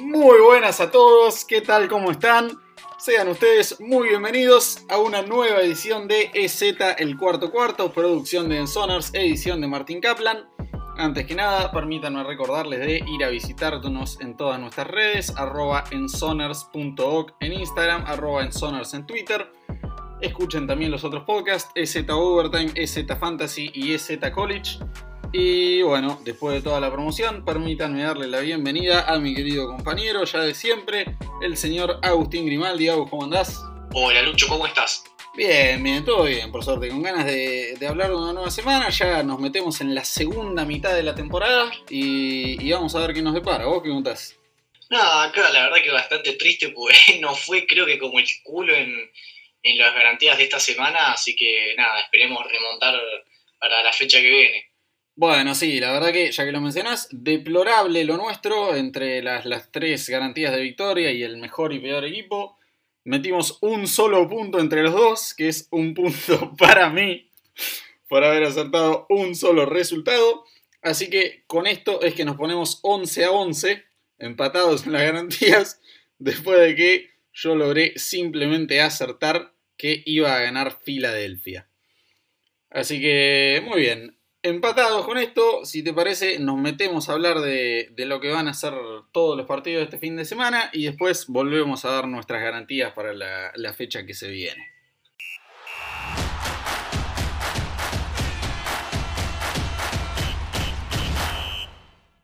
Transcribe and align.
Muy 0.00 0.40
buenas 0.40 0.80
a 0.80 0.90
todos, 0.90 1.44
¿qué 1.44 1.60
tal? 1.60 1.86
¿Cómo 1.86 2.10
están? 2.10 2.58
Sean 2.98 3.28
ustedes 3.28 3.78
muy 3.80 4.08
bienvenidos 4.08 4.82
a 4.88 4.96
una 4.96 5.20
nueva 5.20 5.60
edición 5.60 6.08
de 6.08 6.30
EZ 6.32 6.62
El 6.96 7.18
Cuarto 7.18 7.50
Cuarto, 7.50 7.92
producción 7.92 8.48
de 8.48 8.56
Ensonars, 8.56 9.12
edición 9.12 9.60
de 9.60 9.68
Martín 9.68 10.00
Kaplan. 10.00 10.48
Antes 10.96 11.26
que 11.26 11.34
nada, 11.34 11.70
permítanme 11.70 12.24
recordarles 12.24 12.80
de 12.80 13.04
ir 13.06 13.24
a 13.24 13.28
visitarnos 13.28 14.18
en 14.22 14.38
todas 14.38 14.58
nuestras 14.58 14.86
redes, 14.86 15.36
arroba 15.36 15.84
ensonars.org 15.90 17.34
en 17.40 17.52
Instagram, 17.52 18.04
arroba 18.06 18.42
ensonars 18.42 18.94
en 18.94 19.06
Twitter. 19.06 19.52
Escuchen 20.22 20.66
también 20.66 20.90
los 20.90 21.04
otros 21.04 21.24
podcasts, 21.24 21.70
EZ 21.74 22.08
Overtime, 22.08 22.72
EZ 22.74 23.06
Fantasy 23.18 23.70
y 23.74 23.92
EZ 23.92 24.18
College. 24.34 24.78
Y 25.32 25.82
bueno, 25.82 26.20
después 26.24 26.56
de 26.56 26.60
toda 26.60 26.80
la 26.80 26.90
promoción, 26.90 27.44
permítanme 27.44 28.02
darle 28.02 28.26
la 28.26 28.40
bienvenida 28.40 29.04
a 29.08 29.20
mi 29.20 29.32
querido 29.32 29.68
compañero, 29.68 30.24
ya 30.24 30.40
de 30.40 30.54
siempre, 30.54 31.04
el 31.40 31.56
señor 31.56 32.00
Agustín 32.02 32.46
Grimaldi. 32.46 32.88
Agus, 32.88 33.08
¿cómo 33.08 33.22
andás? 33.22 33.62
Hola 33.92 34.22
Lucho, 34.22 34.48
¿cómo 34.48 34.66
estás? 34.66 35.04
Bien, 35.36 35.80
bien, 35.84 36.04
todo 36.04 36.24
bien, 36.24 36.50
por 36.50 36.64
suerte. 36.64 36.88
Con 36.88 37.00
ganas 37.02 37.26
de, 37.26 37.78
hablar 37.88 38.08
de 38.08 38.16
una 38.16 38.32
nueva 38.32 38.50
semana, 38.50 38.88
ya 38.90 39.22
nos 39.22 39.38
metemos 39.38 39.80
en 39.80 39.94
la 39.94 40.04
segunda 40.04 40.64
mitad 40.64 40.96
de 40.96 41.04
la 41.04 41.14
temporada 41.14 41.70
y, 41.88 42.68
vamos 42.72 42.96
a 42.96 43.06
ver 43.06 43.14
qué 43.14 43.22
nos 43.22 43.34
depara. 43.34 43.66
¿Vos 43.66 43.84
qué 43.84 43.90
contás? 43.90 44.36
Nada, 44.90 45.22
acá 45.22 45.48
la 45.50 45.62
verdad 45.62 45.80
que 45.80 45.92
bastante 45.92 46.32
triste, 46.32 46.70
porque 46.70 46.96
no 47.20 47.36
fue 47.36 47.68
creo 47.68 47.86
que 47.86 48.00
como 48.00 48.18
el 48.18 48.26
culo 48.42 48.74
en, 48.74 48.92
en 49.62 49.78
las 49.78 49.94
garantías 49.94 50.38
de 50.38 50.44
esta 50.44 50.58
semana, 50.58 51.12
así 51.12 51.36
que 51.36 51.74
nada, 51.76 52.00
esperemos 52.00 52.44
remontar 52.50 53.00
para 53.60 53.84
la 53.84 53.92
fecha 53.92 54.20
que 54.20 54.28
viene. 54.28 54.69
Bueno, 55.20 55.54
sí, 55.54 55.80
la 55.80 55.92
verdad 55.92 56.12
que, 56.12 56.32
ya 56.32 56.46
que 56.46 56.50
lo 56.50 56.62
mencionás, 56.62 57.06
deplorable 57.10 58.04
lo 58.04 58.16
nuestro 58.16 58.74
entre 58.74 59.22
las, 59.22 59.44
las, 59.44 59.70
tres 59.70 60.08
garantías 60.08 60.50
de 60.50 60.62
victoria 60.62 61.10
y 61.10 61.22
el 61.22 61.36
mejor 61.36 61.74
y 61.74 61.78
peor 61.78 62.06
equipo. 62.06 62.56
Metimos 63.04 63.58
un 63.60 63.86
solo 63.86 64.26
punto 64.30 64.58
entre 64.58 64.82
los 64.82 64.94
dos, 64.94 65.34
que 65.34 65.48
es 65.48 65.68
un 65.72 65.92
punto 65.92 66.54
para 66.58 66.88
mí 66.88 67.30
por 68.08 68.24
haber 68.24 68.44
acertado 68.44 69.04
un 69.10 69.34
solo 69.34 69.66
resultado. 69.66 70.46
Así 70.80 71.10
que 71.10 71.44
con 71.46 71.66
esto 71.66 72.00
es 72.00 72.14
que 72.14 72.24
nos 72.24 72.36
ponemos 72.36 72.78
11 72.80 73.24
a 73.26 73.30
11, 73.30 73.84
empatados 74.20 74.86
en 74.86 74.92
las 74.92 75.02
garantías, 75.02 75.82
después 76.18 76.58
de 76.60 76.74
que 76.74 77.10
yo 77.34 77.56
logré 77.56 77.92
simplemente 77.96 78.80
acertar 78.80 79.52
que 79.76 80.02
iba 80.06 80.34
a 80.34 80.40
ganar 80.40 80.78
Filadelfia. 80.82 81.68
Así 82.70 83.02
que, 83.02 83.62
muy 83.66 83.82
bien. 83.82 84.16
Empatados 84.42 85.04
con 85.04 85.18
esto, 85.18 85.64
si 85.64 85.82
te 85.82 85.92
parece, 85.92 86.38
nos 86.38 86.56
metemos 86.56 87.08
a 87.08 87.12
hablar 87.12 87.40
de, 87.40 87.92
lo 87.98 88.20
que 88.20 88.30
van 88.30 88.48
a 88.48 88.54
ser 88.54 88.72
todos 89.12 89.36
los 89.36 89.46
partidos 89.46 89.80
de 89.80 89.84
este 89.84 89.98
fin 89.98 90.16
de 90.16 90.24
semana 90.24 90.70
y 90.72 90.84
después 90.84 91.26
volvemos 91.28 91.84
a 91.84 91.90
dar 91.90 92.08
nuestras 92.08 92.40
garantías 92.40 92.92
para 92.92 93.12
la 93.12 93.72
fecha 93.74 94.06
que 94.06 94.14
se 94.14 94.30
viene. 94.30 94.79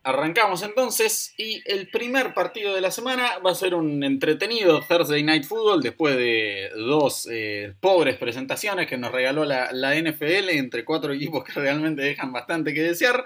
Arrancamos 0.07 0.63
entonces 0.63 1.33
y 1.35 1.61
el 1.65 1.89
primer 1.89 2.33
partido 2.33 2.73
de 2.73 2.79
la 2.79 2.91
semana 2.91 3.39
va 3.45 3.51
a 3.51 3.55
ser 3.55 3.75
un 3.75 4.05
entretenido 4.05 4.79
Thursday 4.79 5.21
Night 5.21 5.43
Football 5.43 5.81
después 5.81 6.15
de 6.15 6.69
dos 6.77 7.27
eh, 7.29 7.73
pobres 7.81 8.15
presentaciones 8.15 8.87
que 8.87 8.97
nos 8.97 9.11
regaló 9.11 9.43
la, 9.43 9.69
la, 9.73 9.99
NFL 9.99 10.47
entre 10.51 10.85
cuatro 10.85 11.11
equipos 11.11 11.43
que 11.43 11.51
realmente 11.59 12.03
dejan 12.03 12.31
bastante 12.31 12.73
que 12.73 12.83
desear. 12.83 13.25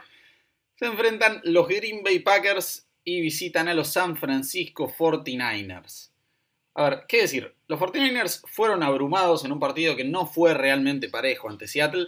Se 0.74 0.88
enfrentan 0.88 1.40
los 1.44 1.68
Green 1.68 2.02
Bay 2.04 2.18
Packers 2.18 2.88
y 3.04 3.22
visitan 3.22 3.68
a 3.68 3.76
los 3.76 3.90
San 3.90 4.18
Francisco 4.18 4.92
49ers. 4.92 6.09
A 6.74 6.90
ver, 6.90 7.04
¿qué 7.08 7.22
decir? 7.22 7.53
Los 7.68 7.80
49ers 7.80 8.42
fueron 8.48 8.81
abrumados 8.81 9.46
en 9.46 9.52
un 9.52 9.59
partido 9.59 9.96
que 9.96 10.03
no 10.03 10.25
fue 10.25 10.56
realmente 10.56 11.09
parejo 11.09 11.48
ante 11.48 11.68
Seattle 11.68 12.08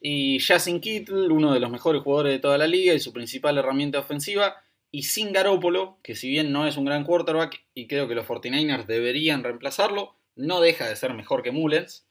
y 0.00 0.40
Jason 0.40 0.80
Kittle, 0.80 1.28
uno 1.28 1.52
de 1.52 1.60
los 1.60 1.70
mejores 1.70 2.02
jugadores 2.02 2.32
de 2.32 2.38
toda 2.38 2.56
la 2.56 2.66
liga 2.66 2.94
y 2.94 3.00
su 3.00 3.12
principal 3.12 3.58
herramienta 3.58 3.98
ofensiva. 3.98 4.62
Y 4.90 5.04
sin 5.04 5.32
Garoppolo, 5.32 5.98
que 6.02 6.16
si 6.16 6.28
bien 6.30 6.50
no 6.50 6.66
es 6.66 6.76
un 6.76 6.86
gran 6.86 7.04
quarterback 7.04 7.64
y 7.74 7.86
creo 7.86 8.08
que 8.08 8.14
los 8.14 8.26
49ers 8.26 8.86
deberían 8.86 9.44
reemplazarlo, 9.44 10.16
no 10.36 10.60
deja 10.60 10.88
de 10.88 10.96
ser 10.96 11.12
mejor 11.14 11.42
que 11.42 11.52
Mullens. 11.52 12.06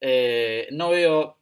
Eh, 0.00 0.68
no 0.72 0.90
veo. 0.90 1.38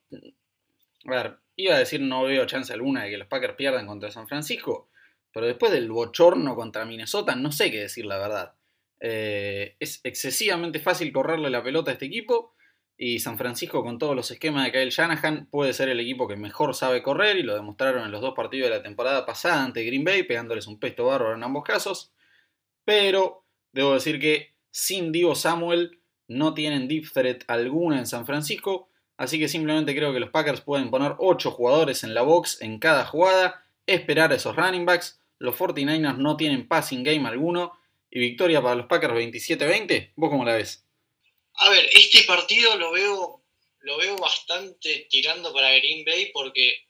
A 1.06 1.10
ver, 1.10 1.36
iba 1.56 1.74
a 1.74 1.78
decir 1.78 2.00
no 2.00 2.24
veo 2.24 2.46
chance 2.46 2.72
alguna 2.72 3.04
de 3.04 3.10
que 3.10 3.18
los 3.18 3.28
Packers 3.28 3.54
pierdan 3.54 3.86
contra 3.86 4.10
San 4.10 4.28
Francisco, 4.28 4.90
pero 5.32 5.46
después 5.46 5.72
del 5.72 5.90
bochorno 5.90 6.54
contra 6.54 6.84
Minnesota, 6.84 7.34
no 7.34 7.52
sé 7.52 7.70
qué 7.70 7.80
decir 7.80 8.04
la 8.04 8.18
verdad. 8.18 8.54
Eh, 9.00 9.76
es 9.80 10.00
excesivamente 10.04 10.78
fácil 10.78 11.12
correrle 11.12 11.50
la 11.50 11.62
pelota 11.62 11.90
a 11.90 11.94
este 11.94 12.06
equipo 12.06 12.55
y 12.98 13.18
San 13.18 13.36
Francisco, 13.36 13.82
con 13.82 13.98
todos 13.98 14.16
los 14.16 14.30
esquemas 14.30 14.64
de 14.64 14.72
Kyle 14.72 14.90
Shanahan, 14.90 15.48
puede 15.50 15.74
ser 15.74 15.90
el 15.90 16.00
equipo 16.00 16.26
que 16.26 16.36
mejor 16.36 16.74
sabe 16.74 17.02
correr 17.02 17.36
y 17.36 17.42
lo 17.42 17.54
demostraron 17.54 18.04
en 18.04 18.10
los 18.10 18.22
dos 18.22 18.34
partidos 18.34 18.70
de 18.70 18.76
la 18.76 18.82
temporada 18.82 19.26
pasada 19.26 19.64
ante 19.64 19.84
Green 19.84 20.04
Bay, 20.04 20.22
pegándoles 20.22 20.66
un 20.66 20.78
pesto 20.78 21.06
bárbaro 21.06 21.34
en 21.34 21.42
ambos 21.42 21.62
casos. 21.62 22.12
Pero 22.84 23.44
debo 23.72 23.94
decir 23.94 24.18
que 24.18 24.54
sin 24.70 25.12
Divo 25.12 25.34
Samuel 25.34 26.00
no 26.28 26.54
tienen 26.54 26.88
deep 26.88 27.12
threat 27.12 27.44
alguna 27.48 27.98
en 27.98 28.06
San 28.06 28.24
Francisco, 28.24 28.88
así 29.18 29.38
que 29.38 29.48
simplemente 29.48 29.94
creo 29.94 30.14
que 30.14 30.20
los 30.20 30.30
Packers 30.30 30.62
pueden 30.62 30.90
poner 30.90 31.14
8 31.18 31.50
jugadores 31.50 32.02
en 32.02 32.14
la 32.14 32.22
box 32.22 32.62
en 32.62 32.78
cada 32.78 33.04
jugada, 33.04 33.64
esperar 33.86 34.32
a 34.32 34.36
esos 34.36 34.56
running 34.56 34.86
backs. 34.86 35.20
Los 35.38 35.54
49ers 35.56 36.16
no 36.16 36.38
tienen 36.38 36.66
passing 36.66 37.02
game 37.02 37.28
alguno 37.28 37.72
y 38.10 38.20
victoria 38.20 38.62
para 38.62 38.74
los 38.74 38.86
Packers 38.86 39.12
27-20. 39.12 40.12
¿Vos 40.16 40.30
cómo 40.30 40.46
la 40.46 40.54
ves? 40.54 40.85
A 41.58 41.70
ver, 41.70 41.88
este 41.94 42.22
partido 42.24 42.76
lo 42.76 42.92
veo, 42.92 43.42
lo 43.80 43.96
veo 43.96 44.16
bastante 44.16 45.06
tirando 45.08 45.52
para 45.54 45.72
Green 45.72 46.04
Bay 46.04 46.30
porque 46.32 46.86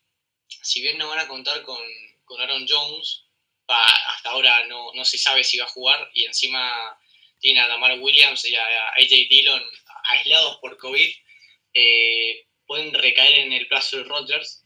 si 0.62 0.81
bien 0.81 0.99
no 0.99 1.09
van 1.09 1.21
a 1.21 1.28
contar 1.28 1.62
con, 1.62 1.78
Aaron 2.41 2.66
Jones, 2.69 3.26
hasta 3.69 4.31
ahora 4.31 4.66
no, 4.66 4.93
se 5.05 5.19
sabe 5.19 5.44
si 5.44 5.59
va 5.59 5.66
a 5.66 5.69
jugar 5.69 6.10
y 6.15 6.25
encima 6.25 6.99
tiene 7.41 7.60
a 7.60 7.69
Damar 7.69 7.99
Williams 8.00 8.44
y 8.44 8.56
a, 8.56 8.65
AJ 8.94 9.28
Dillon 9.31 9.62
aislados 10.10 10.59
por 10.59 10.76
COVID, 10.78 11.15
eh, 11.75 12.47
pueden 12.66 12.93
recaer 12.93 13.38
en 13.38 13.53
el 13.53 13.69
plazo 13.69 13.99
de 13.99 14.05
Rodgers 14.05 14.65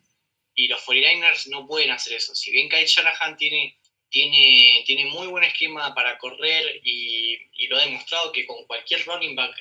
y 0.55 0.69
los 0.69 0.81
49ers 0.87 1.47
no 1.49 1.67
pueden 1.67 1.91
hacer 1.91 2.15
eso. 2.15 2.35
Si 2.35 2.51
bien 2.51 2.71
Kyle 2.71 2.87
Shanahan 2.87 3.37
tiene, 3.37 3.79
tiene, 4.09 4.83
tiene 4.87 5.07
muy 5.07 5.27
buen 5.27 5.45
esquema 5.45 5.95
para 5.95 6.17
correr 6.19 6.81
y, 6.83 7.37
y, 7.53 7.67
lo 7.69 7.77
ha 7.77 7.85
demostrado 7.85 8.33
que 8.33 8.47
con 8.47 8.65
cualquier 8.67 9.05
running 9.05 9.35
back 9.35 9.55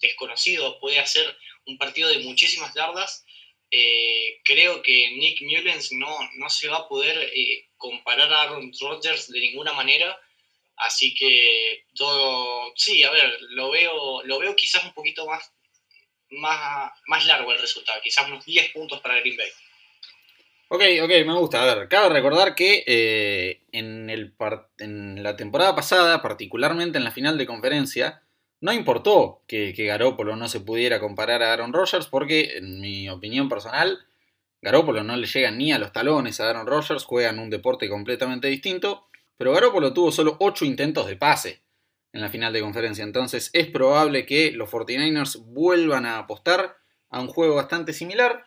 desconocido 0.00 0.78
puede 0.80 0.98
hacer 0.98 1.36
un 1.66 1.78
partido 1.78 2.08
de 2.08 2.20
muchísimas 2.20 2.74
yardas. 2.74 3.24
Eh, 3.70 4.40
creo 4.44 4.82
que 4.82 5.10
Nick 5.12 5.42
Mullens 5.42 5.92
no, 5.92 6.16
no 6.36 6.50
se 6.50 6.68
va 6.68 6.78
a 6.78 6.88
poder 6.88 7.30
eh, 7.34 7.68
comparar 7.76 8.32
a 8.32 8.42
Aaron 8.42 8.72
Rodgers 8.80 9.30
de 9.30 9.40
ninguna 9.40 9.72
manera. 9.72 10.18
Así 10.76 11.14
que 11.14 11.84
todo, 11.94 12.72
sí, 12.74 13.02
a 13.04 13.10
ver, 13.10 13.36
lo 13.50 13.70
veo, 13.70 14.22
lo 14.24 14.38
veo 14.38 14.56
quizás 14.56 14.82
un 14.84 14.94
poquito 14.94 15.26
más, 15.26 15.52
más, 16.30 16.90
más 17.06 17.26
largo 17.26 17.52
el 17.52 17.60
resultado, 17.60 18.00
quizás 18.02 18.26
unos 18.28 18.44
10 18.46 18.72
puntos 18.72 19.00
para 19.00 19.20
Green 19.20 19.36
Bay. 19.36 19.50
Ok, 20.72 20.82
ok, 21.02 21.10
me 21.26 21.34
gusta. 21.34 21.62
A 21.62 21.74
ver, 21.74 21.88
cabe 21.88 22.10
recordar 22.10 22.54
que 22.54 22.84
eh, 22.86 23.64
en, 23.72 24.08
el 24.08 24.34
en 24.78 25.20
la 25.22 25.36
temporada 25.36 25.74
pasada, 25.74 26.22
particularmente 26.22 26.96
en 26.96 27.04
la 27.04 27.10
final 27.10 27.36
de 27.36 27.46
conferencia, 27.46 28.22
no 28.60 28.72
importó 28.72 29.42
que, 29.46 29.72
que 29.74 29.86
Garópolo 29.86 30.36
no 30.36 30.48
se 30.48 30.60
pudiera 30.60 31.00
comparar 31.00 31.42
a 31.42 31.52
Aaron 31.52 31.72
Rodgers 31.72 32.06
porque, 32.06 32.58
en 32.58 32.80
mi 32.80 33.08
opinión 33.08 33.48
personal, 33.48 34.00
Garópolo 34.62 35.02
no 35.02 35.16
le 35.16 35.26
llega 35.26 35.50
ni 35.50 35.72
a 35.72 35.78
los 35.78 35.92
talones 35.92 36.40
a 36.40 36.50
Aaron 36.50 36.66
Rodgers, 36.66 37.04
juegan 37.04 37.38
un 37.38 37.50
deporte 37.50 37.88
completamente 37.88 38.48
distinto, 38.48 39.06
pero 39.38 39.52
Garópolo 39.52 39.94
tuvo 39.94 40.12
solo 40.12 40.36
8 40.38 40.66
intentos 40.66 41.06
de 41.06 41.16
pase 41.16 41.60
en 42.12 42.20
la 42.20 42.28
final 42.28 42.52
de 42.52 42.60
conferencia, 42.60 43.04
entonces 43.04 43.50
es 43.52 43.68
probable 43.68 44.26
que 44.26 44.52
los 44.52 44.68
49ers 44.70 45.42
vuelvan 45.46 46.04
a 46.04 46.18
apostar 46.18 46.76
a 47.08 47.20
un 47.20 47.28
juego 47.28 47.54
bastante 47.54 47.92
similar, 47.92 48.44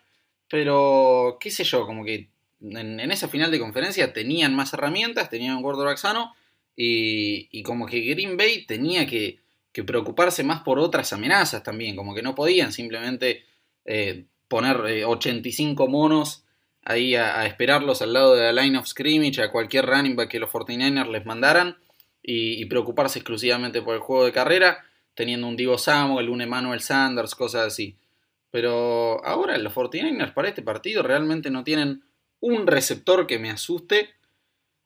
pero 0.50 1.38
qué 1.40 1.50
sé 1.50 1.64
yo, 1.64 1.88
como 1.88 2.06
que 2.06 2.30
en, 2.62 3.00
esa 3.12 3.28
final 3.28 3.50
de 3.50 3.60
conferencia 3.60 4.14
tenían 4.14 4.56
más 4.56 4.74
herramientas, 4.74 5.30
tenían 5.30 5.56
un 5.56 5.64
quarterback 5.64 5.98
sano 5.98 6.36
y, 6.76 7.48
y 7.52 7.64
como 7.64 7.88
que 7.88 8.02
Green 8.02 8.38
Bay 8.38 8.66
tenía 8.66 9.08
que 9.08 9.40
que 9.74 9.84
preocuparse 9.84 10.44
más 10.44 10.62
por 10.62 10.80
otras 10.80 11.12
amenazas 11.12 11.64
también, 11.64 11.96
como 11.96 12.14
que 12.14 12.22
no 12.22 12.36
podían 12.36 12.72
simplemente 12.72 13.44
eh, 13.86 14.26
poner 14.48 14.78
85 14.78 15.84
eh, 15.84 15.88
monos 15.90 16.46
ahí 16.84 17.16
a, 17.16 17.46
esperarlos 17.46 18.02
al 18.02 18.14
lado 18.14 18.36
de 18.36 18.54
la 18.54 18.64
line 18.64 18.78
of 18.78 18.88
scrimmage, 18.88 19.42
a 19.42 19.52
cualquier 19.52 19.86
running 19.86 20.16
back 20.16 20.30
que 20.30 20.40
los 20.40 20.50
49ers 20.50 21.10
les 21.10 21.26
mandaran 21.26 21.78
y, 22.22 22.64
preocuparse 22.66 23.20
exclusivamente 23.20 23.82
por 23.82 23.96
el 23.96 24.02
juego 24.02 24.26
de 24.26 24.32
carrera, 24.32 24.86
teniendo 25.14 25.48
un 25.48 25.58
Divo 25.58 25.78
Samuel, 25.78 26.30
un 26.30 26.42
Emmanuel 26.42 26.80
Sanders, 26.80 27.36
cosas 27.36 27.68
así. 27.68 27.98
Pero 28.52 29.26
ahora 29.26 29.58
los 29.58 29.74
49ers 29.74 30.34
para 30.34 30.48
este 30.48 30.62
partido 30.62 31.04
realmente 31.04 31.50
no 31.50 31.64
tienen 31.64 32.04
un 32.40 32.68
receptor 32.68 33.28
que 33.28 33.40
me 33.40 33.50
asuste. 33.50 34.12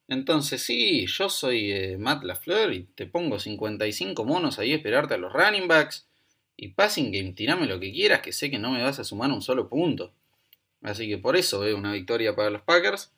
Entonces, 0.08 0.64
sí, 0.64 1.06
yo 1.08 1.30
soy 1.30 1.72
eh, 1.72 1.98
Matt 1.98 2.24
LaFleur 2.24 2.74
y 2.74 2.84
te 2.96 3.08
pongo 3.08 3.40
55 3.40 4.24
monos 4.24 4.60
ahí 4.60 4.74
esperarte 4.74 5.16
a 5.16 5.18
los 5.18 5.34
running 5.34 5.68
backs. 5.68 6.08
Y 6.56 6.70
passing 6.70 7.12
game, 7.12 7.34
tirame 7.34 7.68
lo 7.68 7.80
que 7.80 7.92
quieras, 7.92 8.22
que 8.22 8.32
sé 8.32 8.50
que 8.50 8.58
no 8.58 8.72
me 8.72 8.82
vas 8.82 9.00
a 9.00 9.04
sumar 9.04 9.32
un 9.32 9.42
solo 9.42 9.70
punto. 9.70 10.14
Así 10.82 11.08
que 11.08 11.18
por 11.18 11.36
eso 11.36 11.66
es 11.66 11.76
una 11.76 11.94
victoria 11.94 12.36
para 12.36 12.50
los 12.50 12.64
Packers. 12.64 13.12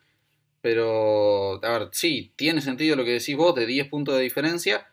Pero, 0.61 1.63
a 1.63 1.79
ver, 1.79 1.89
sí, 1.93 2.33
tiene 2.35 2.61
sentido 2.61 2.95
lo 2.95 3.05
que 3.05 3.11
decís 3.11 3.37
vos 3.37 3.55
de 3.55 3.65
10 3.65 3.87
puntos 3.87 4.15
de 4.15 4.21
diferencia. 4.21 4.87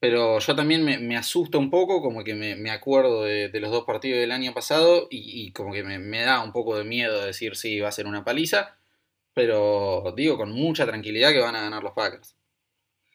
Pero 0.00 0.38
yo 0.40 0.54
también 0.54 0.84
me, 0.84 1.16
asusta 1.16 1.58
un 1.58 1.70
poco, 1.70 2.02
como 2.02 2.22
que 2.22 2.34
me, 2.34 2.70
acuerdo 2.70 3.24
de, 3.24 3.50
los 3.60 3.70
dos 3.70 3.84
partidos 3.84 4.20
del 4.20 4.32
año 4.32 4.52
pasado 4.52 5.08
y, 5.10 5.52
como 5.52 5.72
que 5.72 5.82
me, 5.82 6.20
da 6.20 6.42
un 6.42 6.52
poco 6.52 6.76
de 6.76 6.84
miedo 6.84 7.24
decir 7.24 7.56
sí, 7.56 7.80
va 7.80 7.88
a 7.88 7.92
ser 7.92 8.06
una 8.06 8.24
paliza. 8.24 8.76
Pero 9.36 10.14
digo 10.16 10.38
con 10.38 10.50
mucha 10.50 10.86
tranquilidad 10.86 11.30
que 11.32 11.40
van 11.40 11.54
a 11.54 11.60
ganar 11.60 11.82
los 11.82 11.92
Packers. 11.92 12.34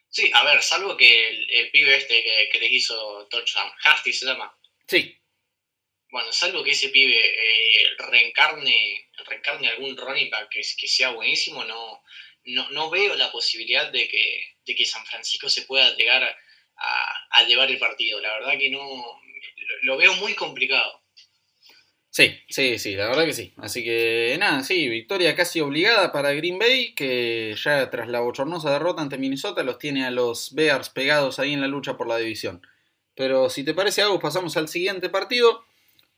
Sí, 0.08 0.30
a 0.32 0.44
ver, 0.44 0.62
salvo 0.62 0.96
que 0.96 1.28
el, 1.28 1.70
pibe 1.72 1.96
este 1.96 2.48
que, 2.52 2.60
les 2.60 2.70
hizo 2.70 3.26
touchdown, 3.28 3.72
Hasty 3.84 4.12
se 4.12 4.26
llama. 4.26 4.56
Sí. 4.86 5.18
Bueno, 6.10 6.30
salvo 6.30 6.62
que 6.62 6.70
ese 6.70 6.90
pibe 6.90 7.18
eh, 7.18 7.90
reencarne, 7.98 9.10
reencarne 9.26 9.68
algún 9.68 9.96
running 9.96 10.30
back 10.30 10.48
que, 10.50 10.60
que 10.60 10.86
sea 10.86 11.10
buenísimo, 11.10 11.64
no, 11.64 12.02
no, 12.44 12.90
veo 12.90 13.16
la 13.16 13.32
posibilidad 13.32 13.90
de 13.90 14.06
que, 14.06 14.56
de 14.64 14.74
que 14.76 14.84
San 14.84 15.04
Francisco 15.06 15.48
se 15.48 15.62
pueda 15.62 15.96
llegar 15.96 16.22
a 16.22 16.36
a, 17.30 17.44
llevar 17.44 17.70
el 17.70 17.78
partido. 17.78 18.20
La 18.20 18.34
verdad 18.34 18.58
que 18.58 18.70
no, 18.70 19.20
lo, 19.82 19.96
veo 19.96 20.14
muy 20.14 20.34
complicado. 20.34 21.01
Sí, 22.14 22.30
sí, 22.50 22.78
sí, 22.78 22.94
la 22.94 23.06
verdad 23.08 23.24
que 23.24 23.32
sí. 23.32 23.54
Así 23.56 23.82
que 23.82 24.36
nada, 24.38 24.62
sí, 24.62 24.86
victoria 24.90 25.34
casi 25.34 25.60
obligada 25.62 26.12
para 26.12 26.32
Green 26.34 26.58
Bay, 26.58 26.94
que 26.94 27.54
ya 27.56 27.88
tras 27.88 28.06
la 28.08 28.20
bochornosa 28.20 28.70
derrota 28.70 29.00
ante 29.00 29.16
Minnesota 29.16 29.62
los 29.62 29.78
tiene 29.78 30.04
a 30.04 30.10
los 30.10 30.54
Bears 30.54 30.90
pegados 30.90 31.38
ahí 31.38 31.54
en 31.54 31.62
la 31.62 31.68
lucha 31.68 31.96
por 31.96 32.06
la 32.06 32.18
división. 32.18 32.60
Pero 33.14 33.48
si 33.48 33.64
te 33.64 33.72
parece 33.72 34.02
algo, 34.02 34.20
pasamos 34.20 34.56
al 34.58 34.68
siguiente 34.68 35.08
partido. 35.08 35.64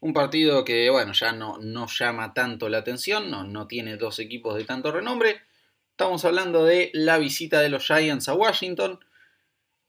Un 0.01 0.13
partido 0.13 0.65
que, 0.65 0.91
bueno, 0.91 1.13
ya 1.13 1.33
no, 1.33 1.59
no 1.59 1.87
llama 1.87 2.35
tanto 2.35 2.69
la 2.69 2.79
atención, 2.79 3.31
no, 3.31 3.45
no 3.45 3.69
tiene 3.69 3.97
dos 3.97 4.19
equipos 4.19 4.57
de 4.57 4.65
tanto 4.65 4.91
renombre. 4.91 5.43
Estamos 5.93 6.25
hablando 6.25 6.65
de 6.65 6.91
la 6.93 7.19
visita 7.19 7.61
de 7.61 7.69
los 7.69 7.87
Giants 7.87 8.29
a 8.29 8.35
Washington. 8.35 8.99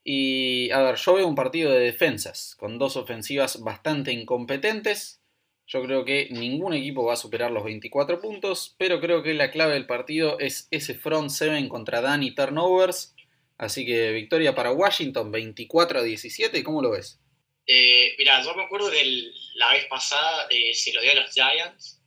Y 0.04 0.70
a 0.72 0.82
ver, 0.84 0.98
yo 0.98 1.16
veo 1.16 1.28
un 1.28 1.36
partido 1.36 1.72
de 1.72 1.80
defensas, 1.80 2.56
con 2.60 2.78
dos 2.78 2.96
ofensivas 2.96 3.62
bastante 3.64 4.12
incompetentes. 4.14 5.22
Yo 5.68 5.84
creo 5.84 6.06
que 6.06 6.28
ningún 6.30 6.74
equipo 6.74 7.06
va 7.06 7.14
a 7.14 7.18
superar 7.18 7.52
los 7.52 7.64
24 7.64 8.22
puntos, 8.22 8.76
pero 8.78 9.02
creo 9.02 9.24
que 9.24 9.34
la 9.34 9.50
clave 9.50 9.74
del 9.74 9.88
partido 9.88 10.40
es 10.40 10.68
ese 10.70 10.94
front 10.94 11.32
seven 11.32 11.68
contra 11.70 12.02
Danny 12.02 12.36
turnovers. 12.36 13.16
Así 13.58 13.86
que 13.86 14.12
victoria 14.12 14.54
para 14.54 14.72
Washington 14.72 15.32
24 15.32 16.00
a 16.00 16.04
17, 16.04 16.64
¿cómo 16.64 16.82
lo 16.82 16.92
ves? 16.92 17.20
Eh, 17.66 18.14
mira, 18.18 18.44
yo 18.44 18.54
me 18.54 18.64
acuerdo 18.64 18.90
de 18.92 19.32
la 19.56 19.72
vez 19.72 19.86
pasada 19.86 20.48
eh, 20.50 20.74
se 20.76 20.94
lo 20.94 21.02
dio 21.02 21.14
a 21.14 21.16
los 21.16 21.34
Giants, 21.34 22.02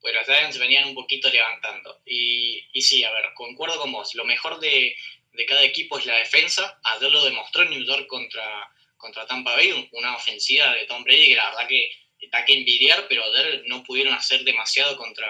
pues 0.00 0.14
los 0.14 0.24
Giants 0.24 0.58
venían 0.58 0.88
un 0.88 0.94
poquito 0.94 1.30
levantando. 1.30 2.00
Y, 2.04 2.64
y 2.72 2.82
sí, 2.82 3.04
a 3.04 3.12
ver, 3.12 3.26
concuerdo 3.34 3.78
con 3.78 3.92
vos, 3.92 4.14
lo 4.14 4.24
mejor 4.24 4.58
de, 4.58 4.96
de 5.32 5.46
cada 5.46 5.62
equipo 5.62 5.98
es 5.98 6.06
la 6.06 6.16
defensa. 6.16 6.80
Ayer 6.82 7.12
lo 7.12 7.24
demostró 7.24 7.62
en 7.62 7.70
New 7.70 7.84
York 7.84 8.06
contra, 8.08 8.68
contra 8.96 9.26
Tampa 9.26 9.54
Bay, 9.54 9.88
una 9.92 10.16
ofensiva 10.16 10.74
de 10.74 10.86
Tom 10.86 11.04
Brady 11.04 11.28
que 11.28 11.36
la 11.36 11.50
verdad 11.50 11.68
que 11.68 11.90
está 12.20 12.44
que 12.44 12.54
envidiar, 12.54 13.06
pero 13.08 13.24
no 13.66 13.82
pudieron 13.84 14.14
hacer 14.14 14.44
demasiado 14.44 14.96
contra, 14.96 15.28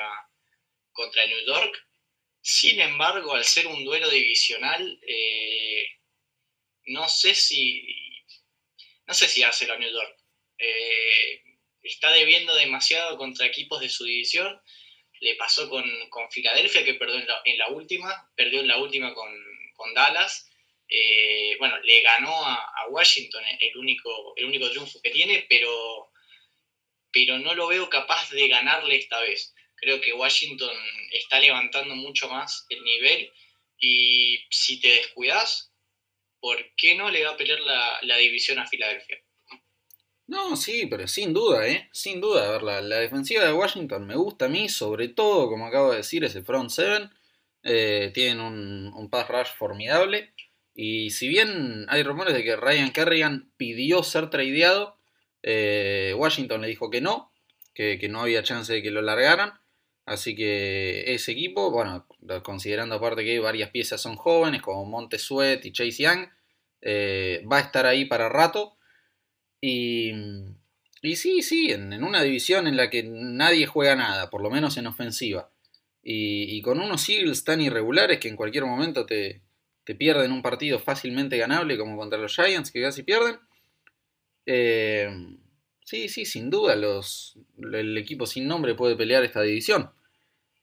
contra 0.93 1.27
New 1.27 1.45
York. 1.47 1.87
Sin 2.41 2.81
embargo, 2.81 3.35
al 3.35 3.45
ser 3.45 3.67
un 3.67 3.85
duelo 3.85 4.09
divisional, 4.11 4.99
eh, 5.07 5.87
no 6.87 7.09
sé 7.09 7.35
si 7.35 7.95
no 9.09 9.15
sé 9.15 9.27
si 9.27 9.43
hace 9.43 9.67
la 9.67 9.79
New 9.79 9.91
York. 9.91 10.17
Eh, 10.59 11.43
está 11.83 12.13
debiendo 12.13 12.55
demasiado 12.55 13.17
contra 13.17 13.47
equipos 13.47 13.81
de 13.81 13.89
su 13.89 14.05
división. 14.05 14.61
Le 15.21 15.35
pasó 15.35 15.69
con, 15.71 15.85
con 16.11 16.31
Filadelfia, 16.31 16.85
que 16.85 16.95
perdió 16.95 17.19
en 17.45 17.59
la 17.59 17.69
última, 17.69 18.31
perdió 18.37 18.61
en 18.61 18.69
la 18.69 18.77
última 18.77 19.15
con, 19.15 19.35
con 19.75 19.95
Dallas. 19.95 20.51
Eh, 20.87 21.57
bueno, 21.59 21.79
le 21.81 22.03
ganó 22.03 22.33
a, 22.45 22.65
Washington 22.91 23.45
el 23.61 23.77
único, 23.77 24.35
el 24.37 24.47
único 24.47 24.71
triunfo 24.71 25.01
que 25.03 25.11
tiene, 25.11 25.45
pero, 25.49 26.11
pero 27.13 27.39
no 27.39 27.55
lo 27.55 27.69
veo 27.69 27.89
capaz 27.89 28.31
de 28.31 28.49
ganarle 28.49 28.97
esta 28.97 29.21
vez. 29.21 29.55
Creo 29.77 30.01
que 30.01 30.13
Washington 30.13 30.77
está 31.13 31.39
levantando 31.41 31.95
mucho 31.95 32.29
más 32.29 32.67
el 32.69 32.83
nivel 32.83 33.31
y 33.79 34.41
si 34.51 34.81
te 34.81 34.89
descuidas, 34.89 35.73
¿por 36.41 36.59
qué 36.77 36.97
no 36.97 37.11
le 37.11 37.25
va 37.25 37.33
a 37.33 37.37
pelear 37.37 37.61
la, 37.61 38.17
división 38.17 38.59
a 38.59 38.67
Filadelfia? 38.67 39.19
No, 40.27 40.57
sí, 40.57 40.87
pero 40.87 41.07
sin 41.07 41.33
duda, 41.33 41.67
¿eh? 41.67 41.89
Sin 41.93 42.21
duda. 42.21 42.49
A 42.49 42.53
ver, 42.53 42.63
la, 42.63 42.99
defensiva 42.99 43.45
de 43.45 43.53
Washington 43.53 44.07
me 44.07 44.17
gusta 44.17 44.47
a 44.47 44.49
mí, 44.49 44.69
sobre 44.69 45.09
todo, 45.09 45.49
como 45.49 45.67
acabo 45.67 45.93
de 45.93 45.99
decir, 45.99 46.25
ese 46.25 46.43
front 46.43 46.71
seven. 46.71 47.11
Eh, 47.63 48.11
tienen 48.13 48.41
un, 48.41 48.93
un, 48.95 49.11
pass 49.11 49.29
rush 49.29 49.57
formidable. 49.57 50.35
Y 50.75 51.11
si 51.11 51.29
bien 51.29 51.87
hay 51.89 52.03
rumores 52.03 52.35
de 52.35 52.45
que 52.45 52.57
Ryan 52.57 52.93
Kerrigan 52.93 53.53
pidió 53.57 54.03
ser 54.03 54.29
tradeado, 54.29 54.98
eh, 55.43 56.15
Washington 56.17 56.61
le 56.61 56.69
dijo 56.69 56.91
que 56.91 57.01
no, 57.01 57.33
que, 57.75 58.09
no 58.09 58.23
había 58.23 58.43
chance 58.43 58.73
de 58.73 58.83
que 58.83 58.91
lo 58.91 59.03
largaran. 59.03 59.53
Así 60.05 60.35
que 60.35 61.13
ese 61.13 61.33
equipo, 61.33 61.71
bueno, 61.71 62.07
considerando 62.43 62.95
aparte 62.95 63.25
que 63.25 63.39
varias 63.41 63.71
piezas 63.71 64.01
son 64.01 64.17
jóvenes, 64.17 64.63
como 64.63 64.87
Monte 64.87 65.19
Sweat 65.19 65.65
y 65.67 65.73
Chase 65.73 66.03
Young, 66.03 66.29
eh, 66.81 67.45
va 67.51 67.59
a 67.59 67.63
estar 67.63 67.87
ahí 67.87 68.07
para 68.07 68.29
rato. 68.29 68.77
Y, 69.61 70.13
y 71.03 71.17
sí, 71.17 71.43
sí, 71.43 71.71
en, 71.71 72.03
una 72.03 72.23
división 72.23 72.67
en 72.67 72.77
la 72.77 72.91
que 72.91 73.03
nadie 73.05 73.67
juega 73.67 73.95
nada, 73.95 74.31
por 74.31 74.43
lo 74.43 74.51
menos 74.51 74.77
en 74.77 74.87
ofensiva. 74.87 75.51
Y, 76.03 76.63
con 76.63 76.81
unos 76.81 77.07
Eagles 77.09 77.45
tan 77.45 77.61
irregulares 77.61 78.19
que 78.19 78.29
en 78.29 78.37
cualquier 78.37 78.65
momento 78.65 79.05
te, 79.05 79.43
pierden 79.99 80.33
un 80.33 80.43
partido 80.43 80.79
fácilmente 80.79 81.39
ganable 81.39 81.79
como 81.79 81.97
contra 81.97 82.19
los 82.19 82.35
Giants 82.35 82.71
que 82.71 82.83
casi 82.83 83.03
pierden. 83.03 83.39
Eh, 84.51 85.11
sí, 85.85 86.09
sí, 86.09 86.25
sin 86.25 86.49
duda 86.49 86.75
los, 86.75 87.37
el 87.71 87.99
equipo 87.99 88.25
sin 88.25 88.49
nombre 88.49 88.75
puede 88.75 88.97
pelear 88.97 89.23
esta 89.23 89.43
división. 89.43 89.93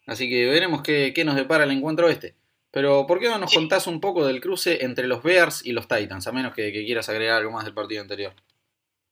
Así 0.07 0.27
que 0.27 0.45
veremos 0.45 0.81
qué, 0.81 1.13
nos 1.23 1.35
depara 1.35 1.65
el 1.65 1.71
encuentro 1.71 2.09
este. 2.09 2.33
Pero 2.71 3.05
¿por 3.05 3.19
qué 3.19 3.27
no 3.27 3.37
nos 3.37 3.53
contás 3.53 3.85
un 3.85 4.01
poco 4.01 4.25
del 4.25 4.41
cruce 4.41 4.83
entre 4.83 5.05
los 5.07 5.21
Bears 5.21 5.63
y 5.63 5.71
los 5.71 5.87
Titans? 5.87 6.25
A 6.25 6.31
menos 6.31 6.55
que, 6.55 6.71
quieras 6.71 7.09
agregar 7.09 7.37
algo 7.37 7.51
más 7.51 7.63
del 7.63 7.75
partido 7.75 8.01
anterior. 8.01 8.33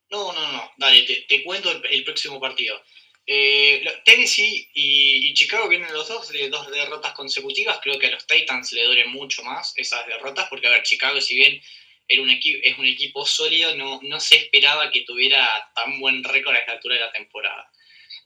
No, 0.10 0.34
no, 0.34 0.52
no. 0.52 0.72
Dale, 0.78 1.04
te, 1.04 1.44
cuento 1.44 1.72
el 1.72 2.04
próximo 2.04 2.40
partido. 2.40 2.76
Eh, 3.26 3.82
Tennessee 4.04 4.70
y, 4.74 5.34
Chicago 5.34 5.70
vienen 5.70 5.94
los 5.94 6.08
dos 6.08 6.30
de 6.30 6.50
dos 6.50 6.70
derrotas 6.72 7.14
consecutivas. 7.14 7.80
Creo 7.82 8.00
que 8.00 8.08
a 8.08 8.12
los 8.12 8.26
Titans 8.26 8.74
le 8.74 8.86
duelen 8.86 9.12
mucho 9.12 9.44
más 9.44 9.74
esas 9.78 10.06
derrotas, 10.08 10.48
porque 10.50 10.68
a 10.68 10.72
ver, 10.72 10.84
Chicago, 10.84 11.22
si 11.22 11.36
bien 11.36 11.62
era 12.14 12.22
un 12.22 12.30
es 12.30 12.78
un 12.78 12.86
equipo 12.86 13.26
sólido, 13.26 13.76
no, 13.76 14.00
no 14.04 14.20
se 14.20 14.36
esperaba 14.36 14.92
que 14.92 15.02
tuviera 15.02 15.72
tan 15.76 16.00
buen 16.00 16.24
récord 16.24 16.56
a 16.56 16.60
esta 16.60 16.74
altura 16.74 16.96
de 16.96 17.02
la 17.02 17.12
temporada. 17.12 17.72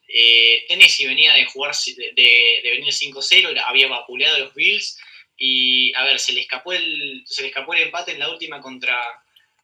Eh, 0.08 0.66
Tennessee 0.68 1.06
venía 1.06 1.34
de 1.34 1.46
jugar 1.46 1.76
de, 1.76 2.14
de, 2.16 2.72
venir 2.72 2.94
5-0, 2.94 3.62
había 3.66 3.88
vapuleado 3.88 4.36
a 4.36 4.40
los 4.40 4.54
Bills 4.54 4.98
y 5.38 5.94
a 5.94 6.04
ver, 6.06 6.20
se 6.20 6.34
le 6.34 6.42
escapó 6.42 6.74
el, 6.74 7.24
se 7.26 7.42
le 7.42 7.50
escapó 7.50 7.74
el 7.74 7.84
empate 7.84 8.14
en 8.14 8.20
la 8.20 8.30
última 8.30 8.62
contra, 8.62 8.98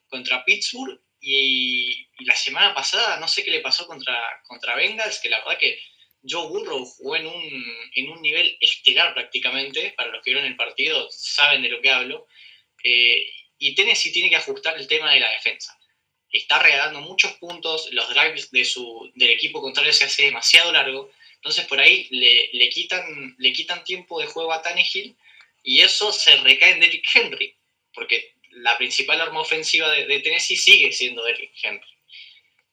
contra 0.08 0.44
Pittsburgh 0.44 1.00
y, 1.20 2.08
la 2.25 2.36
semana 2.36 2.74
pasada, 2.74 3.20
no 3.20 3.27
sé 3.27 3.44
qué 3.44 3.51
le 3.51 3.62
pasó 3.62 3.88
contra, 3.88 4.15
contra 4.48 4.75
Bengals, 4.75 5.20
que 5.20 5.30
la 5.30 5.39
verdad 5.39 5.58
que 5.58 5.80
Joe 6.27 6.48
Burrow 6.48 6.86
jugó 6.86 7.15
en 7.15 7.27
un, 7.27 7.92
en 7.96 8.10
un 8.10 8.22
nivel 8.22 8.58
estelar 8.62 9.13
prácticamente. 9.13 9.94
Para 9.98 10.10
los 10.10 10.24
que 10.24 10.32
vieron 10.32 10.46
el 10.46 10.56
partido, 10.56 11.10
saben 11.12 11.62
de 11.62 11.70
lo 11.70 11.82
que 11.82 11.89
hablo. 11.89 12.27
Eh, 12.84 13.25
y 13.63 13.75
Tennessee 13.75 14.12
tiene 14.12 14.29
que 14.29 14.36
ajustar 14.36 14.77
el 14.77 14.88
tema 14.88 15.13
de 15.13 15.22
la 15.22 15.32
defensa. 15.32 15.79
Está 16.29 16.60
regalando 16.60 17.00
muchos 17.00 17.32
puntos, 17.34 17.88
los 17.93 18.10
drives 18.10 18.51
de 18.51 18.65
su, 18.65 19.10
del 19.15 19.29
equipo 19.29 19.62
contrario 19.62 19.93
se 19.93 20.03
hace 20.03 20.24
demasiado 20.24 20.74
largo. 20.74 21.12
Entonces 21.36 21.65
por 21.65 21.79
ahí 21.79 22.08
le, 22.12 22.50
le, 22.51 22.70
quitan, 22.70 23.36
le 23.38 23.53
quitan 23.53 23.86
tiempo 23.86 24.20
de 24.20 24.27
juego 24.27 24.51
a 24.51 24.62
Tannehill 24.62 25.15
y 25.63 25.79
eso 25.79 26.12
se 26.12 26.36
recae 26.38 26.72
en 26.72 26.82
Derrick 26.82 27.08
Henry. 27.15 27.55
Porque 27.93 28.34
la 28.50 28.77
principal 28.77 29.22
arma 29.22 29.39
ofensiva 29.39 29.89
de, 29.91 30.20
Tennessee 30.20 30.58
sigue 30.58 30.91
siendo 30.91 31.24
Derrick 31.24 31.53
Henry. 31.63 31.88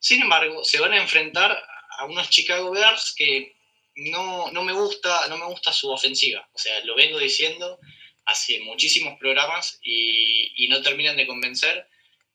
Sin 0.01 0.23
embargo, 0.23 0.65
se 0.65 0.81
van 0.81 0.93
a 0.93 1.01
enfrentar 1.01 1.63
a 1.99 2.05
unos 2.07 2.31
Chicago 2.31 2.73
Bears 2.73 3.15
que 3.17 3.55
no, 3.95 4.51
me 4.51 4.73
gusta, 4.73 5.29
no 5.29 5.39
me 5.39 5.47
gusta 5.47 5.73
su 5.73 5.89
ofensiva. 5.89 6.49
O 6.53 6.59
sea, 6.59 6.85
lo 6.85 6.97
vengo 6.97 7.19
diciendo 7.21 7.79
hace 8.25 8.61
muchísimos 8.61 9.19
programas 9.19 9.79
y, 9.83 10.67
no 10.69 10.83
terminan 10.83 11.17
de 11.17 11.27
convencer. 11.27 11.87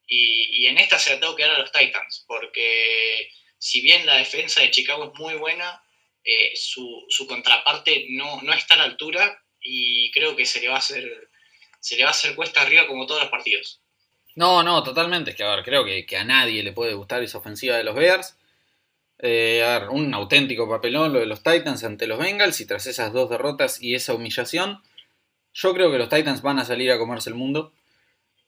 Y, 0.07 0.65
en 0.67 0.77
esta 0.77 0.99
se 0.99 1.13
la 1.13 1.19
tengo 1.19 1.35
que 1.35 1.43
dar 1.43 1.55
a 1.55 1.59
los 1.59 1.71
Titans, 1.71 2.25
porque 2.27 3.29
si 3.57 3.81
bien 3.81 4.05
la 4.05 4.17
defensa 4.17 4.61
de 4.61 4.71
Chicago 4.71 5.11
es 5.13 5.19
muy 5.19 5.35
buena, 5.35 5.81
eh, 6.23 6.51
su, 6.55 7.07
contraparte 7.27 8.07
no, 8.09 8.41
no 8.41 8.53
está 8.53 8.75
a 8.75 8.77
la 8.77 8.83
altura 8.85 9.43
y 9.61 10.11
creo 10.11 10.35
que 10.35 10.45
se 10.45 10.59
le 10.59 10.67
va 10.67 10.75
a 10.75 10.79
hacer, 10.79 11.29
se 11.79 11.95
le 11.95 12.03
va 12.03 12.09
a 12.09 12.11
hacer 12.11 12.35
cuesta 12.35 12.61
arriba 12.61 12.87
como 12.87 13.05
todos 13.07 13.21
los 13.21 13.31
partidos. 13.31 13.81
No, 14.35 14.63
no, 14.63 14.83
totalmente. 14.83 15.31
Es 15.31 15.37
que, 15.37 15.43
a 15.43 15.55
ver, 15.55 15.63
creo 15.63 15.85
que, 15.85 16.05
que 16.05 16.17
a 16.17 16.25
nadie 16.25 16.61
le 16.61 16.73
puede 16.73 16.93
gustar 16.93 17.23
esa 17.23 17.37
ofensiva 17.37 17.77
de 17.77 17.85
los 17.85 17.95
Bears. 17.95 18.35
Eh, 19.19 19.63
a 19.63 19.79
ver, 19.79 19.89
un 19.89 20.13
auténtico 20.13 20.69
papelón 20.69 21.13
lo 21.13 21.19
de 21.19 21.25
los 21.25 21.41
Titans 21.41 21.83
ante 21.83 22.07
los 22.07 22.19
Bengals 22.19 22.59
y 22.59 22.67
tras 22.67 22.85
esas 22.85 23.13
dos 23.13 23.29
derrotas 23.29 23.81
y 23.81 23.95
esa 23.95 24.13
humillación, 24.13 24.83
yo 25.55 25.73
creo 25.73 25.91
que 25.91 25.97
los 25.97 26.09
Titans 26.09 26.43
van 26.43 26.59
a 26.59 26.65
salir 26.65 26.91
a 26.91 26.99
comerse 26.99 27.31
el 27.31 27.35
mundo 27.35 27.73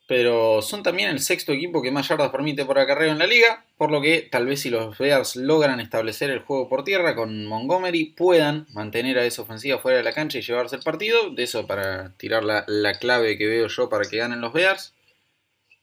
pero 0.07 0.61
son 0.61 0.83
también 0.83 1.09
el 1.09 1.19
sexto 1.19 1.51
equipo 1.51 1.81
que 1.81 1.91
más 1.91 2.07
yardas 2.07 2.31
permite 2.31 2.63
por 2.63 2.79
acarreo 2.79 3.11
en 3.11 3.19
la 3.19 3.27
liga, 3.27 3.65
por 3.75 3.91
lo 3.91 4.01
que 4.01 4.21
tal 4.31 4.45
vez 4.45 4.61
si 4.61 4.69
los 4.69 4.97
Bears 4.97 5.35
logran 5.35 5.81
establecer 5.81 6.29
el 6.29 6.39
juego 6.39 6.69
por 6.69 6.85
tierra 6.85 7.13
con 7.13 7.45
Montgomery, 7.45 8.13
puedan 8.15 8.67
mantener 8.71 9.19
a 9.19 9.25
esa 9.25 9.41
ofensiva 9.41 9.79
fuera 9.79 9.97
de 9.97 10.05
la 10.05 10.13
cancha 10.13 10.37
y 10.37 10.41
llevarse 10.41 10.77
el 10.77 10.81
partido, 10.81 11.29
de 11.31 11.43
eso 11.43 11.67
para 11.67 12.13
tirar 12.15 12.45
la, 12.45 12.93
clave 12.93 13.37
que 13.37 13.47
veo 13.47 13.67
yo 13.67 13.89
para 13.89 14.05
que 14.05 14.17
ganen 14.17 14.39
los 14.39 14.53
Bears, 14.53 14.93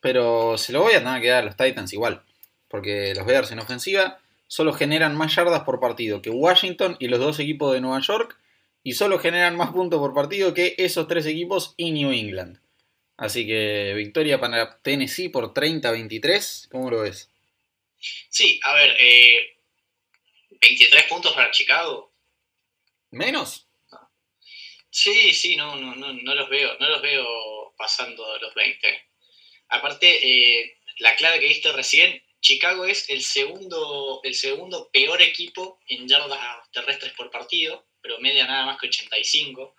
pero 0.01 0.57
se 0.57 0.73
lo 0.73 0.81
voy 0.81 0.95
a 0.95 1.05
tener 1.05 1.21
que 1.21 1.29
dar 1.29 1.43
a 1.43 1.47
los 1.47 1.57
Titans 1.57 1.93
igual, 1.93 2.23
porque 2.69 3.13
los 3.15 3.27
Bears 3.27 3.53
en 3.53 3.59
ofensiva 3.59 4.21
solo 4.49 4.73
generan 4.73 5.17
más 5.17 5.35
yardas 5.35 5.65
por 5.65 5.81
partido 5.81 6.23
que 6.23 6.31
Washington 6.31 6.97
y 6.99 7.09
los 7.09 7.21
dos 7.21 7.39
equipos 7.41 7.75
de 7.75 7.83
Nueva 7.83 8.01
York, 8.01 8.39
y 8.85 8.93
solo 8.93 9.19
generan 9.19 9.57
más 9.57 9.73
puntos 9.73 9.99
por 9.99 10.15
partido 10.15 10.55
que 10.55 10.75
esos 10.79 11.09
tres 11.09 11.27
equipos 11.27 11.75
y 11.79 11.91
New 11.91 12.13
England. 12.13 12.61
Así 13.17 13.47
que 13.47 13.95
victoria 13.97 14.39
para 14.39 14.79
Tennessee 14.83 15.31
por 15.31 15.55
30-23. 15.55 16.69
¿Cómo 16.71 16.91
lo 16.91 17.01
ves? 17.01 17.31
Sí, 18.29 18.61
a 18.63 18.75
ver, 18.75 18.95
23 20.61 21.03
eh, 21.03 21.07
puntos 21.09 21.33
para 21.33 21.51
Chicago. 21.51 22.13
¿Menos? 23.11 23.67
Sí, 24.91 25.33
sí, 25.33 25.57
no, 25.57 25.77
no, 25.77 25.95
no, 25.95 26.35
los 26.35 26.49
veo, 26.51 26.77
no 26.79 26.89
los 26.89 27.01
veo 27.01 27.75
pasando 27.79 28.39
los 28.39 28.55
20. 28.55 29.09
Aparte, 29.69 30.61
eh, 30.61 30.79
la 30.99 31.17
clave 31.17 31.41
que 31.41 31.49
viste 31.49 31.73
recién, 31.73 32.23
Chicago 32.41 32.85
es 32.85 33.09
el 33.09 33.23
segundo, 33.23 34.21
el 34.23 34.35
segundo 34.35 34.91
peor 34.93 35.23
equipo 35.23 35.81
en 35.89 36.07
yardas 36.07 36.39
terrestres 36.71 37.13
por 37.15 37.31
partido, 37.31 37.87
pero 38.05 38.21
media 38.21 38.47
nada 38.47 38.67
más 38.67 38.79
que 38.79 38.89
85. 38.89 39.75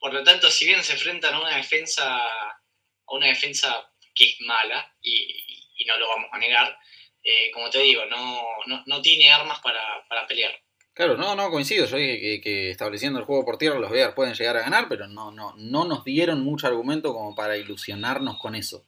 Por 0.00 0.12
lo 0.12 0.24
tanto, 0.24 0.50
si 0.50 0.66
bien 0.66 0.82
se 0.82 0.94
enfrentan 0.94 1.34
a 1.34 1.40
una 1.40 1.56
defensa, 1.56 2.18
a 2.18 3.12
una 3.12 3.28
defensa 3.28 3.88
que 4.12 4.24
es 4.24 4.40
mala, 4.40 4.92
y, 5.00 5.40
no 5.86 5.96
lo 5.98 6.08
vamos 6.08 6.30
a 6.32 6.38
negar, 6.38 6.76
eh, 7.22 7.50
como 7.52 7.70
te 7.70 7.78
digo, 7.78 8.02
no, 8.06 9.02
tiene 9.02 9.30
armas 9.30 9.60
para, 9.60 10.26
pelear. 10.26 10.52
Claro, 10.94 11.16
no, 11.16 11.36
no, 11.36 11.50
coincido. 11.50 11.86
Yo 11.86 11.96
dije 11.96 12.40
que, 12.40 12.70
estableciendo 12.70 13.20
el 13.20 13.24
juego 13.24 13.44
por 13.44 13.58
tierra 13.58 13.78
los 13.78 13.90
Bears 13.90 14.14
pueden 14.14 14.34
llegar 14.34 14.56
a 14.56 14.62
ganar, 14.62 14.88
pero 14.88 15.06
no, 15.06 15.30
no, 15.30 15.54
no 15.56 15.84
nos 15.84 16.04
dieron 16.04 16.40
mucho 16.42 16.66
argumento 16.66 17.12
como 17.12 17.36
para 17.36 17.56
ilusionarnos 17.56 18.38
con 18.38 18.56
eso. 18.56 18.84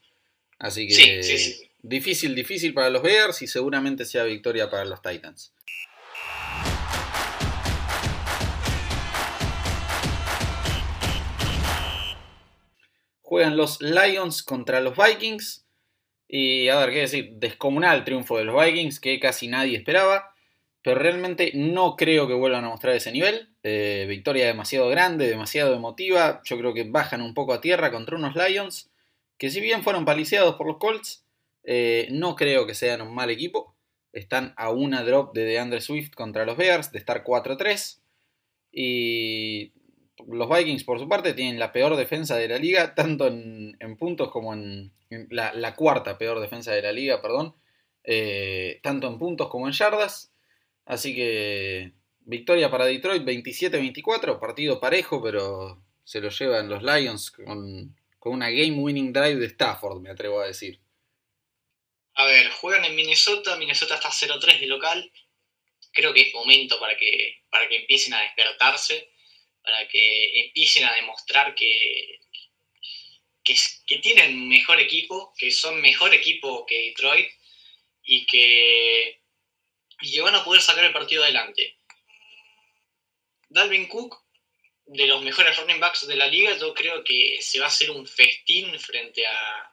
Así 0.59 0.89
que 0.89 1.23
difícil, 1.83 2.35
difícil 2.35 2.75
para 2.75 2.91
los 2.91 3.03
Bears 3.03 3.43
y 3.43 3.47
seguramente 3.47 4.05
sea 4.05 4.25
victoria 4.25 4.69
para 4.71 4.85
los 4.87 5.03
Titans. 5.03 5.53
Juegan 13.27 13.57
los 13.57 13.83
Lions 13.83 14.45
contra 14.45 14.81
los 14.81 14.97
Vikings. 14.97 15.67
Y 16.29 16.69
a 16.69 16.79
ver, 16.79 16.91
qué 16.91 17.01
decir, 17.01 17.33
descomunal 17.33 18.05
triunfo 18.05 18.39
de 18.39 18.45
los 18.45 18.65
Vikings 18.65 19.01
que 19.01 19.19
casi 19.19 19.49
nadie 19.49 19.77
esperaba. 19.77 20.33
Pero 20.83 21.01
realmente 21.01 21.51
no 21.53 21.97
creo 21.97 22.29
que 22.29 22.35
vuelvan 22.35 22.65
a 22.65 22.69
mostrar 22.69 22.95
ese 22.95 23.11
nivel. 23.11 23.49
Eh, 23.65 24.07
victoria 24.09 24.47
demasiado 24.47 24.89
grande, 24.89 25.27
demasiado 25.27 25.75
emotiva. 25.75 26.41
Yo 26.45 26.57
creo 26.57 26.73
que 26.73 26.85
bajan 26.85 27.21
un 27.21 27.35
poco 27.35 27.53
a 27.53 27.61
tierra 27.61 27.91
contra 27.91 28.15
unos 28.15 28.37
Lions 28.37 28.91
que 29.39 29.51
si 29.51 29.61
bien 29.61 29.83
fueron 29.83 30.05
paliciados 30.05 30.55
por 30.55 30.69
los 30.69 30.77
Colts, 30.77 31.25
eh, 31.65 32.07
no 32.13 32.37
creo 32.37 32.65
que 32.65 32.77
sean 32.77 33.01
un 33.01 33.13
mal 33.13 33.31
equipo. 33.31 33.75
Están 34.13 34.55
a 34.57 34.71
una 34.71 35.03
drop 35.03 35.35
de 35.35 35.45
DeAndre 35.47 35.81
Swift 35.81 36.15
contra 36.15 36.47
los 36.47 36.57
Bears, 36.57 36.93
de 36.93 37.01
estar 37.01 37.25
4-3. 37.25 38.01
Y 38.71 39.73
los 40.29 40.49
Vikings, 40.49 40.85
por 40.85 40.99
su 40.99 41.09
parte, 41.09 41.35
tienen 41.35 41.59
la 41.59 41.73
peor 41.73 41.97
defensa 41.97 42.37
de 42.37 42.49
la 42.49 42.59
liga, 42.59 42.95
tanto 42.95 43.27
en, 43.27 43.97
puntos 43.99 44.31
como 44.31 44.55
en, 44.55 44.93
la, 45.31 45.75
cuarta 45.77 46.19
peor 46.19 46.41
defensa 46.41 46.73
de 46.73 46.83
la 46.83 46.93
liga, 46.93 47.23
perdón, 47.23 47.55
eh, 48.05 48.81
tanto 48.83 49.07
en 49.07 49.19
puntos 49.19 49.49
como 49.49 49.67
en 49.67 49.73
yardas. 49.73 50.33
Así 50.85 51.15
que 51.15 51.93
victoria 52.21 52.71
para 52.71 52.87
Detroit 52.87 53.23
27-24, 53.23 54.39
partido 54.39 54.81
parejo, 54.81 55.23
pero 55.23 55.83
se 56.05 56.21
lo 56.21 56.29
llevan 56.31 56.69
los 56.69 56.83
Lions 56.83 57.31
con, 57.31 57.97
con 58.19 58.33
una 58.33 58.51
game 58.51 58.79
winning 58.79 59.13
drive 59.13 59.37
de 59.37 59.47
Stafford, 59.47 60.01
me 60.01 60.11
atrevo 60.11 60.41
a 60.41 60.47
decir. 60.47 60.81
A 62.15 62.25
ver, 62.27 62.51
juegan 62.51 62.85
en 62.85 62.97
Minnesota, 62.97 63.57
Minnesota 63.57 63.97
está 63.97 64.11
0-3 64.11 64.61
de 64.61 64.67
local. 64.67 65.13
Creo 65.93 66.15
que 66.15 66.23
es 66.23 66.35
momento 66.35 66.81
para 66.81 66.97
que, 66.97 67.43
para 67.51 67.69
que 67.69 67.77
empiecen 67.77 68.15
a 68.15 68.23
despertarse 68.23 69.11
para 69.67 69.89
que 69.89 70.45
empiecen 70.45 70.85
a 70.85 70.95
demostrar 70.95 71.53
que, 71.57 72.21
que, 73.43 73.99
tienen 73.99 74.49
mejor 74.49 74.79
equipo, 74.81 75.35
que 75.37 75.51
son 75.51 75.81
mejor 75.81 76.15
equipo 76.15 76.65
que 76.65 76.83
Detroit 76.91 77.29
y 78.05 78.25
que, 78.27 79.23
y 80.03 80.21
van 80.21 80.37
a 80.37 80.45
poder 80.45 80.63
sacar 80.63 80.85
el 80.85 80.93
partido 80.93 81.25
adelante. 81.25 81.79
Dalvin 83.49 83.89
Cook, 83.89 84.17
de 84.87 85.09
los 85.09 85.21
mejores 85.23 85.57
running 85.57 85.81
backs 85.81 86.07
de 86.07 86.15
la 86.15 86.29
liga, 86.29 86.57
yo 86.57 86.73
creo 86.73 87.03
que 87.03 87.39
se 87.41 87.59
va 87.59 87.65
a 87.65 87.69
hacer 87.69 87.91
un 87.91 88.07
festín 88.07 88.79
frente 88.79 89.27
a, 89.27 89.69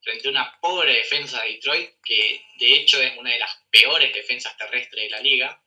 frente 0.00 0.28
a 0.28 0.30
una 0.30 0.58
pobre 0.58 0.94
defensa 0.94 1.42
de 1.42 1.52
Detroit, 1.52 1.90
que 2.02 2.42
de 2.58 2.72
hecho 2.76 2.98
es 3.02 3.14
una 3.18 3.30
de 3.30 3.40
las 3.40 3.54
peores 3.70 4.10
defensas 4.14 4.56
terrestres 4.56 5.04
de 5.04 5.10
la 5.10 5.20
liga, 5.20 5.62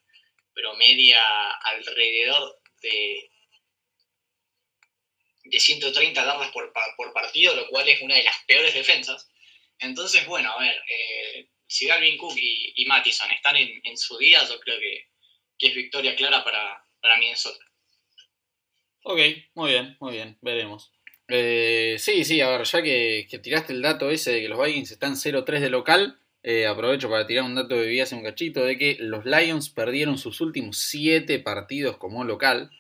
pero 0.56 0.76
media 0.78 1.22
alrededor 1.52 2.60
de 2.82 3.30
de 5.50 5.60
130 5.60 6.26
yardas 6.26 6.52
por, 6.52 6.74
partido, 7.14 7.56
lo 7.56 7.68
cual 7.70 7.88
es 7.88 8.02
una 8.02 8.16
de 8.16 8.24
las 8.24 8.36
peores 8.46 8.74
defensas. 8.74 9.30
Entonces, 9.80 10.26
bueno, 10.26 10.52
a 10.52 10.60
ver, 10.60 10.76
eh, 10.90 11.50
si 11.68 11.88
Dalvin 11.88 12.18
Cook 12.18 12.38
y, 12.38 12.74
y 12.76 12.86
Mattison 12.86 13.32
están 13.32 13.56
en, 13.56 13.98
su 13.98 14.18
día, 14.18 14.44
yo 14.48 14.60
creo 14.60 14.80
que, 14.80 15.08
es 15.60 15.76
victoria 15.76 16.16
clara 16.16 16.44
para, 16.44 16.86
para 17.02 17.18
Minnesota. 17.18 17.64
Ok, 19.04 19.20
muy 19.56 19.72
bien, 19.72 19.98
muy 20.00 20.14
bien, 20.14 20.38
veremos. 20.42 20.92
Eh, 21.30 21.98
sí, 22.00 22.24
sí, 22.24 22.40
a 22.42 22.50
ver, 22.50 22.64
ya 22.64 22.82
que, 22.82 23.28
tiraste 23.42 23.74
el 23.74 23.82
dato 23.82 24.10
ese 24.10 24.32
de 24.32 24.42
que 24.42 24.50
los 24.50 24.64
Vikings 24.64 24.92
están 24.92 25.16
0-3 25.16 25.60
de 25.60 25.70
local, 25.70 26.20
eh, 26.44 26.66
aprovecho 26.66 27.10
para 27.10 27.28
tirar 27.28 27.44
un 27.44 27.56
dato 27.56 27.76
de 27.76 27.88
vida 27.88 28.04
hace 28.04 28.16
un 28.16 28.24
cachito 28.24 28.64
de 28.64 28.78
que 28.78 28.98
los 29.00 29.26
Lions 29.26 29.70
perdieron 29.70 30.18
sus 30.18 30.40
últimos 30.40 30.78
7 30.78 31.40
partidos 31.40 31.98
como 31.98 32.24
local. 32.24 32.72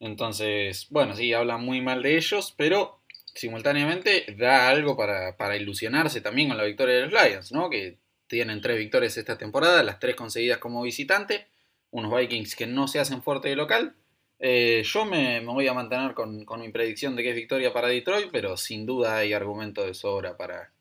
Entonces, 0.00 0.86
bueno, 0.90 1.14
sí, 1.14 1.32
habla 1.32 1.56
muy 1.56 1.80
mal 1.80 2.02
de 2.02 2.16
ellos, 2.16 2.54
pero 2.56 3.00
simultáneamente 3.34 4.26
da 4.36 4.68
algo 4.68 4.96
para, 4.96 5.56
ilusionarse 5.56 6.20
también 6.20 6.48
con 6.48 6.58
la 6.58 6.64
victoria 6.64 6.96
de 6.96 7.06
los 7.06 7.12
Lions, 7.12 7.52
¿no? 7.52 7.70
Que 7.70 7.98
tienen 8.26 8.60
tres 8.60 8.78
victorias 8.78 9.16
esta 9.16 9.38
temporada, 9.38 9.82
las 9.82 9.98
tres 9.98 10.16
conseguidas 10.16 10.58
como 10.58 10.82
visitante, 10.82 11.46
unos 11.90 12.14
Vikings 12.14 12.56
que 12.56 12.66
no 12.66 12.88
se 12.88 13.00
hacen 13.00 13.22
fuerte 13.22 13.48
de 13.48 13.56
local. 13.56 13.94
Eh, 14.40 14.82
yo 14.84 15.04
me, 15.04 15.40
voy 15.40 15.66
a 15.66 15.74
mantener 15.74 16.14
con, 16.14 16.46
mi 16.60 16.68
predicción 16.70 17.16
de 17.16 17.22
que 17.22 17.30
es 17.30 17.36
victoria 17.36 17.72
para 17.72 17.88
Detroit, 17.88 18.28
pero 18.30 18.56
sin 18.56 18.86
duda 18.86 19.16
hay 19.16 19.32
argumento 19.32 19.84
de 19.84 19.94
sobra 19.94 20.36
para, 20.36 20.72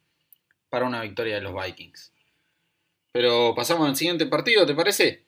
para 0.69 0.85
una 0.85 1.01
victoria 1.01 1.35
de 1.35 1.41
los 1.41 1.55
Vikings. 1.55 2.13
Pero 3.11 3.55
pasamos 3.55 3.87
al 3.87 3.95
siguiente 3.95 4.27
partido, 4.27 4.65
¿te 4.65 4.75
parece? 4.75 5.23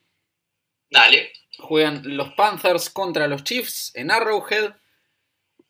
Dale. 0.92 1.32
Juegan 1.60 2.02
los 2.18 2.34
Panthers 2.34 2.90
contra 2.90 3.28
los 3.28 3.44
Chiefs 3.44 3.92
en 3.96 4.12
Arrowhead. 4.12 4.74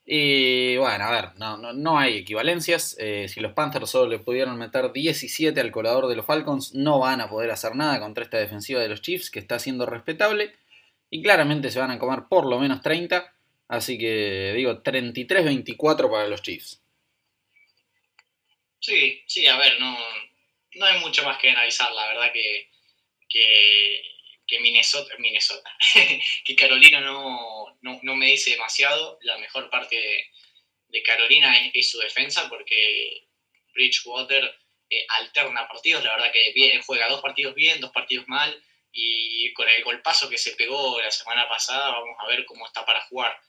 Y 0.06 0.76
bueno, 0.78 1.04
a 1.04 1.12
ver, 1.12 1.36
no, 1.38 1.58
no, 1.58 2.00
hay 2.00 2.18
equivalencias. 2.18 2.96
Eh, 3.00 3.28
si 3.28 3.40
los 3.40 3.54
Panthers 3.54 3.92
solo 3.92 4.10
le 4.10 4.20
pudieron 4.20 4.58
meter 4.58 4.92
17 4.92 5.60
al 5.60 5.72
colador 5.72 6.08
de 6.08 6.16
los 6.16 6.26
Falcons, 6.26 6.74
no 6.74 7.00
van 7.00 7.22
a 7.22 7.30
poder 7.30 7.52
hacer 7.52 7.76
nada 7.76 8.00
contra 8.00 8.24
esta 8.24 8.38
defensiva 8.38 8.82
de 8.82 8.90
los 8.90 9.02
Chiefs, 9.02 9.30
que 9.30 9.40
está 9.40 9.60
siendo 9.60 9.86
respetable. 9.86 10.56
Y 11.12 11.22
claramente 11.22 11.70
se 11.70 11.80
van 11.80 11.92
a 11.92 12.00
comer 12.00 12.24
por 12.30 12.48
lo 12.48 12.60
menos 12.60 12.82
30. 12.82 13.34
Así 13.68 14.00
que 14.00 14.54
digo 14.56 14.82
33-24 14.82 16.10
para 16.10 16.28
los 16.28 16.42
Chiefs. 16.42 16.82
Sí, 18.80 19.22
sí, 19.28 19.46
a 19.46 19.58
ver, 19.58 19.80
no, 19.80 19.96
no 20.76 20.86
hay 20.86 21.00
mucho 21.02 21.24
más 21.24 21.38
que 21.38 21.50
analizar. 21.50 21.92
La 21.92 22.08
verdad 22.08 22.32
que, 22.34 22.70
que 23.28 24.02
que 24.50 24.60
Minnesota, 24.60 25.14
Minnesota 25.20 25.70
que 26.46 26.56
Carolina 26.56 27.00
no, 27.00 27.78
me 28.16 28.26
dice 28.26 28.52
demasiado. 28.52 29.20
La 29.22 29.38
mejor 29.38 29.70
parte 29.70 30.32
de, 30.88 31.04
Carolina 31.04 31.56
es, 31.74 31.92
su 31.92 32.00
defensa 32.00 32.50
porque 32.50 33.28
Bridgewater 33.74 34.44
eh, 34.90 35.06
alterna 35.20 35.68
partidos. 35.68 36.04
La 36.04 36.16
verdad 36.16 36.32
que 36.32 36.82
juega 36.86 37.08
dos 37.08 37.22
partidos 37.22 37.54
bien, 37.54 37.80
dos 37.80 37.92
partidos 37.92 38.28
mal. 38.28 38.62
Y 38.92 39.54
con 39.54 39.70
el 39.70 39.84
golpazo 39.84 40.28
que 40.28 40.40
se 40.40 40.56
pegó 40.56 41.00
la 41.00 41.12
semana 41.12 41.48
pasada, 41.48 41.92
vamos 41.92 42.18
a 42.20 42.28
ver 42.28 42.44
cómo 42.46 42.66
está 42.66 42.84
para 42.86 43.02
jugar. 43.02 43.40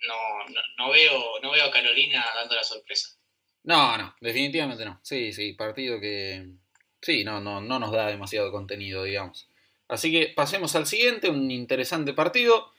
no, 0.00 0.44
no, 0.76 0.90
veo, 0.90 1.40
no 1.40 1.50
veo 1.50 1.64
a 1.64 1.70
Carolina 1.70 2.26
dando 2.34 2.54
la 2.54 2.62
sorpresa. 2.62 3.16
No, 3.64 3.96
no, 3.96 4.14
definitivamente 4.20 4.84
no. 4.84 5.00
Sí, 5.02 5.32
sí, 5.32 5.54
partido 5.54 5.98
que 5.98 6.46
sí, 7.00 7.24
no, 7.24 7.40
no, 7.40 7.60
no 7.60 7.78
nos 7.78 7.92
da 7.92 8.08
demasiado 8.08 8.50
contenido, 8.50 9.04
digamos. 9.04 9.48
Así 9.92 10.10
que 10.10 10.28
pasemos 10.28 10.74
al 10.74 10.86
siguiente, 10.86 11.28
un 11.28 11.50
interesante 11.50 12.14
partido. 12.14 12.72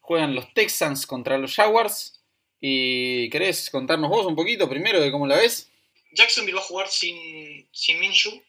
Juegan 0.00 0.34
los 0.34 0.52
Texans 0.52 1.06
contra 1.06 1.38
los 1.38 1.54
Jaguars. 1.54 2.22
¿Y 2.60 3.30
querés 3.30 3.70
contarnos 3.70 4.10
vos 4.10 4.26
un 4.26 4.36
poquito 4.36 4.68
primero 4.68 5.00
de 5.00 5.10
cómo 5.10 5.26
la 5.26 5.36
ves? 5.36 5.70
Jacksonville 6.12 6.56
va 6.56 6.60
a 6.60 6.64
jugar 6.64 6.88
sin, 6.88 7.66
sin 7.72 7.98
Minshew, 7.98 8.42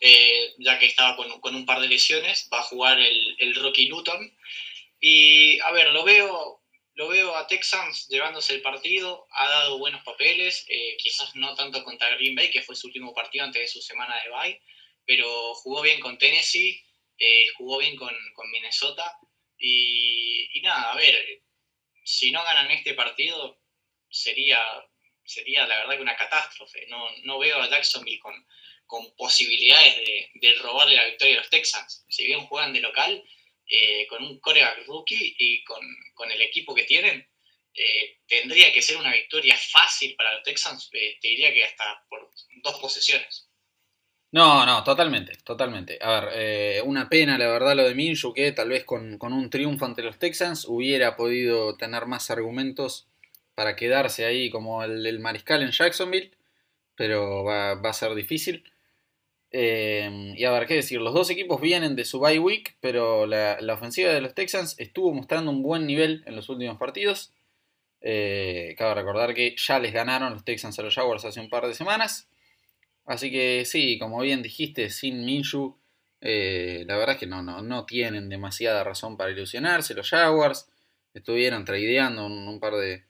eh, 0.00 0.54
ya 0.58 0.78
que 0.78 0.86
estaba 0.86 1.16
con, 1.16 1.54
un 1.54 1.66
par 1.66 1.82
de 1.82 1.88
lesiones. 1.88 2.48
Va 2.50 2.60
a 2.60 2.62
jugar 2.62 2.98
el, 2.98 3.36
el 3.40 3.54
Rocky 3.56 3.88
Luton. 3.88 4.32
Y 4.98 5.60
a 5.60 5.70
ver, 5.72 5.90
lo 5.92 6.02
veo 6.02 6.62
lo 6.94 7.08
veo 7.08 7.36
a 7.36 7.46
Texans 7.46 8.08
llevándose 8.08 8.54
el 8.54 8.62
partido, 8.62 9.26
ha 9.30 9.48
dado 9.50 9.76
buenos 9.76 10.02
papeles, 10.02 10.64
eh, 10.66 10.96
quizás 10.96 11.36
no 11.36 11.54
tanto 11.54 11.84
contra 11.84 12.08
Green 12.16 12.34
Bay, 12.34 12.50
que 12.50 12.62
fue 12.62 12.74
su 12.74 12.86
último 12.86 13.12
partido 13.12 13.44
antes 13.44 13.60
de 13.60 13.68
su 13.68 13.82
semana 13.82 14.14
de 14.24 14.30
bye, 14.30 14.62
pero 15.04 15.54
jugó 15.56 15.82
bien 15.82 16.00
con 16.00 16.16
Tennessee, 16.16 16.82
eh, 17.18 17.46
jugó 17.56 17.78
bien 17.78 17.96
con, 17.96 18.14
Minnesota, 18.50 19.18
y, 19.58 20.60
nada, 20.62 20.92
a 20.92 20.96
ver, 20.96 21.42
si 22.04 22.30
no 22.30 22.42
ganan 22.44 22.70
este 22.70 22.94
partido, 22.94 23.60
sería, 24.10 24.60
sería 25.24 25.66
la 25.66 25.78
verdad 25.78 25.96
que 25.96 26.02
una 26.02 26.16
catástrofe. 26.16 26.86
No, 26.88 27.08
no 27.24 27.38
veo 27.38 27.60
a 27.60 27.68
Jacksonville 27.68 28.20
con, 28.20 28.46
con 28.86 29.14
posibilidades 29.16 29.96
de, 30.34 30.52
robarle 30.60 30.96
la 30.96 31.06
victoria 31.06 31.36
a 31.36 31.38
los 31.40 31.50
Texans. 31.50 32.04
Si 32.08 32.26
bien 32.26 32.46
juegan 32.46 32.72
de 32.72 32.80
local, 32.80 33.22
eh, 33.68 34.06
con 34.06 34.22
un 34.22 34.38
coreback 34.40 34.86
rookie 34.86 35.34
y 35.38 35.64
con, 35.64 36.30
el 36.30 36.40
equipo 36.42 36.74
que 36.74 36.84
tienen, 36.84 37.28
eh, 37.74 38.18
tendría 38.26 38.72
que 38.72 38.82
ser 38.82 38.96
una 38.96 39.12
victoria 39.12 39.56
fácil 39.56 40.14
para 40.16 40.32
los 40.34 40.42
Texans, 40.42 40.88
eh, 40.92 41.18
te 41.20 41.28
diría 41.28 41.52
que 41.52 41.64
hasta 41.64 42.04
por 42.08 42.30
dos 42.62 42.78
posesiones. 42.78 43.45
No, 44.32 44.66
no, 44.66 44.84
totalmente, 44.84 45.32
totalmente. 45.44 45.98
A 46.02 46.20
ver, 46.20 46.82
una 46.84 47.08
pena 47.08 47.38
la 47.38 47.48
verdad 47.48 47.74
lo 47.76 47.84
de 47.84 47.94
Minshew, 47.94 48.34
que 48.34 48.52
tal 48.52 48.68
vez 48.68 48.84
con, 48.84 49.18
un 49.20 49.50
triunfo 49.50 49.86
ante 49.86 50.02
los 50.02 50.18
Texans 50.18 50.66
hubiera 50.68 51.16
podido 51.16 51.76
tener 51.76 52.06
más 52.06 52.30
argumentos 52.30 53.08
para 53.54 53.76
quedarse 53.76 54.26
ahí 54.26 54.50
como 54.50 54.82
el, 54.84 55.18
mariscal 55.20 55.62
en 55.62 55.70
Jacksonville, 55.70 56.32
pero 56.96 57.44
va, 57.44 57.74
va 57.76 57.90
a 57.90 57.92
ser 57.94 58.14
difícil. 58.14 58.64
Eh, 59.58 60.34
y 60.36 60.44
a 60.44 60.50
ver, 60.50 60.66
qué 60.66 60.74
decir, 60.74 61.00
los 61.00 61.14
dos 61.14 61.30
equipos 61.30 61.60
vienen 61.60 61.96
de 61.96 62.04
su 62.04 62.20
bye 62.20 62.38
week, 62.38 62.76
pero 62.80 63.26
la, 63.26 63.58
ofensiva 63.72 64.12
de 64.12 64.20
los 64.20 64.34
Texans 64.34 64.78
estuvo 64.78 65.14
mostrando 65.14 65.50
un 65.50 65.62
buen 65.62 65.86
nivel 65.86 66.22
en 66.26 66.36
los 66.36 66.48
últimos 66.48 66.76
partidos. 66.78 67.32
Eh, 68.02 68.74
cabe 68.78 68.94
recordar 68.96 69.34
que 69.34 69.54
ya 69.56 69.78
les 69.78 69.92
ganaron 69.92 70.32
los 70.34 70.44
Texans 70.44 70.78
a 70.78 70.82
los 70.82 70.94
Jaguars 70.94 71.24
hace 71.24 71.40
un 71.40 71.48
par 71.48 71.66
de 71.66 71.74
semanas. 71.74 72.28
Así 73.06 73.30
que 73.30 73.64
sí, 73.64 73.98
como 73.98 74.20
bien 74.20 74.42
dijiste, 74.42 74.90
sin 74.90 75.24
Minshew, 75.24 75.78
eh, 76.20 76.84
la 76.86 76.96
verdad 76.96 77.14
es 77.14 77.20
que 77.20 77.26
no, 77.26 77.42
no, 77.42 77.62
no, 77.62 77.86
tienen 77.86 78.28
demasiada 78.28 78.82
razón 78.84 79.16
para 79.16 79.30
ilusionarse. 79.30 79.94
Los 79.94 80.10
Jaguars 80.10 80.68
estuvieron 81.14 81.64
tradeando 81.64 82.26
un, 82.26 82.58
par 82.60 82.74
de, 82.74 83.04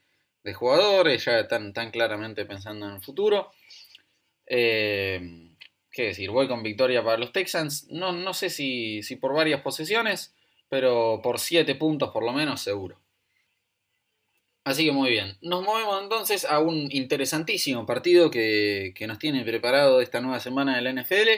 jugadores, 0.54 1.24
ya 1.24 1.40
están 1.40 1.72
claramente 1.90 2.44
pensando 2.44 2.86
en 2.86 2.94
el 2.96 3.00
futuro. 3.00 3.50
Eh, 4.46 5.56
qué 5.90 6.08
decir, 6.08 6.30
voy 6.30 6.46
con 6.46 6.62
victoria 6.62 7.02
para 7.02 7.18
los 7.18 7.32
Texans. 7.32 7.88
No, 7.90 8.12
no 8.12 8.34
sé 8.34 8.50
si, 8.50 9.02
si 9.02 9.16
por 9.16 9.34
varias 9.34 9.62
posesiones, 9.62 10.34
pero 10.68 11.20
por 11.22 11.40
7 11.40 11.74
puntos 11.74 12.10
por 12.10 12.22
lo 12.22 12.32
menos 12.32 12.60
seguro. 12.60 13.00
Así 14.66 14.84
que 14.84 14.90
muy 14.90 15.10
bien. 15.10 15.38
Nos 15.42 15.62
movemos 15.62 16.02
entonces 16.02 16.44
a 16.44 16.58
un 16.58 16.88
interesantísimo 16.90 17.86
partido 17.86 18.32
que, 18.32 18.92
nos 19.06 19.20
tiene 19.20 19.44
preparado 19.44 20.00
esta 20.00 20.20
nueva 20.20 20.40
semana 20.40 20.74
de 20.74 20.82
la 20.82 20.92
NFL. 20.92 21.28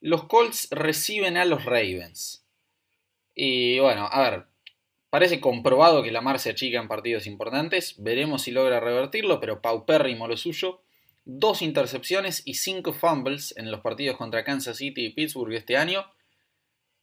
Los 0.00 0.28
Colts 0.28 0.68
reciben 0.70 1.36
a 1.36 1.44
los 1.44 1.64
Ravens. 1.64 2.46
Y 3.34 3.80
bueno, 3.80 4.08
a 4.08 4.20
ver, 4.30 4.46
parece 5.10 5.40
comprobado 5.40 6.04
que 6.04 6.12
Lamar 6.12 6.38
se 6.38 6.50
achica 6.50 6.78
en 6.78 6.86
partidos 6.86 7.26
importantes. 7.26 7.96
Veremos 7.98 8.42
si 8.42 8.52
logra 8.52 8.78
revertirlo, 8.78 9.40
pero 9.40 9.60
paupérrimo 9.60 10.28
lo 10.28 10.36
suyo 10.36 10.80
dos 11.24 11.60
intercepciones 11.60 12.42
y 12.44 12.54
cinco 12.54 12.92
fumbles 12.92 13.52
en 13.56 13.72
los 13.72 13.80
partidos 13.80 14.16
contra 14.16 14.44
Kansas 14.44 14.76
City 14.76 15.06
y 15.06 15.10
Pittsburgh 15.10 15.54
este 15.54 15.76
año. 15.76 16.04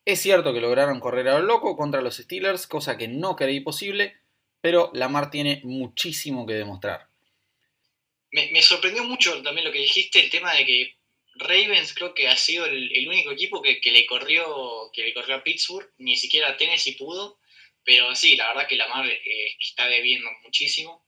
Es 0.06 0.22
cierto 0.22 0.54
que 0.54 0.62
lograron 0.62 1.02
correr 1.02 1.28
a 1.28 1.40
lo 1.40 1.46
loco 1.46 1.76
contra 1.76 2.00
los 2.00 2.16
Steelers, 2.16 2.68
cosa 2.68 2.98
que 2.98 3.10
no 3.10 3.36
creí 3.36 3.60
posible, 3.60 4.16
pero 4.62 4.92
Lamar 4.94 5.32
tiene 5.32 5.62
muchísimo 5.64 6.46
que 6.46 6.54
demostrar. 6.54 7.08
Me, 8.32 8.62
sorprendió 8.62 9.04
mucho 9.04 9.42
también 9.42 9.66
lo 9.66 9.72
que 9.72 9.80
dijiste, 9.80 10.20
el 10.20 10.30
tema 10.30 10.54
de 10.54 10.66
que 10.66 10.96
Ravens 11.36 11.94
creo 11.94 12.14
que 12.14 12.28
ha 12.28 12.36
sido 12.36 12.66
el, 12.66 13.08
único 13.08 13.32
equipo 13.32 13.62
que, 13.62 13.80
le 13.84 14.06
corrió, 14.06 14.92
que 14.94 15.04
le 15.04 15.14
corrió 15.14 15.38
a 15.38 15.44
Pittsburgh, 15.44 15.90
ni 15.98 16.16
siquiera 16.16 16.58
Tennessee 16.58 16.96
pudo, 16.96 17.40
pero 17.84 18.14
sí, 18.14 18.36
la 18.36 18.50
verdad 18.50 18.68
que 18.68 18.76
Lamar 18.76 19.10
eh, 19.10 19.56
está 19.60 19.88
debiendo 19.88 20.30
muchísimo. 20.44 21.04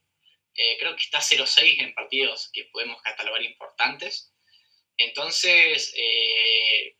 Eh, 0.54 0.76
creo 0.80 0.96
que 0.96 1.02
está 1.02 1.20
0-6 1.20 1.80
en 1.80 1.94
partidos 1.94 2.50
que 2.52 2.64
podemos 2.64 3.00
catalogar 3.02 3.42
importantes. 3.42 4.32
Entonces, 4.96 5.94
eh, 5.96 6.96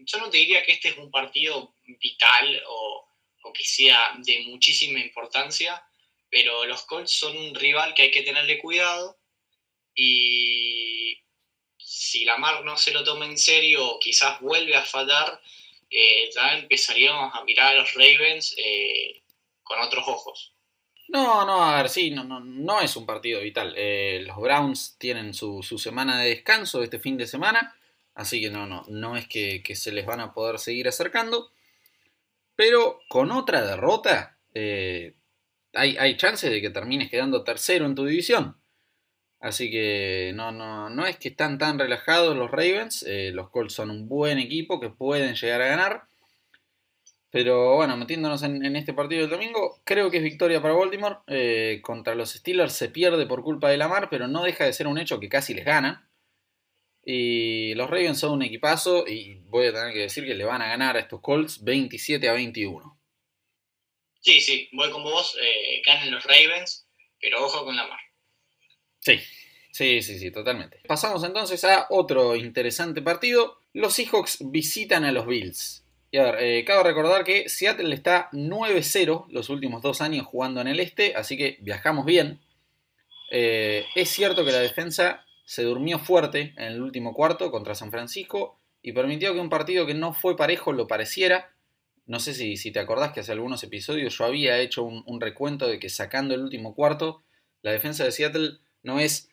yo 0.00 0.18
no 0.18 0.30
te 0.30 0.38
diría 0.38 0.62
que 0.64 0.72
este 0.72 0.88
es 0.88 0.96
un 0.98 1.10
partido 1.10 1.74
vital 1.84 2.62
o, 2.66 3.08
que 3.52 3.64
sea 3.64 4.14
de 4.18 4.44
muchísima 4.46 5.00
importancia, 5.00 5.84
pero 6.30 6.64
los 6.64 6.82
Colts 6.82 7.12
son 7.12 7.36
un 7.36 7.54
rival 7.54 7.94
que 7.94 8.02
hay 8.02 8.10
que 8.10 8.22
tenerle 8.22 8.58
cuidado 8.58 9.18
y 9.94 11.22
si 11.78 12.24
Lamar 12.24 12.64
no 12.64 12.76
se 12.76 12.92
lo 12.92 13.04
toma 13.04 13.26
en 13.26 13.38
serio 13.38 13.86
o 13.86 13.98
quizás 13.98 14.40
vuelve 14.40 14.74
a 14.76 14.82
fallar, 14.82 15.40
eh, 15.90 16.30
ya 16.34 16.58
empezaríamos 16.58 17.34
a 17.34 17.44
mirar 17.44 17.74
a 17.74 17.80
los 17.80 17.94
Ravens 17.94 18.56
con 19.62 19.80
otros 19.80 20.04
ojos. 20.08 20.54
No, 21.08 21.44
no, 21.44 21.62
a 21.62 21.76
ver, 21.76 21.90
sí, 21.90 22.10
no, 22.10 22.24
no, 22.24 22.40
no 22.40 22.80
es 22.80 22.96
un 22.96 23.06
partido 23.06 23.40
vital. 23.40 23.74
Eh, 23.76 24.24
los 24.26 24.36
Browns 24.36 24.96
tienen 24.98 25.34
su, 25.34 25.62
semana 25.62 26.20
de 26.20 26.30
descanso 26.30 26.82
este 26.82 26.98
fin 26.98 27.16
de 27.16 27.26
semana, 27.26 27.76
así 28.14 28.40
que 28.40 28.50
no, 28.50 28.66
no, 28.66 28.84
no 28.88 29.16
es 29.16 29.28
que, 29.28 29.62
se 29.74 29.92
les 29.92 30.06
van 30.06 30.20
a 30.20 30.32
poder 30.32 30.58
seguir 30.58 30.88
acercando. 30.88 31.50
Pero 32.56 33.00
con 33.08 33.30
otra 33.32 33.62
derrota, 33.62 34.38
eh, 34.54 35.16
hay, 35.72 35.96
hay 35.96 36.16
chances 36.16 36.50
de 36.50 36.60
que 36.60 36.70
termines 36.70 37.10
quedando 37.10 37.44
tercero 37.44 37.86
en 37.86 37.94
tu 37.94 38.04
división. 38.04 38.56
Así 39.44 39.70
que 39.70 40.32
no, 40.34 40.52
no, 40.52 40.88
no 40.88 41.04
es 41.04 41.18
que 41.18 41.28
están 41.28 41.58
tan 41.58 41.78
relajados 41.78 42.34
los 42.34 42.50
Ravens. 42.50 43.04
Eh, 43.06 43.30
los 43.34 43.50
Colts 43.50 43.74
son 43.74 43.90
un 43.90 44.08
buen 44.08 44.38
equipo 44.38 44.80
que 44.80 44.88
pueden 44.88 45.34
llegar 45.34 45.60
a 45.60 45.66
ganar. 45.66 46.04
Pero 47.30 47.74
bueno, 47.74 47.96
metiéndonos 47.96 48.42
en, 48.42 48.76
este 48.76 48.94
partido 48.94 49.20
del 49.22 49.30
domingo, 49.30 49.80
creo 49.84 50.10
que 50.10 50.16
es 50.18 50.22
victoria 50.22 50.62
para 50.62 50.72
Baltimore. 50.72 51.16
Eh, 51.26 51.80
contra 51.82 52.14
los 52.14 52.30
Steelers 52.30 52.72
se 52.72 52.88
pierde 52.88 53.26
por 53.26 53.42
culpa 53.42 53.68
de 53.68 53.76
Lamar, 53.76 54.08
pero 54.08 54.28
no 54.28 54.44
deja 54.44 54.64
de 54.64 54.72
ser 54.72 54.86
un 54.86 54.98
hecho 54.98 55.20
que 55.20 55.28
casi 55.28 55.52
les 55.52 55.66
gana. 55.66 56.08
Y 57.06 57.74
los 57.74 57.90
Ravens 57.90 58.18
son 58.18 58.32
un 58.32 58.42
equipazo 58.42 59.06
y 59.06 59.34
voy 59.48 59.66
a 59.66 59.72
tener 59.72 59.92
que 59.92 60.00
decir 60.00 60.24
que 60.24 60.34
le 60.34 60.44
van 60.44 60.62
a 60.62 60.68
ganar 60.68 60.96
a 60.96 61.00
estos 61.00 61.20
Colts 61.20 61.62
27 61.62 62.28
a 62.28 62.32
21. 62.32 62.98
Sí, 64.20 64.40
sí, 64.40 64.70
voy 64.72 64.90
con 64.90 65.02
vos, 65.02 65.36
eh, 65.38 65.82
ganen 65.84 66.10
los 66.10 66.24
Ravens, 66.24 66.86
pero 67.20 67.44
ojo 67.44 67.64
con 67.64 67.76
Lamar. 67.76 68.00
Sí, 69.00 69.20
sí, 69.70 70.00
sí, 70.00 70.18
sí, 70.18 70.30
totalmente. 70.30 70.80
Pasamos 70.88 71.22
entonces 71.24 71.62
a 71.64 71.86
otro 71.90 72.34
interesante 72.34 73.02
partido. 73.02 73.60
Los 73.74 73.92
Seahawks 73.94 74.38
visitan 74.50 75.04
a 75.04 75.12
los 75.12 75.26
Bills. 75.26 75.84
Y 76.10 76.16
a 76.16 76.22
ver, 76.22 76.42
eh, 76.42 76.64
cabe 76.64 76.84
recordar 76.84 77.24
que 77.24 77.48
Seattle 77.50 77.94
está 77.94 78.30
9-0 78.32 79.26
los 79.28 79.50
últimos 79.50 79.82
dos 79.82 80.00
años 80.00 80.26
jugando 80.26 80.62
en 80.62 80.68
el 80.68 80.80
este, 80.80 81.14
así 81.16 81.36
que 81.36 81.58
viajamos 81.60 82.06
bien. 82.06 82.40
Eh, 83.30 83.84
es 83.94 84.08
cierto 84.10 84.44
que 84.44 84.52
la 84.52 84.60
defensa 84.60 85.23
se 85.44 85.62
durmió 85.62 85.98
fuerte 85.98 86.54
en 86.56 86.72
el 86.72 86.82
último 86.82 87.12
cuarto 87.14 87.50
contra 87.50 87.74
San 87.74 87.90
Francisco 87.90 88.58
y 88.82 88.92
permitió 88.92 89.32
que 89.32 89.40
un 89.40 89.50
partido 89.50 89.86
que 89.86 89.94
no 89.94 90.12
fue 90.12 90.36
parejo 90.36 90.72
lo 90.72 90.86
pareciera. 90.86 91.54
No 92.06 92.20
sé 92.20 92.34
si, 92.34 92.56
si 92.56 92.70
te 92.70 92.80
acordás 92.80 93.12
que 93.12 93.20
hace 93.20 93.32
algunos 93.32 93.62
episodios 93.62 94.16
yo 94.16 94.24
había 94.24 94.58
hecho 94.58 94.84
un, 94.84 95.20
recuento 95.20 95.66
de 95.66 95.78
que 95.78 95.88
sacando 95.88 96.34
el 96.34 96.42
último 96.42 96.74
cuarto, 96.74 97.22
la 97.62 97.72
defensa 97.72 98.04
de 98.04 98.12
Seattle 98.12 98.58
no 98.82 99.00
es 99.00 99.30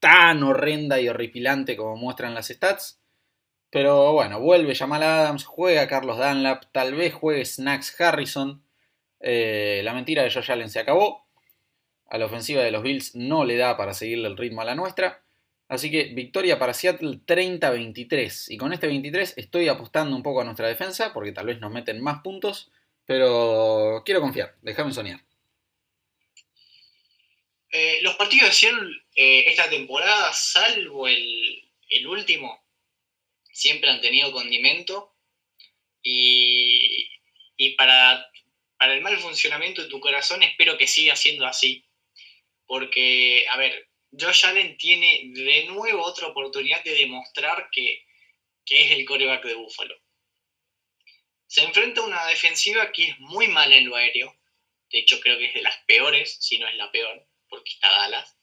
tan 0.00 0.42
horrenda 0.42 1.00
y 1.00 1.08
horripilante 1.08 1.76
como 1.76 1.96
muestran 1.96 2.34
las 2.34 2.48
stats. 2.48 3.00
Pero 3.70 4.12
bueno, 4.12 4.40
vuelve 4.40 4.74
Jamal 4.74 5.02
Adams, 5.02 5.44
juega 5.44 5.88
Carlos 5.88 6.18
Dunlap, 6.18 6.64
tal 6.72 6.94
vez 6.94 7.12
juegue 7.12 7.44
Snacks 7.44 8.00
Harrison. 8.00 8.62
Eh, 9.20 9.80
la 9.82 9.92
mentira 9.92 10.22
de 10.22 10.30
Josh 10.30 10.50
Allen 10.52 10.70
se 10.70 10.78
acabó. 10.78 11.26
A 12.08 12.18
la 12.18 12.26
ofensiva 12.26 12.62
de 12.62 12.70
los 12.70 12.82
Bills 12.82 13.16
no 13.16 13.44
le 13.44 13.56
da 13.56 13.76
para 13.76 13.92
seguirle 13.92 14.28
el 14.28 14.36
ritmo 14.36 14.60
a 14.60 14.64
la 14.64 14.74
nuestra. 14.74 15.23
Así 15.68 15.90
que 15.90 16.04
victoria 16.14 16.58
para 16.58 16.74
Seattle 16.74 17.20
30-23. 17.26 18.46
Y 18.48 18.56
con 18.56 18.72
este 18.72 18.86
23 18.86 19.34
estoy 19.36 19.68
apostando 19.68 20.14
un 20.14 20.22
poco 20.22 20.42
a 20.42 20.44
nuestra 20.44 20.68
defensa 20.68 21.12
porque 21.12 21.32
tal 21.32 21.46
vez 21.46 21.60
nos 21.60 21.72
meten 21.72 22.02
más 22.02 22.22
puntos. 22.22 22.70
Pero 23.06 24.02
quiero 24.04 24.20
confiar, 24.20 24.56
déjame 24.62 24.92
soñar. 24.92 25.20
Eh, 27.70 27.98
los 28.02 28.14
partidos 28.14 28.50
de 28.50 28.54
Seattle 28.54 28.96
eh, 29.16 29.44
esta 29.48 29.68
temporada, 29.68 30.32
salvo 30.32 31.08
el, 31.08 31.70
el, 31.88 32.06
último, 32.06 32.64
siempre 33.52 33.90
han 33.90 34.00
tenido 34.00 34.32
condimento. 34.32 35.14
Y, 36.02 37.10
y 37.56 37.70
para, 37.70 38.30
para 38.78 38.94
el 38.94 39.00
mal 39.00 39.18
funcionamiento 39.18 39.82
de 39.82 39.88
tu 39.88 40.00
corazón 40.00 40.42
espero 40.42 40.78
que 40.78 40.86
siga 40.86 41.16
siendo 41.16 41.46
así. 41.46 41.84
Porque, 42.66 43.44
a 43.50 43.58
ver, 43.58 43.88
Josh 44.18 44.46
Allen 44.46 44.76
tiene 44.76 45.22
de 45.34 45.64
nuevo 45.66 46.02
otra 46.02 46.28
oportunidad 46.28 46.82
de 46.84 46.94
demostrar 46.94 47.68
que, 47.70 48.04
es 48.66 48.90
el 48.92 49.04
coreback 49.04 49.44
de 49.44 49.54
Buffalo. 49.54 49.94
Se 51.46 51.62
enfrenta 51.62 52.00
a 52.00 52.04
una 52.04 52.26
defensiva 52.26 52.90
que 52.92 53.10
es 53.10 53.18
muy 53.18 53.48
mala 53.48 53.76
en 53.76 53.86
lo 53.86 53.96
aéreo. 53.96 54.34
De 54.90 55.00
hecho, 55.00 55.20
creo 55.20 55.38
que 55.38 55.46
es 55.46 55.54
de 55.54 55.62
las 55.62 55.76
peores, 55.86 56.36
si 56.40 56.58
no 56.58 56.66
es 56.66 56.74
la 56.76 56.90
peor, 56.90 57.26
porque 57.48 57.72
está 57.72 57.90
Dallas. 57.90 58.36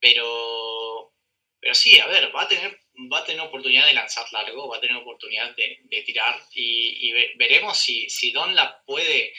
Pero, 0.00 1.14
pero 1.60 1.74
sí, 1.74 1.98
a 2.00 2.06
ver, 2.06 2.34
va 2.34 2.42
a 2.42 2.48
tener, 2.48 2.78
va 3.12 3.18
a 3.18 3.24
tener 3.24 3.40
oportunidad 3.42 3.86
de 3.86 3.94
lanzar 3.94 4.26
largo, 4.32 4.68
va 4.68 4.78
a 4.78 4.80
tener 4.80 4.96
oportunidad 4.96 5.54
de, 5.54 6.02
tirar 6.04 6.40
y, 6.52 7.12
veremos 7.36 7.78
si, 7.78 8.08
si 8.10 8.32
Don 8.32 8.54
la 8.54 8.82
puede, 8.84 9.32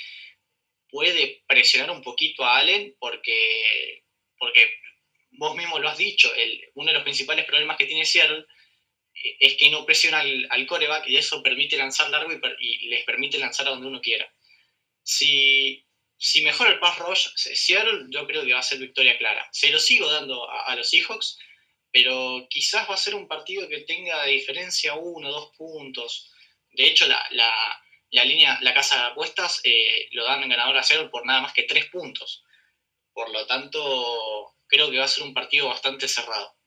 puede 0.90 1.44
presionar 1.48 1.92
un 1.92 2.02
poquito 2.02 2.44
a 2.44 2.58
Allen 2.58 2.96
porque, 3.00 4.04
porque 4.38 4.80
vos 5.38 5.56
mismo 5.56 5.80
lo 5.80 5.88
has 5.88 5.98
dicho, 5.98 6.34
el, 6.36 6.62
uno 6.74 6.88
de 6.88 6.94
los 6.96 7.04
principales 7.04 7.46
problemas 7.46 7.78
que 7.78 7.86
tiene 7.86 8.06
Seattle 8.06 8.46
eh, 9.14 9.38
es 9.40 9.56
que 9.56 9.70
no 9.70 9.86
presiona 9.86 10.20
al, 10.20 10.68
coreback 10.68 11.08
y 11.08 11.18
eso 11.18 11.42
permite 11.42 11.78
lanzar 11.78 12.10
largo 12.10 12.32
y, 12.60 12.88
les 12.90 13.06
permite 13.06 13.38
lanzar 13.38 13.68
a 13.68 13.72
donde 13.72 13.88
uno 13.88 14.02
quiera. 14.02 14.32
Si, 15.04 15.86
si 16.18 16.42
mejora 16.42 16.72
el 16.72 16.80
pass 16.80 16.98
rush, 17.00 17.28
Seattle 17.36 18.08
yo 18.10 18.26
creo 18.28 18.44
que 18.44 18.54
va 18.54 18.60
a 18.60 18.64
ser 18.64 18.80
victoria 18.80 19.18
clara. 19.18 19.48
Se 19.52 19.70
lo 19.70 19.80
sigo 19.80 20.12
dando 20.12 20.50
a, 20.50 20.76
los 20.76 20.90
Seahawks, 20.90 21.38
pero 21.92 22.48
quizás 22.50 22.90
va 22.90 22.96
a 22.96 22.98
ser 22.98 23.16
un 23.16 23.28
partido 23.28 23.70
que 23.70 23.82
tenga 23.82 24.24
de 24.26 24.32
diferencia 24.32 24.96
uno, 24.96 25.32
dos 25.32 25.56
puntos. 25.56 26.32
De 26.72 26.88
hecho, 26.88 27.08
la, 27.08 27.24
la, 27.32 28.26
línea, 28.26 28.60
la 28.62 28.74
casa 28.74 28.98
de 28.98 29.04
apuestas 29.12 29.62
eh, 29.64 30.10
lo 30.12 30.26
dan 30.26 30.44
en 30.44 30.50
ganador 30.50 30.78
a 30.78 30.84
Seattle 30.84 31.10
por 31.10 31.26
nada 31.26 31.42
más 31.42 31.54
que 31.54 31.64
tres 31.64 31.86
puntos. 31.86 32.44
Por 33.14 33.32
lo 33.32 33.48
tanto, 33.48 34.57
creo 34.68 34.92
que 34.92 35.00
va 35.00 35.06
a 35.06 35.10
ser 35.10 35.24
un 35.24 35.34
partido 35.34 35.68
bastante 35.68 36.08
cerrado. 36.08 36.58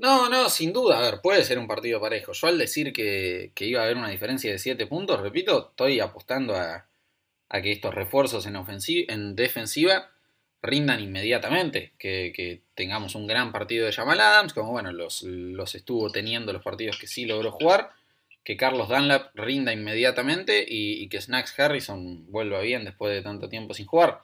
No, 0.00 0.30
no, 0.30 0.48
sin 0.48 0.72
duda, 0.72 0.98
a 0.98 1.02
ver, 1.02 1.20
puede 1.20 1.44
ser 1.44 1.58
un 1.58 1.66
partido 1.66 2.00
parejo. 2.00 2.32
Yo 2.32 2.46
al 2.46 2.56
decir 2.56 2.92
que, 2.94 3.52
iba 3.58 3.82
a 3.82 3.84
haber 3.84 3.98
una 3.98 4.08
diferencia 4.08 4.50
de 4.50 4.58
7 4.58 4.86
puntos, 4.86 5.20
repito, 5.20 5.68
estoy 5.70 6.00
apostando 6.00 6.56
a, 6.56 6.88
que 7.62 7.72
estos 7.72 7.94
refuerzos 7.94 8.46
en, 8.46 8.56
en 9.08 9.36
defensiva 9.36 10.10
rindan 10.62 11.00
inmediatamente, 11.00 11.92
que, 11.98 12.62
tengamos 12.74 13.14
un 13.14 13.26
gran 13.26 13.52
partido 13.52 13.84
de 13.84 13.92
Jamal 13.92 14.20
Adams, 14.20 14.54
como 14.54 14.72
bueno, 14.72 14.90
los, 14.90 15.22
los 15.22 15.74
estuvo 15.74 16.10
teniendo 16.10 16.54
los 16.54 16.62
partidos 16.62 16.98
que 16.98 17.06
sí 17.06 17.26
logró 17.26 17.52
jugar, 17.52 17.90
que 18.42 18.56
Carlos 18.56 18.88
Dunlap 18.88 19.36
rinda 19.36 19.70
inmediatamente 19.74 20.64
y, 20.66 21.02
y 21.02 21.08
que 21.10 21.20
Snacks 21.20 21.58
Harrison 21.60 22.30
vuelva 22.32 22.60
bien 22.60 22.86
después 22.86 23.12
de 23.12 23.20
tanto 23.20 23.50
tiempo 23.50 23.74
sin 23.74 23.84
jugar. 23.84 24.22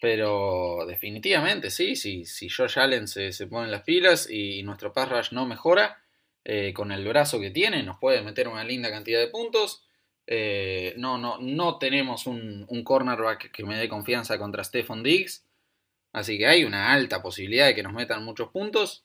Pero 0.00 0.84
definitivamente, 0.86 1.70
sí, 1.70 1.96
sí 1.96 2.24
si 2.24 2.48
Josh 2.48 2.78
Allen 2.78 3.08
se, 3.08 3.32
se 3.32 3.46
pone 3.46 3.70
las 3.70 3.82
pilas 3.82 4.28
y, 4.30 4.62
nuestro 4.62 4.92
pass 4.92 5.08
rush 5.08 5.32
no 5.32 5.46
mejora, 5.46 6.02
eh, 6.44 6.72
con 6.74 6.92
el 6.92 7.06
brazo 7.06 7.40
que 7.40 7.50
tiene 7.50 7.82
nos 7.82 7.98
puede 7.98 8.22
meter 8.22 8.48
una 8.48 8.64
linda 8.64 8.90
cantidad 8.90 9.20
de 9.20 9.28
puntos. 9.28 9.84
Eh, 10.26 10.94
no, 10.98 11.18
no, 11.18 11.38
no 11.38 11.78
tenemos 11.78 12.26
un, 12.26 12.66
un, 12.68 12.84
cornerback 12.84 13.50
que 13.50 13.64
me 13.64 13.76
dé 13.76 13.88
confianza 13.88 14.38
contra 14.38 14.64
Stephon 14.64 15.02
Diggs. 15.02 15.44
Así 16.12 16.38
que 16.38 16.46
hay 16.46 16.64
una 16.64 16.92
alta 16.92 17.22
posibilidad 17.22 17.66
de 17.66 17.74
que 17.74 17.82
nos 17.82 17.92
metan 17.92 18.24
muchos 18.24 18.48
puntos 18.50 19.04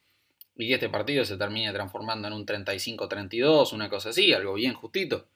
y 0.56 0.67
que 0.67 0.75
este 0.75 0.89
partido 0.89 1.25
se 1.25 1.38
termine 1.38 1.71
transformando 1.73 2.27
en 2.27 2.34
un 2.34 2.45
35-32, 2.45 3.73
una 3.73 3.89
cosa 3.89 4.10
así, 4.10 4.34
algo 4.34 4.54
bien 4.54 4.73
justito. 4.73 5.27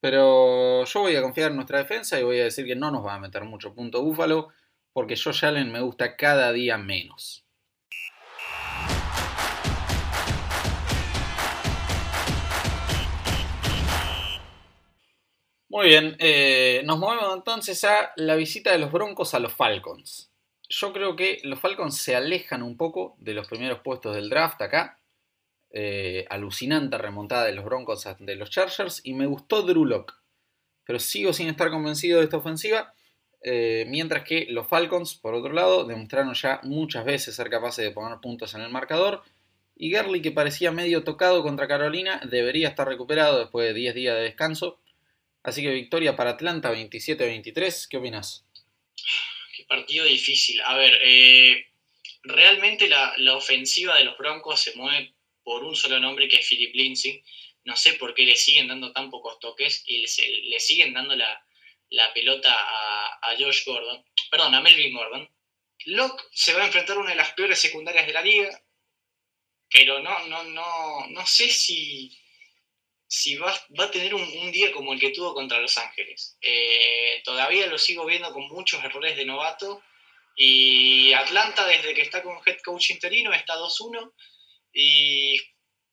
Pero 0.00 0.84
yo 0.84 1.00
voy 1.00 1.16
a 1.16 1.22
confiar 1.22 1.50
en 1.50 1.56
nuestra 1.56 1.78
defensa 1.78 2.18
y 2.20 2.22
voy 2.22 2.40
a 2.40 2.44
decir 2.44 2.66
que 2.66 2.76
no 2.76 2.90
nos 2.90 3.04
va 3.04 3.14
a 3.14 3.20
meter 3.20 3.44
mucho 3.44 3.74
punto 3.74 4.02
Búfalo 4.02 4.48
porque 4.98 5.14
Josh 5.14 5.44
Allen 5.44 5.70
me 5.70 5.80
gusta 5.80 6.16
cada 6.16 6.52
día 6.52 6.76
menos. 6.76 7.46
Muy 15.68 15.86
bien, 15.86 16.16
eh, 16.18 16.82
nos 16.84 16.98
movemos 16.98 17.32
entonces 17.32 17.84
a 17.84 18.10
la 18.16 18.34
visita 18.34 18.72
de 18.72 18.78
los 18.78 18.90
Broncos 18.90 19.34
a 19.34 19.38
los 19.38 19.52
Falcons. 19.52 20.32
Yo 20.68 20.92
creo 20.92 21.14
que 21.14 21.38
los 21.44 21.60
Falcons 21.60 21.96
se 21.96 22.16
alejan 22.16 22.64
un 22.64 22.76
poco 22.76 23.14
de 23.20 23.34
los 23.34 23.46
primeros 23.46 23.78
puestos 23.82 24.16
del 24.16 24.28
draft 24.28 24.60
acá. 24.62 24.98
Eh, 25.70 26.26
alucinante 26.28 26.98
remontada 26.98 27.44
de 27.44 27.52
los 27.52 27.64
Broncos 27.64 28.04
ante 28.08 28.34
los 28.34 28.50
Chargers 28.50 29.00
y 29.04 29.14
me 29.14 29.26
gustó 29.26 29.62
Drew. 29.62 30.06
Pero 30.82 30.98
sigo 30.98 31.32
sin 31.32 31.46
estar 31.46 31.70
convencido 31.70 32.18
de 32.18 32.24
esta 32.24 32.38
ofensiva 32.38 32.94
eh, 33.42 33.84
mientras 33.86 34.24
que 34.24 34.46
los 34.50 34.66
Falcons, 34.66 35.14
por 35.14 35.34
otro 35.34 35.52
lado, 35.52 35.84
demostraron 35.84 36.34
ya 36.34 36.60
muchas 36.64 37.04
veces 37.04 37.36
ser 37.36 37.48
capaces 37.50 37.84
de 37.84 37.92
poner 37.92 38.18
puntos 38.20 38.54
en 38.54 38.62
el 38.62 38.70
marcador. 38.70 39.22
Y 39.76 39.92
Gurley, 39.92 40.20
que 40.20 40.32
parecía 40.32 40.72
medio 40.72 41.04
tocado 41.04 41.42
contra 41.42 41.68
Carolina, 41.68 42.20
debería 42.28 42.68
estar 42.68 42.88
recuperado 42.88 43.38
después 43.38 43.68
de 43.68 43.74
10 43.74 43.94
días 43.94 44.16
de 44.16 44.22
descanso. 44.22 44.80
Así 45.44 45.62
que 45.62 45.70
victoria 45.70 46.16
para 46.16 46.30
Atlanta 46.30 46.72
27-23. 46.72 47.86
¿Qué 47.88 47.96
opinas? 47.96 48.44
Qué 49.56 49.64
partido 49.64 50.04
difícil. 50.04 50.60
A 50.62 50.76
ver, 50.76 50.98
eh, 51.04 51.66
realmente 52.24 52.88
la, 52.88 53.36
ofensiva 53.36 53.96
de 53.96 54.04
los 54.04 54.18
Broncos 54.18 54.60
se 54.60 54.74
mueve 54.74 55.14
por 55.44 55.62
un 55.62 55.76
solo 55.76 56.00
nombre 56.00 56.26
que 56.26 56.38
es 56.38 56.48
Philip 56.48 56.74
Lindsay. 56.74 57.22
No 57.64 57.76
sé 57.76 57.92
por 57.94 58.14
qué 58.14 58.24
le 58.24 58.34
siguen 58.34 58.66
dando 58.66 58.92
tan 58.92 59.10
pocos 59.10 59.38
toques 59.38 59.84
y 59.86 60.00
le 60.00 60.58
siguen 60.58 60.92
dando 60.92 61.14
la, 61.14 61.40
la 61.90 62.12
pelota 62.12 62.52
a, 62.52 63.34
Josh 63.38 63.64
Gordon, 63.64 64.04
perdón, 64.30 64.54
a 64.54 64.60
Melvin 64.60 64.94
Gordon. 64.94 65.30
Locke 65.86 66.24
se 66.32 66.52
va 66.52 66.62
a 66.62 66.66
enfrentar 66.66 66.96
a 66.96 67.00
una 67.00 67.10
de 67.10 67.16
las 67.16 67.32
peores 67.32 67.58
secundarias 67.58 68.06
de 68.06 68.12
la 68.12 68.22
liga, 68.22 68.62
pero 69.70 70.00
no, 70.00 70.26
no, 70.26 70.42
no, 70.44 71.06
no 71.08 71.26
sé 71.26 71.48
si, 71.48 72.18
si 73.06 73.36
va, 73.36 73.52
a 73.52 73.90
tener 73.90 74.14
un, 74.14 74.52
día 74.52 74.72
como 74.72 74.92
el 74.92 75.00
que 75.00 75.10
tuvo 75.10 75.34
contra 75.34 75.60
Los 75.60 75.78
Ángeles. 75.78 76.36
Eh, 76.40 77.22
todavía 77.24 77.66
lo 77.66 77.78
sigo 77.78 78.06
viendo 78.06 78.32
con 78.32 78.48
muchos 78.48 78.82
errores 78.82 79.16
de 79.16 79.24
novato. 79.24 79.82
Y 80.36 81.12
Atlanta, 81.12 81.66
desde 81.66 81.94
que 81.94 82.02
está 82.02 82.22
con 82.22 82.38
head 82.46 82.58
coach 82.64 82.90
interino, 82.90 83.32
está 83.32 83.56
2-1 83.56 84.12
y 84.72 85.40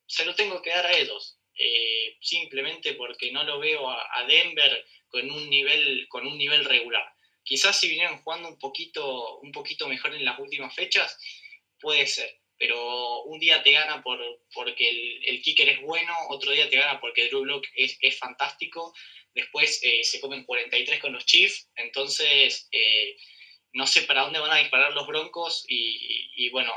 se 0.05 0.25
lo 0.25 0.35
tengo 0.35 0.61
que 0.61 0.69
dar 0.69 0.85
a 0.85 0.97
ellos. 0.97 1.39
Eh, 1.57 2.17
simplemente 2.21 2.93
porque 2.93 3.31
no 3.31 3.43
lo 3.43 3.59
veo 3.59 3.89
a 3.89 4.25
Denver 4.27 4.85
con 5.15 5.31
un 5.31 5.49
nivel, 5.49 6.07
con 6.09 6.27
un 6.27 6.37
nivel 6.37 6.65
regular. 6.65 7.05
Quizás 7.41 7.79
si 7.79 7.87
vinieron 7.87 8.17
jugando 8.17 8.49
un 8.49 8.59
poquito, 8.59 9.39
un 9.39 9.53
poquito 9.53 9.87
mejor 9.87 10.13
en 10.13 10.25
las 10.25 10.37
últimas 10.39 10.75
fechas, 10.75 11.17
puede 11.79 12.05
ser. 12.05 12.41
Pero 12.57 13.23
un 13.23 13.39
día 13.39 13.63
te 13.63 13.71
gana 13.71 14.03
por, 14.03 14.19
porque 14.53 15.21
el, 15.23 15.41
kicker 15.41 15.69
es 15.69 15.81
bueno, 15.81 16.13
otro 16.27 16.51
día 16.51 16.69
te 16.69 16.75
gana 16.75 16.99
porque 16.99 17.27
Drew 17.27 17.43
Block 17.43 17.65
es, 17.75 18.19
fantástico, 18.19 18.93
después 19.33 19.79
eh, 19.83 20.03
se 20.03 20.19
comen 20.19 20.43
43 20.43 20.99
con 20.99 21.13
los 21.13 21.25
Chiefs, 21.25 21.69
entonces 21.75 22.67
eh, 22.71 23.15
no 23.71 23.87
sé 23.87 24.01
para 24.01 24.23
dónde 24.23 24.39
van 24.39 24.51
a 24.51 24.57
disparar 24.57 24.93
los 24.93 25.07
Broncos 25.07 25.63
y, 25.69 26.49
bueno, 26.49 26.73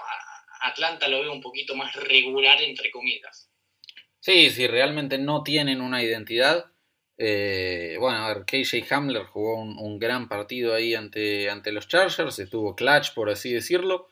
Atlanta 0.63 1.09
lo 1.09 1.23
veo 1.23 1.33
un 1.33 1.43
poquito 1.43 1.75
más 1.75 1.93
regular 1.97 2.63
entre 2.63 2.93
comillas. 2.93 3.51
Sí, 4.21 4.51
sí, 4.51 4.69
realmente 4.69 5.19
no 5.19 5.43
tienen 5.43 5.81
una 5.81 6.05
identidad. 6.05 6.73
Eh, 7.19 7.97
bueno, 7.99 8.19
a 8.19 8.33
ver, 8.33 8.45
KJ 8.45 8.87
Hamler 8.95 9.25
jugó 9.25 9.57
un, 9.61 9.99
gran 9.99 10.29
partido 10.29 10.73
ahí 10.75 10.95
ante, 10.95 11.51
ante 11.51 11.73
los 11.73 11.89
Chargers, 11.89 12.39
estuvo 12.39 12.77
clutch, 12.77 13.13
por 13.15 13.29
así 13.31 13.53
decirlo. 13.53 14.11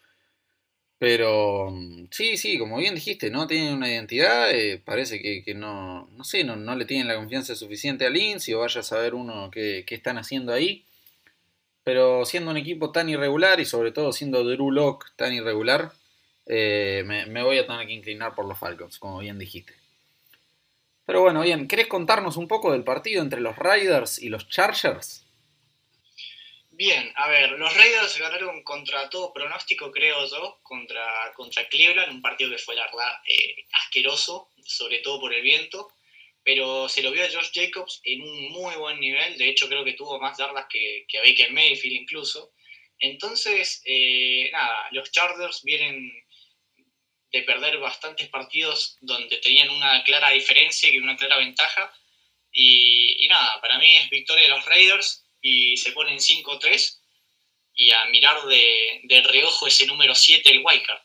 Pero 0.98 1.70
mm, 1.70 2.08
sí, 2.10 2.36
sí, 2.36 2.58
como 2.58 2.78
bien 2.78 2.94
dijiste, 2.94 3.30
no 3.30 3.46
tienen 3.46 3.74
una 3.74 3.88
identidad, 3.90 4.50
eh, 4.50 4.80
parece 4.84 5.20
que, 5.20 5.54
no, 5.54 6.08
no 6.12 6.24
sé, 6.24 6.42
no, 6.44 6.74
le 6.74 6.84
tienen 6.86 7.08
la 7.08 7.16
confianza 7.16 7.54
suficiente 7.54 8.06
a 8.06 8.10
Lindsay 8.10 8.54
o 8.54 8.60
vaya 8.60 8.80
a 8.80 8.84
saber 8.84 9.14
uno 9.14 9.50
qué, 9.50 9.84
están 9.88 10.18
haciendo 10.18 10.52
ahí. 10.52 10.84
Pero 11.84 12.24
siendo 12.24 12.50
un 12.50 12.56
equipo 12.56 12.92
tan 12.92 13.08
irregular 13.08 13.60
y 13.60 13.64
sobre 13.64 13.92
todo 13.92 14.12
siendo 14.12 14.44
Drew 14.44 14.72
Lock 14.72 15.12
tan 15.16 15.32
irregular, 15.32 15.92
eh, 16.46 17.02
me, 17.06 17.26
me 17.26 17.42
voy 17.42 17.58
a 17.58 17.66
tener 17.66 17.86
que 17.86 17.92
inclinar 17.92 18.34
por 18.34 18.46
los 18.46 18.58
Falcons, 18.58 18.98
como 18.98 19.20
bien 19.20 19.38
dijiste. 19.38 19.85
Pero 21.06 21.22
bueno, 21.22 21.42
bien, 21.42 21.68
¿querés 21.68 21.86
contarnos 21.86 22.36
un 22.36 22.48
poco 22.48 22.72
del 22.72 22.82
partido 22.82 23.22
entre 23.22 23.40
los 23.40 23.56
Raiders 23.56 24.18
y 24.18 24.28
los 24.28 24.48
Chargers? 24.48 25.24
Bien, 26.70 27.10
a 27.14 27.28
ver, 27.28 27.52
los 27.52 27.74
Raiders 27.74 28.18
ganaron 28.18 28.62
contra 28.62 29.08
todo 29.08 29.32
pronóstico, 29.32 29.90
creo 29.90 30.26
yo, 30.28 30.58
contra, 30.62 31.32
contra 31.34 31.66
Cleveland, 31.68 32.12
un 32.12 32.20
partido 32.20 32.50
que 32.50 32.58
fue, 32.58 32.74
la 32.74 32.84
verdad, 32.84 33.20
eh, 33.26 33.64
asqueroso, 33.72 34.50
sobre 34.62 34.98
todo 34.98 35.20
por 35.20 35.32
el 35.32 35.40
viento, 35.40 35.88
pero 36.42 36.88
se 36.88 37.02
lo 37.02 37.12
vio 37.12 37.24
a 37.24 37.30
Josh 37.30 37.50
Jacobs 37.54 38.00
en 38.04 38.20
un 38.22 38.50
muy 38.50 38.74
buen 38.74 39.00
nivel, 39.00 39.38
de 39.38 39.48
hecho 39.48 39.68
creo 39.68 39.84
que 39.84 39.94
tuvo 39.94 40.20
más 40.20 40.36
yardas 40.36 40.66
que, 40.68 41.06
que 41.08 41.20
Baker 41.20 41.52
Mayfield 41.52 42.02
incluso, 42.02 42.52
Entonces, 42.98 43.82
eh, 43.86 44.50
nada, 44.52 44.88
los 44.90 45.10
Chargers 45.12 45.62
vienen 45.62 46.10
de 47.36 47.42
perder 47.42 47.78
bastantes 47.78 48.28
partidos 48.28 48.96
donde 49.00 49.36
tenían 49.38 49.70
una 49.70 50.02
clara 50.04 50.30
diferencia 50.30 50.88
y 50.88 50.98
una 50.98 51.16
clara 51.16 51.38
ventaja. 51.38 51.92
Y, 52.52 53.26
nada, 53.28 53.60
para 53.60 53.78
mí 53.78 53.96
es 53.96 54.08
victoria 54.08 54.44
de 54.44 54.50
los 54.50 54.64
Raiders 54.64 55.24
y 55.40 55.76
se 55.76 55.92
ponen 55.92 56.18
5-3 56.18 56.98
y 57.74 57.90
a 57.90 58.06
mirar 58.06 58.42
de, 58.46 59.00
de 59.04 59.22
reojo 59.22 59.66
ese 59.66 59.86
número 59.86 60.14
7, 60.14 60.50
el 60.50 60.62
Wildcard. 60.64 61.00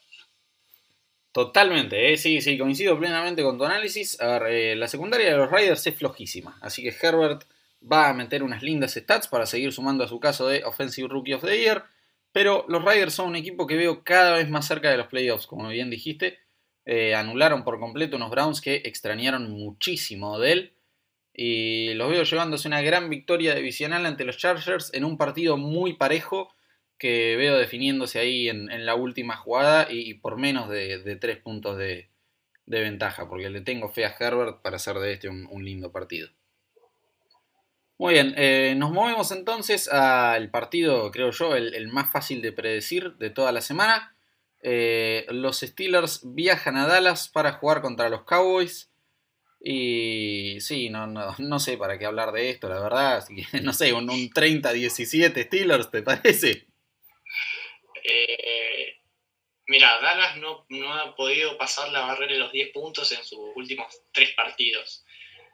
Totalmente, 1.33 2.11
¿eh? 2.11 2.17
sí, 2.17 2.41
sí, 2.41 2.57
coincido 2.57 2.99
plenamente 2.99 3.41
con 3.41 3.57
tu 3.57 3.63
análisis. 3.63 4.19
A 4.19 4.39
ver, 4.39 4.53
eh, 4.53 4.75
la 4.75 4.87
secundaria 4.87 5.31
de 5.31 5.37
los 5.37 5.49
Raiders 5.49 5.85
es 5.87 5.95
flojísima, 5.95 6.57
así 6.61 6.83
que 6.83 6.89
Herbert 6.89 7.43
va 7.81 8.09
a 8.09 8.13
meter 8.13 8.43
unas 8.43 8.61
lindas 8.61 8.93
stats 8.93 9.27
para 9.27 9.45
seguir 9.45 9.71
sumando 9.71 10.03
a 10.03 10.07
su 10.07 10.19
caso 10.19 10.47
de 10.47 10.63
Offensive 10.65 11.07
Rookie 11.07 11.33
of 11.33 11.43
the 11.43 11.57
Year. 11.57 11.85
Pero 12.31 12.65
los 12.69 12.83
Raiders 12.83 13.13
son 13.13 13.29
un 13.29 13.35
equipo 13.35 13.67
que 13.67 13.75
veo 13.75 14.03
cada 14.03 14.37
vez 14.37 14.49
más 14.49 14.67
cerca 14.67 14.89
de 14.89 14.97
los 14.97 15.07
playoffs, 15.07 15.47
como 15.47 15.67
bien 15.69 15.89
dijiste. 15.89 16.39
Eh, 16.85 17.13
anularon 17.13 17.63
por 17.63 17.79
completo 17.79 18.15
unos 18.17 18.31
Browns 18.31 18.61
que 18.61 18.81
extrañaron 18.85 19.51
muchísimo 19.51 20.39
de 20.39 20.51
él. 20.51 20.73
Y 21.33 21.93
los 21.93 22.09
veo 22.09 22.23
llevándose 22.23 22.67
una 22.67 22.81
gran 22.81 23.09
victoria 23.09 23.55
divisional 23.55 24.05
ante 24.05 24.25
los 24.25 24.37
Chargers 24.37 24.93
en 24.93 25.05
un 25.05 25.17
partido 25.17 25.57
muy 25.57 25.93
parejo 25.93 26.53
que 27.01 27.35
veo 27.35 27.57
definiéndose 27.57 28.19
ahí 28.19 28.47
en, 28.47 28.85
la 28.85 28.93
última 28.93 29.35
jugada 29.35 29.87
y, 29.89 30.13
por 30.13 30.37
menos 30.37 30.69
de, 30.69 31.17
tres 31.19 31.37
puntos 31.37 31.75
de, 31.77 32.09
ventaja, 32.67 33.27
porque 33.27 33.49
le 33.49 33.61
tengo 33.61 33.89
fe 33.89 34.05
a 34.05 34.15
Herbert 34.19 34.61
para 34.61 34.75
hacer 34.75 34.97
de 34.97 35.13
este 35.13 35.27
un, 35.27 35.65
lindo 35.65 35.91
partido. 35.91 36.29
Muy 38.01 38.15
bien, 38.15 38.33
eh, 38.35 38.73
nos 38.75 38.89
movemos 38.89 39.31
entonces 39.31 39.87
al 39.87 40.49
partido, 40.49 41.11
creo 41.11 41.29
yo, 41.29 41.55
el, 41.55 41.87
más 41.89 42.11
fácil 42.11 42.41
de 42.41 42.51
predecir 42.51 43.13
de 43.17 43.29
toda 43.29 43.51
la 43.51 43.61
semana. 43.61 44.17
Eh, 44.63 45.27
los 45.29 45.59
Steelers 45.59 46.21
viajan 46.23 46.77
a 46.77 46.87
Dallas 46.87 47.27
para 47.27 47.53
jugar 47.53 47.83
contra 47.83 48.09
los 48.09 48.23
Cowboys. 48.23 48.91
Y 49.59 50.57
sí, 50.61 50.89
no, 50.89 51.05
no, 51.05 51.59
sé 51.59 51.77
para 51.77 51.99
qué 51.99 52.07
hablar 52.07 52.31
de 52.31 52.49
esto, 52.49 52.69
la 52.69 52.81
verdad. 52.81 53.23
No 53.61 53.71
sé, 53.71 53.93
un, 53.93 54.09
un 54.09 54.31
30-17 54.31 55.45
Steelers, 55.45 55.91
¿te 55.91 56.01
parece? 56.01 56.65
Eh, 58.03 58.95
mira, 59.67 60.01
Dallas 60.01 60.37
no, 60.37 60.65
ha 60.91 61.15
podido 61.15 61.55
pasar 61.55 61.91
la 61.91 62.01
barrera 62.07 62.33
de 62.33 62.39
los 62.39 62.51
10 62.51 62.71
puntos 62.73 63.11
en 63.11 63.23
sus 63.23 63.37
últimos 63.55 64.01
tres 64.11 64.31
partidos. 64.31 65.05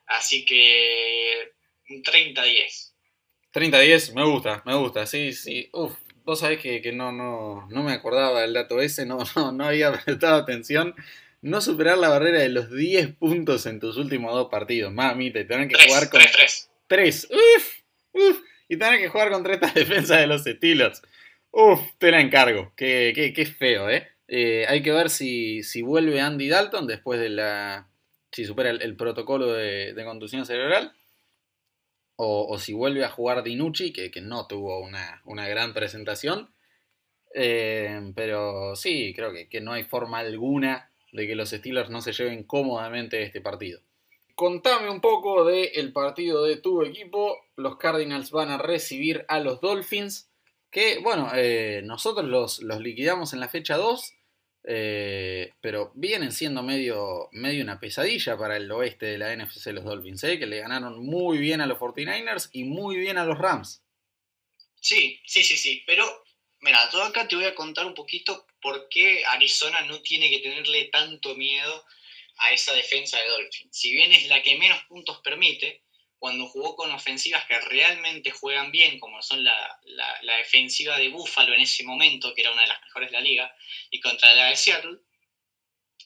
Así 0.06 0.46
que 0.46 1.57
30-10. 1.88 2.94
30-10, 3.54 4.14
me 4.14 4.24
gusta, 4.26 4.62
me 4.66 4.76
gusta, 4.76 5.06
sí, 5.06 5.34
sí. 5.34 5.70
Uf, 5.74 5.94
vos 6.24 6.42
sabés 6.42 6.60
que, 6.60 6.92
no, 6.92 7.12
no, 7.12 7.68
no 7.70 7.84
me 7.84 7.94
acordaba 7.94 8.42
del 8.42 8.54
dato 8.54 8.82
ese, 8.82 9.06
no, 9.06 9.20
no, 9.36 9.52
no 9.52 9.66
había 9.66 9.92
prestado 9.94 10.36
atención. 10.36 10.94
No 11.42 11.62
superar 11.62 11.98
la 11.98 12.10
barrera 12.10 12.40
de 12.40 12.50
los 12.50 12.72
10 12.72 13.16
puntos 13.16 13.66
en 13.68 13.80
tus 13.80 13.98
últimos 13.98 14.34
dos 14.34 14.50
partidos. 14.50 14.92
Mami, 14.92 15.32
te 15.32 15.46
tienen 15.46 15.70
que 15.70 15.76
jugar 15.88 16.10
con. 16.10 16.20
3-3. 16.20 16.68
3. 16.88 17.28
Uf, 17.32 17.74
uf. 18.14 18.42
Y 18.68 18.78
tener 18.78 19.00
que 19.00 19.08
jugar 19.08 19.32
contra 19.32 19.54
esta 19.54 19.72
defensa 19.76 20.18
de 20.18 20.28
los 20.28 20.46
estilos. 20.46 21.02
Uf, 21.52 21.80
te 22.00 22.12
la 22.12 22.22
encargo. 22.22 22.74
Qué, 22.76 23.34
qué, 23.36 23.46
feo, 23.46 23.90
¿eh? 23.90 24.08
¿eh? 24.28 24.66
Hay 24.68 24.82
que 24.82 24.92
ver 24.92 25.10
si, 25.10 25.64
si, 25.64 25.84
vuelve 25.84 26.22
Andy 26.22 26.50
Dalton 26.50 26.88
después 26.88 27.20
de 27.20 27.30
la. 27.30 27.88
Si 28.32 28.44
supera 28.46 28.72
el, 28.72 28.96
protocolo 28.98 29.54
de, 29.54 29.94
de, 29.94 30.06
contusión 30.06 30.46
cerebral. 30.46 30.94
O, 32.20 32.58
si 32.58 32.74
vuelve 32.74 33.06
a 33.06 33.10
jugar 33.10 33.44
Dinucci, 33.44 33.94
que, 33.94 34.10
que 34.10 34.22
no 34.22 34.48
tuvo 34.48 34.80
una, 34.80 35.22
una 35.26 35.48
gran 35.48 35.74
presentación. 35.74 36.52
Eh, 37.34 38.12
pero 38.16 38.76
sí, 38.76 39.14
creo 39.16 39.32
que, 39.32 39.48
que, 39.48 39.62
no 39.62 39.74
hay 39.74 39.84
forma 39.84 40.20
alguna 40.20 40.90
de 41.12 41.28
que 41.28 41.36
los 41.36 41.50
Steelers 41.50 41.92
no 41.92 42.02
se 42.02 42.14
lleven 42.14 42.44
cómodamente 42.44 43.22
este 43.22 43.42
partido. 43.42 43.82
Contame 44.38 44.92
un 44.92 45.02
poco 45.02 45.46
del 45.46 45.92
partido 45.92 46.44
de 46.44 46.58
tu 46.58 46.84
equipo. 46.84 47.38
Los 47.56 47.78
Cardinals 47.78 48.30
van 48.30 48.52
a 48.52 48.60
recibir 48.60 49.26
a 49.30 49.40
los 49.40 49.62
Dolphins. 49.62 50.30
Que, 50.70 51.00
bueno, 51.00 51.32
eh, 51.34 51.82
nosotros 51.84 52.28
los, 52.28 52.62
liquidamos 52.62 53.34
en 53.34 53.40
la 53.40 53.50
fecha 53.50 53.78
2, 53.78 54.14
eh, 54.70 55.54
pero 55.62 55.94
vienen 55.96 56.34
siendo 56.34 56.62
medio, 56.62 57.30
medio 57.32 57.64
una 57.64 57.80
pesadilla 57.80 58.38
para 58.38 58.58
el 58.58 58.70
oeste 58.70 59.06
de 59.06 59.18
la 59.18 59.34
NFC 59.34 59.68
los 59.68 59.86
Dolphins, 59.86 60.26
¿eh? 60.26 60.38
que 60.38 60.46
le 60.46 60.60
ganaron 60.60 61.06
muy 61.06 61.38
bien 61.38 61.62
a 61.62 61.66
los 61.66 61.78
49ers 61.78 62.50
y 62.52 62.66
muy 62.66 62.98
bien 62.98 63.18
a 63.18 63.24
los 63.24 63.38
Rams. 63.38 63.82
Sí, 64.82 65.22
sí, 65.26 65.46
sí, 65.46 65.56
sí, 65.56 65.84
pero 65.88 66.06
mira, 66.60 66.90
todo 66.90 67.04
acá 67.04 67.30
te 67.30 67.38
voy 67.38 67.46
a 67.46 67.56
contar 67.56 67.86
un 67.86 67.94
poquito 67.94 68.46
por 68.62 68.90
qué 68.90 69.24
Arizona 69.26 69.82
no 69.84 70.02
tiene 70.02 70.30
que 70.30 70.40
tenerle 70.40 70.90
tanto 70.92 71.34
miedo 71.36 71.86
a 72.40 72.52
esa 72.52 72.74
defensa 72.74 73.18
de 73.20 73.28
Dolphins. 73.30 73.78
Si 73.78 73.94
bien 73.94 74.12
es 74.12 74.28
la 74.28 74.44
que 74.44 74.58
menos 74.58 74.84
puntos 74.90 75.22
permite, 75.24 75.84
cuando 76.20 76.48
jugó 76.48 76.76
con 76.76 76.92
ofensivas 76.92 77.46
que 77.46 77.60
realmente 77.60 78.32
juegan 78.32 78.72
bien, 78.72 79.00
como 79.00 79.22
son 79.22 79.44
la, 79.44 79.80
defensiva 80.38 80.98
de 80.98 81.10
Buffalo 81.10 81.54
en 81.54 81.62
ese 81.62 81.84
momento, 81.84 82.34
que 82.34 82.42
era 82.42 82.52
una 82.52 82.64
de 82.64 82.68
las 82.70 82.82
mejores 82.82 83.12
de 83.12 83.18
la 83.18 83.22
liga, 83.22 83.56
y 83.92 84.00
contra 84.00 84.34
la 84.34 84.46
de 84.48 84.56
Seattle, 84.56 84.98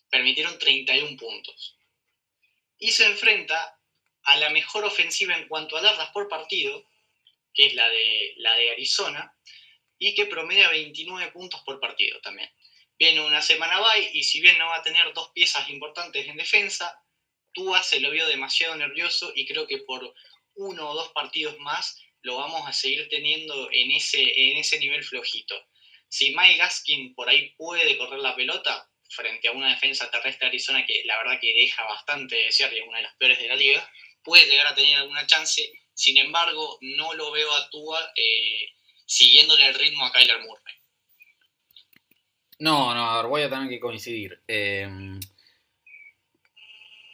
permitieron 0.10 0.58
31 0.60 1.17
puntos. 1.17 1.78
Y 2.78 2.91
se 2.91 3.06
enfrenta 3.06 3.80
a 4.24 4.38
la 4.38 4.50
mejor 4.50 4.84
ofensiva 4.84 5.36
en 5.36 5.47
cuanto 5.47 5.78
a 5.78 5.82
yardas 5.82 6.10
por 6.10 6.28
partido, 6.28 6.86
que 7.54 7.67
es 7.67 7.74
la 7.74 7.88
de, 7.88 8.34
la 8.38 8.56
de 8.56 8.71
Arizona, 8.71 9.36
y 9.97 10.13
que 10.13 10.26
promedia 10.26 10.69
29 10.69 11.32
puntos 11.32 11.62
por 11.62 11.80
partido 11.80 12.19
también. 12.21 12.52
Viene 12.97 13.21
una 13.21 13.41
semana 13.41 13.80
bye 13.80 14.12
y 14.13 14.24
si 14.24 14.41
bien 14.41 14.58
no 14.58 14.67
va 14.67 14.78
a 14.78 14.84
tener 14.84 15.13
dos 15.13 15.30
piezas 15.30 15.69
importantes 15.69 16.28
en 16.28 16.38
defensa, 16.38 17.02
Tua 17.54 17.82
se 17.84 18.00
lo 18.00 18.12
vio 18.12 18.28
demasiado 18.28 18.76
nervioso 18.76 19.32
y 19.36 19.46
creo 19.46 19.68
que 19.68 19.80
por 19.80 20.14
uno 20.56 20.90
o 20.90 20.94
dos 20.94 21.10
partidos 21.10 21.58
más 21.60 22.02
lo 22.22 22.38
vamos 22.38 22.68
a 22.68 22.74
seguir 22.74 23.08
teniendo 23.10 23.70
en 23.72 23.92
ese, 23.92 24.22
en 24.22 24.58
ese 24.58 24.80
nivel 24.80 25.04
flojito. 25.04 25.56
Si 26.08 26.36
Mike 26.36 26.58
Gaskin 26.58 27.16
por 27.16 27.30
ahí 27.30 27.54
puede 27.58 27.98
correr 27.98 28.20
la 28.20 28.36
pelota 28.36 28.90
frente 29.10 29.48
a 29.48 29.52
una 29.52 29.70
defensa 29.70 30.10
terrestre 30.10 30.46
de 30.46 30.50
Arizona 30.50 30.86
que 30.86 31.04
la 31.06 31.18
verdad 31.18 31.40
que 31.40 31.54
deja 31.54 31.84
bastante 31.84 32.36
de 32.36 32.52
ser 32.52 32.72
y 32.74 32.80
es 32.80 32.88
una 32.88 32.98
de 32.98 33.04
las 33.04 33.16
peores 33.16 33.40
de 33.40 33.48
la 33.48 33.56
liga, 33.56 33.92
puede 34.24 34.46
llegar 34.46 34.68
a 34.68 34.76
tener 34.76 34.96
alguna 34.98 35.26
chance. 35.28 35.72
Sin 35.94 36.18
embargo, 36.18 36.78
no 36.82 37.14
lo 37.14 37.32
veo 37.32 37.52
a 37.54 37.70
Tua 37.70 38.12
eh, 38.16 38.70
siguiéndole 39.06 39.68
el 39.68 39.74
ritmo 39.74 40.06
a 40.06 40.12
Kyler 40.12 40.40
Murray. 40.40 40.76
No, 42.60 42.94
no, 42.94 43.10
a 43.10 43.22
ver, 43.22 43.30
voy 43.30 43.42
a 43.42 43.50
tener 43.50 43.70
que 43.70 43.80
coincidir. 43.80 44.42
Eh, 44.48 44.88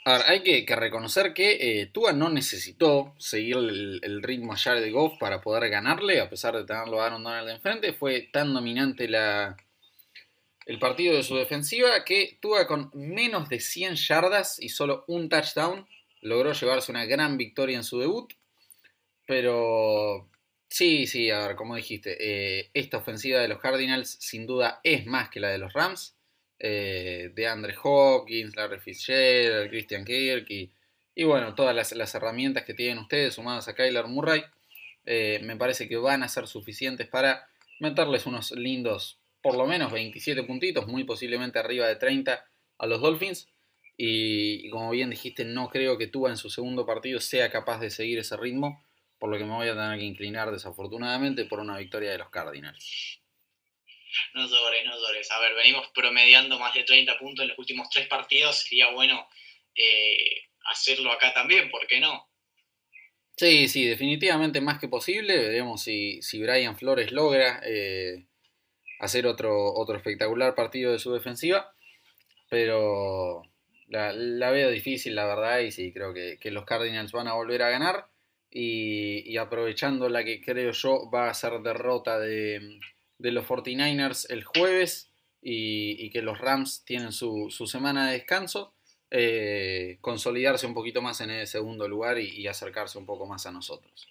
a 0.07 0.19
ver, 0.19 0.21
hay 0.25 0.63
que, 0.63 0.75
reconocer 0.77 1.33
que 1.33 1.81
eh, 1.81 1.87
Tua 1.87 2.13
no 2.13 2.29
necesitó 2.29 3.13
seguir 3.17 3.57
el, 3.57 4.23
ritmo 4.23 4.53
a 4.53 4.73
de 4.75 4.89
Goff 4.89 5.17
para 5.19 5.41
poder 5.41 5.69
ganarle, 5.69 6.21
a 6.21 6.29
pesar 6.29 6.55
de 6.55 6.63
tenerlo 6.63 7.01
a 7.01 7.07
Aaron 7.07 7.23
Donald 7.23 7.49
enfrente. 7.49 7.91
Fue 7.91 8.29
tan 8.31 8.53
dominante 8.53 9.09
la, 9.09 9.57
el 10.65 10.79
partido 10.79 11.13
de 11.13 11.23
su 11.23 11.35
defensiva 11.35 12.05
que 12.05 12.37
Tua 12.39 12.67
con 12.67 12.89
menos 12.93 13.49
de 13.49 13.59
100 13.59 13.95
yardas 13.95 14.61
y 14.61 14.69
solo 14.69 15.03
un 15.07 15.27
touchdown 15.27 15.85
logró 16.21 16.53
llevarse 16.53 16.89
una 16.89 17.03
gran 17.03 17.35
victoria 17.37 17.75
en 17.75 17.83
su 17.83 17.99
debut. 17.99 18.31
Pero 19.25 20.29
sí, 20.69 21.05
sí, 21.05 21.29
a 21.31 21.47
ver, 21.47 21.57
como 21.57 21.75
dijiste, 21.75 22.15
eh, 22.21 22.69
esta 22.73 22.95
ofensiva 22.95 23.41
de 23.41 23.49
los 23.49 23.59
Cardinals 23.59 24.15
sin 24.21 24.47
duda 24.47 24.79
es 24.85 25.05
más 25.05 25.27
que 25.27 25.41
la 25.41 25.49
de 25.49 25.57
los 25.57 25.73
Rams 25.73 26.16
eh, 26.59 27.31
de 27.35 27.47
Andre 27.47 27.75
Hopkins, 27.83 28.55
Larry 28.55 28.79
Fitzgerald, 28.79 29.69
Christian 29.69 30.03
Kirk 30.03 30.47
y, 30.49 30.71
bueno, 31.23 31.53
todas 31.55 31.75
las, 31.75 32.15
herramientas 32.15 32.63
que 32.63 32.73
tienen 32.73 32.99
ustedes 32.99 33.35
sumadas 33.35 33.67
a 33.67 33.75
Kyler 33.75 34.07
Murray, 34.07 34.43
eh, 35.05 35.39
me 35.43 35.55
parece 35.55 35.87
que 35.87 35.97
van 35.97 36.23
a 36.23 36.27
ser 36.27 36.47
suficientes 36.47 37.07
para 37.07 37.47
meterles 37.79 38.25
unos 38.25 38.51
lindos, 38.51 39.19
por 39.41 39.55
lo 39.55 39.65
menos 39.65 39.91
27 39.91 40.43
puntitos, 40.43 40.87
muy 40.87 41.03
posiblemente 41.03 41.59
arriba 41.59 41.87
de 41.87 41.95
30 41.95 42.45
a 42.77 42.85
los 42.87 43.01
Dolphins. 43.01 43.49
Y, 43.95 44.69
como 44.69 44.91
bien 44.91 45.09
dijiste, 45.09 45.43
no 45.43 45.69
creo 45.69 45.97
que 45.97 46.07
Tua 46.07 46.29
en 46.29 46.37
su 46.37 46.49
segundo 46.49 46.85
partido 46.85 47.19
sea 47.19 47.49
capaz 47.49 47.79
de 47.79 47.89
seguir 47.89 48.19
ese 48.19 48.37
ritmo, 48.37 48.83
por 49.17 49.31
lo 49.31 49.37
que 49.37 49.45
me 49.45 49.55
voy 49.55 49.67
a 49.67 49.73
tener 49.73 49.97
que 49.97 50.05
inclinar 50.05 50.51
desafortunadamente 50.51 51.45
por 51.45 51.59
una 51.59 51.77
victoria 51.77 52.11
de 52.11 52.19
los 52.19 52.29
Cardinals. 52.29 53.21
No 54.33 54.47
llores, 54.47 54.85
no 54.85 54.97
llores. 54.99 55.29
A 55.31 55.39
ver, 55.39 55.53
venimos 55.55 55.87
promediando 55.93 56.59
más 56.59 56.73
de 56.73 56.83
30 56.83 57.17
puntos 57.17 57.43
en 57.43 57.49
los 57.49 57.59
últimos 57.59 57.89
tres 57.89 58.07
partidos. 58.07 58.59
Sería 58.61 58.91
bueno 58.91 59.27
eh, 59.75 60.47
hacerlo 60.65 61.11
acá 61.11 61.33
también, 61.33 61.69
¿por 61.69 61.85
qué 61.87 61.99
no? 61.99 62.27
Sí, 63.35 63.67
sí, 63.67 63.85
definitivamente 63.85 64.61
más 64.61 64.79
que 64.79 64.87
posible. 64.87 65.37
Veremos 65.37 65.83
si, 65.83 66.21
si 66.21 66.41
Brian 66.41 66.77
Flores 66.77 67.11
logra 67.11 67.61
eh, 67.63 68.25
hacer 68.99 69.27
otro, 69.27 69.73
otro 69.73 69.95
espectacular 69.95 70.55
partido 70.55 70.91
de 70.91 70.99
su 70.99 71.13
defensiva. 71.13 71.73
Pero 72.49 73.43
la, 73.87 74.11
veo 74.51 74.69
difícil, 74.69 75.15
la 75.15 75.25
verdad, 75.25 75.59
y 75.59 75.71
sí, 75.71 75.93
creo 75.93 76.13
que, 76.13 76.39
los 76.51 76.65
Cardinals 76.65 77.11
van 77.11 77.27
a 77.27 77.33
volver 77.33 77.61
a 77.61 77.69
ganar. 77.69 78.07
Y, 78.49 79.29
y, 79.29 79.37
aprovechando 79.37 80.09
la 80.09 80.23
que 80.23 80.41
creo 80.41 80.71
yo 80.71 81.09
va 81.13 81.29
a 81.29 81.33
ser 81.33 81.59
derrota 81.59 82.17
de, 82.17 82.79
de 83.17 83.31
los 83.31 83.45
49ers 83.45 84.25
el 84.29 84.43
jueves 84.43 85.09
y, 85.41 86.09
que 86.09 86.21
los 86.21 86.39
Rams 86.39 86.83
tienen 86.85 87.11
su, 87.11 87.49
semana 87.49 88.07
de 88.07 88.13
descanso, 88.13 88.73
eh, 89.11 89.97
consolidarse 90.01 90.65
un 90.65 90.73
poquito 90.73 91.01
más 91.01 91.21
en 91.21 91.29
el 91.29 91.47
segundo 91.47 91.87
lugar 91.87 92.19
y, 92.19 92.29
y 92.29 92.47
acercarse 92.47 92.97
un 92.97 93.05
poco 93.05 93.25
más 93.25 93.45
a 93.45 93.51
nosotros. 93.51 94.07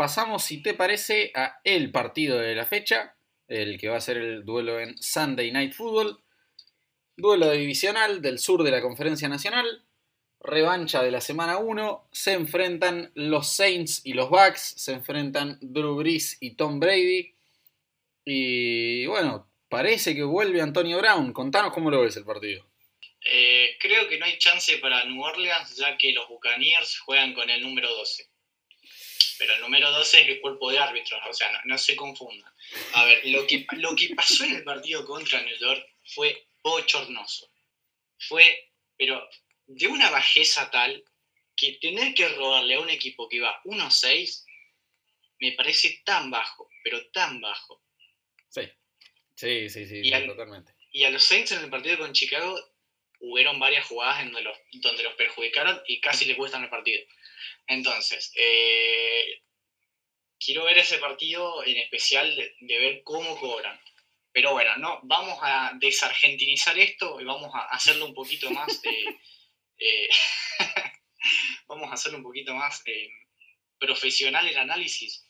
Pasamos, 0.00 0.44
si 0.44 0.62
te 0.62 0.72
parece, 0.72 1.30
a 1.34 1.60
el 1.62 1.90
partido 1.92 2.38
de 2.38 2.54
la 2.54 2.64
fecha, 2.64 3.16
el 3.48 3.78
que 3.78 3.88
va 3.88 3.98
a 3.98 4.00
ser 4.00 4.16
el 4.16 4.46
duelo 4.46 4.80
en 4.80 4.96
Sunday 4.96 5.52
Night 5.52 5.74
Football. 5.74 6.22
Duelo 7.18 7.50
divisional 7.50 8.22
del 8.22 8.38
sur 8.38 8.62
de 8.62 8.70
la 8.70 8.80
Conferencia 8.80 9.28
Nacional. 9.28 9.84
Revancha 10.40 11.02
de 11.02 11.10
la 11.10 11.20
semana 11.20 11.58
1. 11.58 12.08
Se 12.12 12.32
enfrentan 12.32 13.10
los 13.14 13.54
Saints 13.54 14.02
y 14.04 14.14
los 14.14 14.30
Bucks. 14.30 14.74
Se 14.76 14.92
enfrentan 14.92 15.58
Drew 15.60 15.96
Brees 15.96 16.38
y 16.40 16.56
Tom 16.56 16.80
Brady. 16.80 17.34
Y 18.24 19.06
bueno, 19.06 19.50
parece 19.68 20.14
que 20.14 20.22
vuelve 20.22 20.60
Antonio 20.60 20.98
Brown. 20.98 21.32
Contanos 21.32 21.72
cómo 21.72 21.90
lo 21.90 22.02
ves 22.02 22.16
el 22.16 22.24
partido. 22.24 22.66
Eh, 23.22 23.76
creo 23.78 24.08
que 24.08 24.18
no 24.18 24.24
hay 24.24 24.38
chance 24.38 24.78
para 24.78 25.04
New 25.04 25.22
Orleans, 25.22 25.76
ya 25.76 25.96
que 25.98 26.12
los 26.12 26.26
Buccaneers 26.28 26.98
juegan 27.00 27.34
con 27.34 27.50
el 27.50 27.60
número 27.62 27.88
12 27.94 28.30
pero 29.40 29.54
el 29.54 29.62
número 29.62 29.90
12 29.90 30.20
es 30.20 30.28
el 30.28 30.40
cuerpo 30.42 30.70
de 30.70 30.78
árbitros, 30.78 31.18
o 31.26 31.32
sea, 31.32 31.50
no, 31.64 31.78
se 31.78 31.96
confundan. 31.96 32.52
A 32.92 33.06
ver, 33.06 33.22
lo 33.24 33.46
que, 33.46 33.66
lo 33.72 33.96
que 33.96 34.14
pasó 34.14 34.44
en 34.44 34.56
el 34.56 34.64
partido 34.64 35.02
contra 35.06 35.40
New 35.40 35.56
York 35.58 35.82
fue 36.14 36.46
bochornoso. 36.62 37.50
Fue, 38.18 38.70
pero 38.98 39.26
de 39.70 39.86
una 39.86 40.10
bajeza 40.10 40.70
tal 40.70 41.04
que 41.56 41.78
tener 41.80 42.14
que 42.14 42.28
robarle 42.28 42.74
a 42.74 42.80
un 42.80 42.90
equipo 42.90 43.28
que 43.28 43.36
iba 43.36 43.62
1-6 43.64 44.44
me 45.38 45.52
parece 45.52 46.02
tan 46.04 46.30
bajo, 46.30 46.68
pero 46.82 47.08
tan 47.10 47.40
bajo. 47.40 47.82
Sí, 48.48 48.62
sí, 49.34 49.70
sí, 49.70 49.86
sí, 49.86 50.10
totalmente. 50.26 50.74
Y 50.92 51.04
a 51.04 51.10
los 51.10 51.22
Saints 51.22 51.52
en 51.52 51.64
el 51.64 51.70
partido 51.70 51.96
con 51.96 52.12
Chicago 52.12 52.58
hubieron 53.20 53.58
varias 53.58 53.86
jugadas 53.86 54.20
en 54.20 54.32
donde 54.32 54.42
los, 54.42 54.58
donde 54.72 55.02
los 55.02 55.14
perjudicaron 55.14 55.80
y 55.86 56.00
casi 56.00 56.26
les 56.26 56.36
cuestan 56.36 56.64
el 56.64 56.68
partido. 56.68 57.02
Entonces, 57.66 58.32
eh, 58.34 59.40
quiero 60.38 60.64
ver 60.64 60.78
ese 60.78 60.98
partido 60.98 61.64
en 61.64 61.78
especial 61.78 62.34
de, 62.36 62.78
ver 62.78 63.02
cómo 63.02 63.38
cobran. 63.38 63.80
Pero 64.32 64.52
bueno, 64.52 64.76
no, 64.76 65.00
vamos 65.04 65.38
a 65.40 65.72
desargentinizar 65.80 66.78
esto 66.78 67.18
y 67.20 67.24
vamos 67.24 67.50
a 67.54 67.60
hacerlo 67.74 68.06
un 68.06 68.14
poquito 68.14 68.50
más. 68.50 68.84
Eh, 68.84 69.04
vamos 71.68 71.90
a 71.90 71.94
hacerlo 71.94 72.18
un 72.18 72.24
poquito 72.24 72.54
más 72.54 72.82
eh, 72.86 73.08
profesional 73.78 74.46
el 74.46 74.58
análisis. 74.58 75.26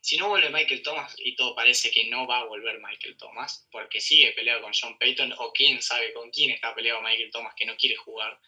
Si 0.00 0.16
no 0.16 0.28
vuelve 0.28 0.50
Michael 0.50 0.82
Thomas, 0.82 1.14
y 1.18 1.36
todo 1.36 1.54
parece 1.54 1.92
que 1.92 2.06
no 2.10 2.26
va 2.26 2.40
a 2.40 2.44
volver 2.44 2.80
Michael 2.80 3.16
Thomas, 3.16 3.68
porque 3.70 4.00
sigue 4.00 4.32
peleado 4.32 4.62
con 4.62 4.72
John 4.72 4.98
Payton, 4.98 5.32
o 5.38 5.52
quién 5.52 5.80
sabe 5.80 6.12
con 6.12 6.30
quién 6.30 6.50
está 6.50 6.74
peleado 6.74 7.00
Michael 7.02 7.30
Thomas 7.30 7.54
que 7.56 7.66
no 7.66 7.76
quiere 7.76 7.96
jugar. 7.96 8.40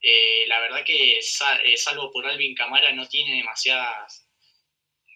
Eh, 0.00 0.44
la 0.48 0.60
verdad 0.60 0.84
que 0.84 1.18
eh, 1.18 1.76
salvo 1.76 2.10
por 2.10 2.26
Alvin 2.26 2.54
Camara 2.54 2.92
no 2.92 3.06
tiene 3.08 3.36
demasiadas, 3.36 4.28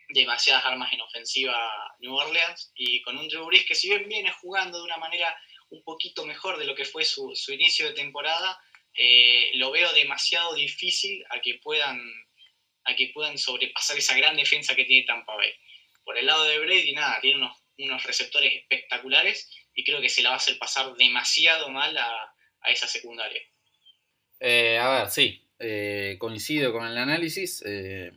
demasiadas 0.09 0.65
armas 0.65 0.93
en 0.93 1.01
ofensiva 1.01 1.55
New 2.01 2.15
Orleans 2.15 2.73
y 2.75 3.03
con 3.03 3.19
un 3.19 3.29
Drew 3.29 3.47
Brees 3.47 3.67
que 3.67 3.75
si 3.75 3.89
bien 3.89 4.09
viene 4.09 4.33
jugando 4.33 4.79
de 4.79 4.85
una 4.85 4.97
manera 4.97 5.35
un 5.71 5.83
poquito 5.83 6.25
mejor 6.25 6.59
de 6.59 6.65
lo 6.65 6.75
que 6.75 6.85
fue 6.85 7.05
su, 7.05 7.35
inicio 7.49 7.87
de 7.87 7.95
temporada, 7.95 8.59
eh, 8.95 9.51
lo 9.55 9.71
veo 9.71 9.93
demasiado 9.93 10.55
difícil 10.55 11.25
a 11.31 11.41
que 11.41 11.55
puedan 11.63 12.01
a 12.85 12.97
que 12.97 13.11
puedan 13.13 13.37
sobrepasar 13.37 13.99
esa 13.99 14.17
gran 14.17 14.35
defensa 14.35 14.75
que 14.75 14.85
tiene 14.85 15.05
Tampa 15.07 15.37
Bay. 15.37 15.53
Por 16.05 16.17
el 16.17 16.25
lado 16.25 16.45
de 16.45 16.59
Brady, 16.59 16.93
nada, 16.93 17.21
tiene 17.21 17.37
unos, 17.37 17.59
unos 17.77 18.03
receptores 18.05 18.55
espectaculares 18.55 19.51
y 19.75 19.85
creo 19.85 20.01
que 20.01 20.09
se 20.09 20.23
la 20.23 20.31
va 20.31 20.37
a 20.37 20.39
hacer 20.39 20.59
pasar 20.59 20.95
demasiado 20.95 21.69
mal 21.69 21.97
a 21.99 22.71
esa 22.71 22.87
secundaria. 22.87 23.43
Eh, 24.41 24.79
a 24.79 24.91
ver, 24.91 25.11
sí, 25.11 25.43
eh, 25.59 26.17
coincido 26.19 26.73
con 26.73 26.87
el 26.87 26.97
análisis. 26.97 27.63
Eh, 27.67 28.13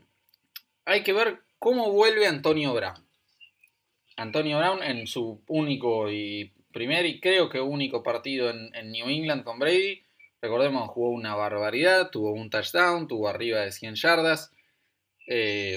hay 0.85 1.03
que 1.03 1.13
ver 1.13 1.39
cómo 1.59 1.91
vuelve 1.91 2.27
Antonio 2.27 2.73
Brown. 2.73 3.05
Antonio 4.17 4.59
Brown 4.59 4.83
en 4.83 5.07
su 5.07 5.41
único 5.47 6.11
y 6.11 6.51
primer 6.71 7.05
y 7.05 7.19
creo 7.19 7.49
que 7.49 7.59
único 7.59 8.03
partido 8.03 8.49
en, 8.49 8.91
New 8.91 9.09
England 9.09 9.43
con 9.43 9.57
Brady. 9.59 10.03
Recordemos, 10.41 10.89
jugó 10.89 11.11
una 11.11 11.35
barbaridad, 11.35 12.09
tuvo 12.09 12.31
un 12.31 12.49
touchdown, 12.49 13.07
tuvo 13.07 13.27
arriba 13.27 13.61
de 13.61 13.71
100 13.71 13.95
yardas. 13.95 14.51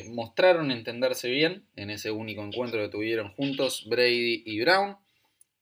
mostraron 0.08 0.70
entenderse 0.70 1.28
bien 1.28 1.66
en 1.76 1.90
ese 1.90 2.10
único 2.10 2.42
encuentro 2.42 2.80
que 2.80 2.88
tuvieron 2.88 3.32
juntos 3.34 3.86
Brady 3.88 4.42
y 4.46 4.60
Brown. 4.62 4.96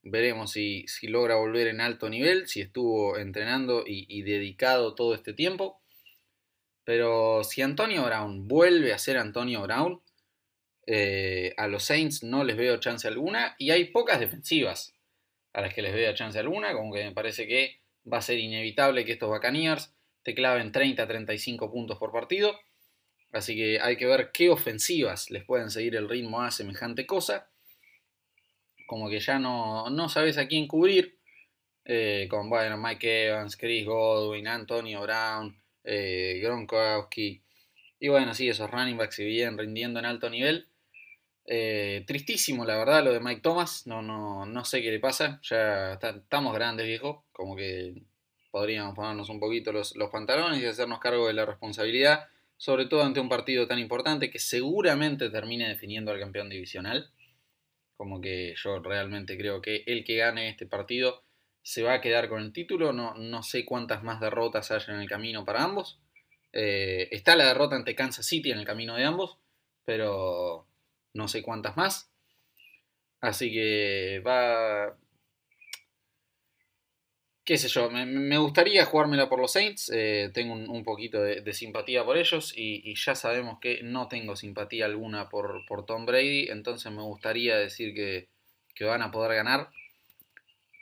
Veremos 0.05 0.53
si, 0.53 0.87
logra 1.03 1.35
volver 1.35 1.67
en 1.67 1.81
alto 1.81 2.09
nivel, 2.09 2.47
si 2.47 2.61
estuvo 2.61 3.19
entrenando 3.19 3.83
y, 3.87 4.23
dedicado 4.23 4.95
todo 4.95 5.15
este 5.15 5.33
tiempo. 5.33 5.81
Pero 6.85 7.43
si 7.43 7.63
Antonio 7.63 8.05
Brown 8.05 8.47
vuelve 8.47 8.93
a 8.93 8.99
ser 8.99 9.19
Antonio 9.19 9.63
Brown, 9.63 10.01
eh, 10.87 11.55
a 11.57 11.67
los 11.67 11.85
Saints 11.85 12.23
no 12.23 12.45
les 12.45 12.57
veo 12.57 12.79
chance 12.79 13.07
alguna 13.07 13.55
y 13.59 13.71
hay 13.71 13.85
pocas 13.87 14.19
defensivas 14.19 14.95
a 15.53 15.61
las 15.61 15.75
que 15.75 15.83
les 15.83 15.95
veo 15.95 16.13
chance 16.15 16.39
alguna, 16.39 16.73
como 16.73 16.93
que 16.93 17.05
me 17.05 17.13
parece 17.13 17.47
que 17.47 17.82
va 18.11 18.19
a 18.19 18.23
ser 18.23 18.39
inevitable 18.39 19.05
que 19.05 19.13
estos 19.13 19.29
Buccaneers 19.29 19.95
te 20.23 20.35
claven 20.35 20.73
30-35 20.73 21.71
puntos 21.71 21.99
por 21.99 22.13
partido. 22.13 22.59
Así 23.33 23.57
que 23.57 23.81
hay 23.81 23.97
que 23.97 24.07
ver 24.07 24.31
qué 24.33 24.51
ofensivas 24.51 25.31
les 25.31 25.45
pueden 25.45 25.71
seguir 25.71 25.97
el 25.97 26.09
ritmo 26.09 26.43
a 26.43 26.51
semejante 26.51 27.07
cosa 27.07 27.49
como 28.93 29.09
que 29.09 29.21
ya 29.21 29.39
no, 29.39 29.89
no 29.89 30.11
sabes 30.11 30.37
a 30.37 30.47
quién 30.47 30.69
cubrir. 30.69 31.17
Eh, 31.87 32.27
con 32.29 32.51
bueno, 32.51 32.77
Mike 32.77 33.29
Evans, 33.29 33.57
Chris 33.57 33.87
Godwin, 33.87 34.47
Antonio 34.47 35.01
Brown, 35.01 35.57
eh, 35.83 36.39
Gronkowski. 36.43 37.43
Y 37.99 38.09
bueno, 38.09 38.35
sí, 38.35 38.51
esos 38.51 38.71
running 38.71 38.99
backs 38.99 39.15
siguen 39.15 39.57
rindiendo 39.57 39.99
en 39.99 40.05
alto 40.05 40.29
nivel. 40.29 40.69
Eh, 41.45 42.05
tristísimo, 42.07 42.65
la 42.65 42.77
verdad, 42.77 43.05
lo 43.05 43.13
de 43.13 43.21
Mike 43.21 43.41
Thomas. 43.41 43.87
No, 43.87 44.03
no, 44.03 44.47
no 44.47 44.65
sé 44.65 44.83
qué 44.83 44.91
le 44.91 45.01
pasa. 45.01 45.41
Ya 45.43 45.95
estamos 45.95 46.55
grandes, 46.55 46.87
viejo. 46.87 47.25
Como 47.33 47.57
que 47.57 48.03
podríamos 48.51 48.95
ponernos 48.95 49.29
un 49.29 49.41
poquito 49.41 49.73
los, 49.73 49.97
los 49.97 50.11
pantalones 50.11 50.63
y 50.63 50.67
hacernos 50.67 51.01
cargo 51.01 51.27
de 51.27 51.35
la 51.35 51.47
responsabilidad. 51.47 52.29
Sobre 52.57 52.87
todo 52.87 53.03
ante 53.03 53.21
un 53.21 53.29
partido 53.29 53.67
tan 53.67 53.79
importante 53.79 54.31
que 54.31 54.39
seguramente 54.39 55.31
termine 55.31 55.69
definiendo 55.69 56.13
al 56.13 56.21
campeón 56.21 56.49
divisional. 56.49 57.11
Como 57.97 58.21
que 58.21 58.55
yo 58.57 58.79
realmente 58.81 59.37
creo 59.37 59.61
que 59.61 59.85
el 59.87 60.05
que 60.05 60.17
gane 60.17 60.49
este 60.49 60.67
partido 60.67 61.25
se 61.63 61.83
va 61.83 61.95
a 61.95 62.01
quedar 62.01 62.29
con 62.29 62.43
el 62.43 62.53
título. 62.53 62.93
No, 62.93 63.15
no 63.15 63.43
sé 63.43 63.65
cuántas 63.65 64.03
más 64.03 64.21
derrotas 64.21 64.71
hay 64.71 64.81
en 64.89 65.01
el 65.01 65.09
camino 65.09 65.45
para 65.45 65.65
ambos. 65.65 65.99
Eh, 66.53 67.09
está 67.11 67.35
la 67.35 67.47
derrota 67.47 67.77
ante 67.77 67.95
Kansas 67.95 68.27
City 68.27 68.51
en 68.51 68.59
el 68.59 68.67
camino 68.67 68.95
de 68.95 69.05
ambos, 69.05 69.39
pero 69.85 70.67
no 71.15 71.29
sé 71.29 71.43
cuántas 71.43 71.77
más. 71.77 72.11
Así 73.21 73.53
que 73.53 74.23
va, 74.27 74.97
qué 77.45 77.59
sé 77.59 77.69
yo, 77.69 77.91
me, 77.91 78.39
gustaría 78.39 78.85
jugármela 78.85 79.29
por 79.29 79.41
los 79.41 79.53
Saints, 79.53 79.91
eh, 79.93 80.31
tengo 80.33 80.55
un, 80.55 80.85
poquito 80.85 81.21
de, 81.21 81.53
simpatía 81.53 82.05
por 82.05 82.17
ellos 82.17 82.53
y, 82.57 82.95
ya 82.95 83.15
sabemos 83.15 83.59
que 83.61 83.83
no 83.83 84.09
tengo 84.09 84.37
simpatía 84.37 84.87
alguna 84.87 85.29
por, 85.29 85.67
por 85.67 85.85
Tom 85.85 86.07
Brady, 86.07 86.49
entonces 86.51 86.91
me 86.93 87.03
gustaría 87.03 87.57
decir 87.57 87.95
que, 87.95 88.29
van 88.85 89.03
a 89.03 89.13
poder 89.13 89.37
ganar, 89.37 89.69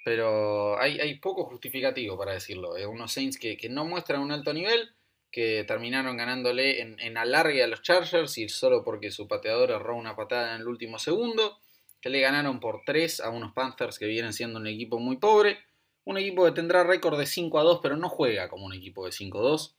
pero 0.06 0.80
hay, 0.80 1.18
poco 1.18 1.44
justificativo 1.44 2.16
para 2.16 2.32
decirlo, 2.32 2.76
eh, 2.76 2.86
unos 2.86 3.12
Saints 3.12 3.38
que, 3.38 3.58
no 3.70 3.84
muestran 3.84 4.20
un 4.20 4.32
alto 4.32 4.52
nivel, 4.52 4.94
que 5.30 5.64
terminaron 5.64 6.16
ganándole 6.16 6.80
en, 6.80 6.98
en 7.00 7.16
alargue 7.16 7.62
a 7.62 7.66
los 7.66 7.82
Chargers 7.82 8.38
y 8.38 8.48
solo 8.48 8.84
porque 8.84 9.10
su 9.10 9.28
pateador 9.28 9.70
erró 9.70 9.96
una 9.96 10.16
patada 10.16 10.54
en 10.54 10.62
el 10.62 10.68
último 10.68 10.98
segundo, 10.98 11.58
que 12.00 12.10
le 12.10 12.20
ganaron 12.20 12.60
por 12.60 12.82
3 12.84 13.20
a 13.20 13.30
unos 13.30 13.52
Panthers 13.52 13.98
que 13.98 14.06
vienen 14.06 14.32
siendo 14.32 14.58
un 14.58 14.66
equipo 14.66 14.98
muy 14.98 15.16
pobre 15.16 15.58
un 16.04 16.18
equipo 16.18 16.44
que 16.44 16.52
tendrá 16.52 16.84
récord 16.84 17.18
de 17.18 17.26
5 17.26 17.58
a 17.58 17.62
2, 17.62 17.80
pero 17.82 17.96
no 17.96 18.08
juega 18.08 18.48
como 18.48 18.66
un 18.66 18.72
equipo 18.72 19.06
de 19.06 19.12
5 19.12 19.38
a 19.38 19.42
2. 19.42 19.76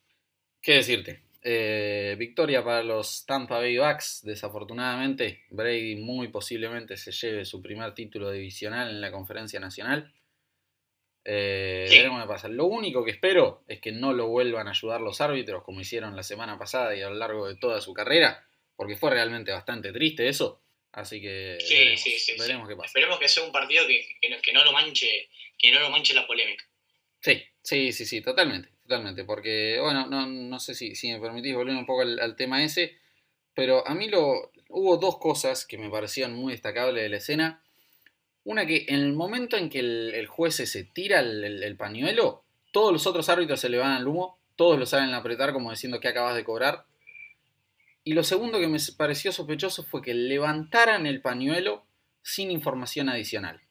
¿Qué 0.62 0.74
decirte? 0.74 1.24
Eh, 1.44 2.16
victoria 2.20 2.64
para 2.64 2.84
los 2.84 3.26
Tampa 3.26 3.58
Bay 3.58 3.78
Bucks. 3.78 4.22
Desafortunadamente, 4.24 5.44
Brady 5.50 5.96
muy 5.98 6.28
posiblemente 6.28 6.98
se 6.98 7.12
lleve 7.12 7.46
su 7.46 7.62
primer 7.62 7.94
título 7.94 8.32
divisional 8.32 8.90
en 8.90 9.02
la 9.02 9.12
conferencia 9.12 9.60
nacional. 9.60 10.14
Eh, 11.24 11.88
veremos 11.90 12.22
qué 12.22 12.28
pasa. 12.28 12.48
Lo 12.48 12.66
único 12.66 13.04
que 13.06 13.12
espero 13.12 13.64
es 13.68 13.80
que 13.80 13.92
no 13.92 14.14
lo 14.14 14.28
vuelvan 14.28 14.68
a 14.68 14.72
ayudar 14.72 15.02
los 15.02 15.22
árbitros 15.22 15.64
como 15.64 15.82
hicieron 15.82 16.16
la 16.16 16.24
semana 16.24 16.58
pasada 16.58 16.96
y 16.96 17.02
a 17.02 17.10
lo 17.10 17.16
largo 17.16 17.48
de 17.48 17.56
toda 17.56 17.82
su 17.82 17.94
carrera, 17.94 18.46
porque 18.76 18.96
fue 18.96 19.12
realmente 19.12 19.52
bastante 19.52 19.92
triste 19.92 20.28
eso. 20.28 20.62
Así 20.94 21.22
que 21.22 21.58
veremos, 22.38 22.68
qué 22.68 22.76
pasa. 22.76 22.88
Esperemos 22.88 23.18
que 23.20 23.28
sea 23.30 23.44
un 23.44 23.52
partido 23.52 23.88
que, 23.88 24.06
que, 24.20 24.54
no, 24.54 24.66
lo 24.66 24.74
manche, 24.74 25.30
que 25.58 25.72
no 25.72 25.80
lo 25.80 25.90
manche 25.90 26.14
la 26.14 26.28
polémica. 26.28 26.66
Sí, 27.22 27.42
sí, 27.62 27.94
sí, 27.94 28.06
sí, 28.06 28.22
totalmente. 28.22 28.70
totalmente, 28.84 29.24
porque, 29.24 29.78
bueno, 29.80 30.08
no, 30.08 30.60
sé 30.60 30.76
si, 30.76 30.96
si, 30.96 31.12
me 31.12 31.20
permitís 31.22 31.56
volver 31.56 31.76
un 31.76 31.86
poco 31.86 32.02
al, 32.02 32.36
tema 32.36 32.62
ese, 32.62 32.98
pero 33.54 33.88
a 33.88 33.96
mí 33.96 34.10
lo, 34.10 34.52
hubo 34.68 34.98
dos 34.98 35.18
cosas 35.18 35.66
que 35.66 35.78
me 35.78 35.90
parecían 35.90 36.34
muy 36.34 36.52
destacables 36.52 37.04
de 37.04 37.10
la 37.10 37.18
escena. 37.18 37.64
Una 38.44 38.66
que 38.66 38.86
en 38.88 38.96
el 38.96 39.14
momento 39.14 39.56
en 39.56 39.70
que 39.70 39.80
el, 39.80 40.28
juez 40.28 40.56
se 40.56 40.84
tira 40.84 41.20
el, 41.20 41.76
pañuelo, 41.78 42.44
todos 42.72 42.92
los 42.92 43.06
otros 43.06 43.30
árbitros 43.30 43.60
se 43.60 43.70
le 43.70 43.78
van 43.78 43.92
al 43.92 44.08
humo, 44.08 44.40
todos 44.56 44.80
lo 44.80 44.86
saben 44.86 45.14
apretar 45.14 45.54
como 45.54 45.70
diciendo 45.70 46.00
que 46.00 46.08
acabas 46.08 46.36
de 46.36 46.44
cobrar. 46.44 46.86
Y 48.04 48.14
lo 48.14 48.24
segundo 48.24 48.60
que 48.60 48.68
me 48.68 48.80
pareció 48.98 49.32
sospechoso 49.32 49.84
fue 49.84 50.02
que 50.02 50.16
levantaran 50.16 51.06
el 51.06 51.22
pañuelo 51.22 51.86
sin 52.24 52.50
información 52.50 53.10
adicional. 53.10 53.62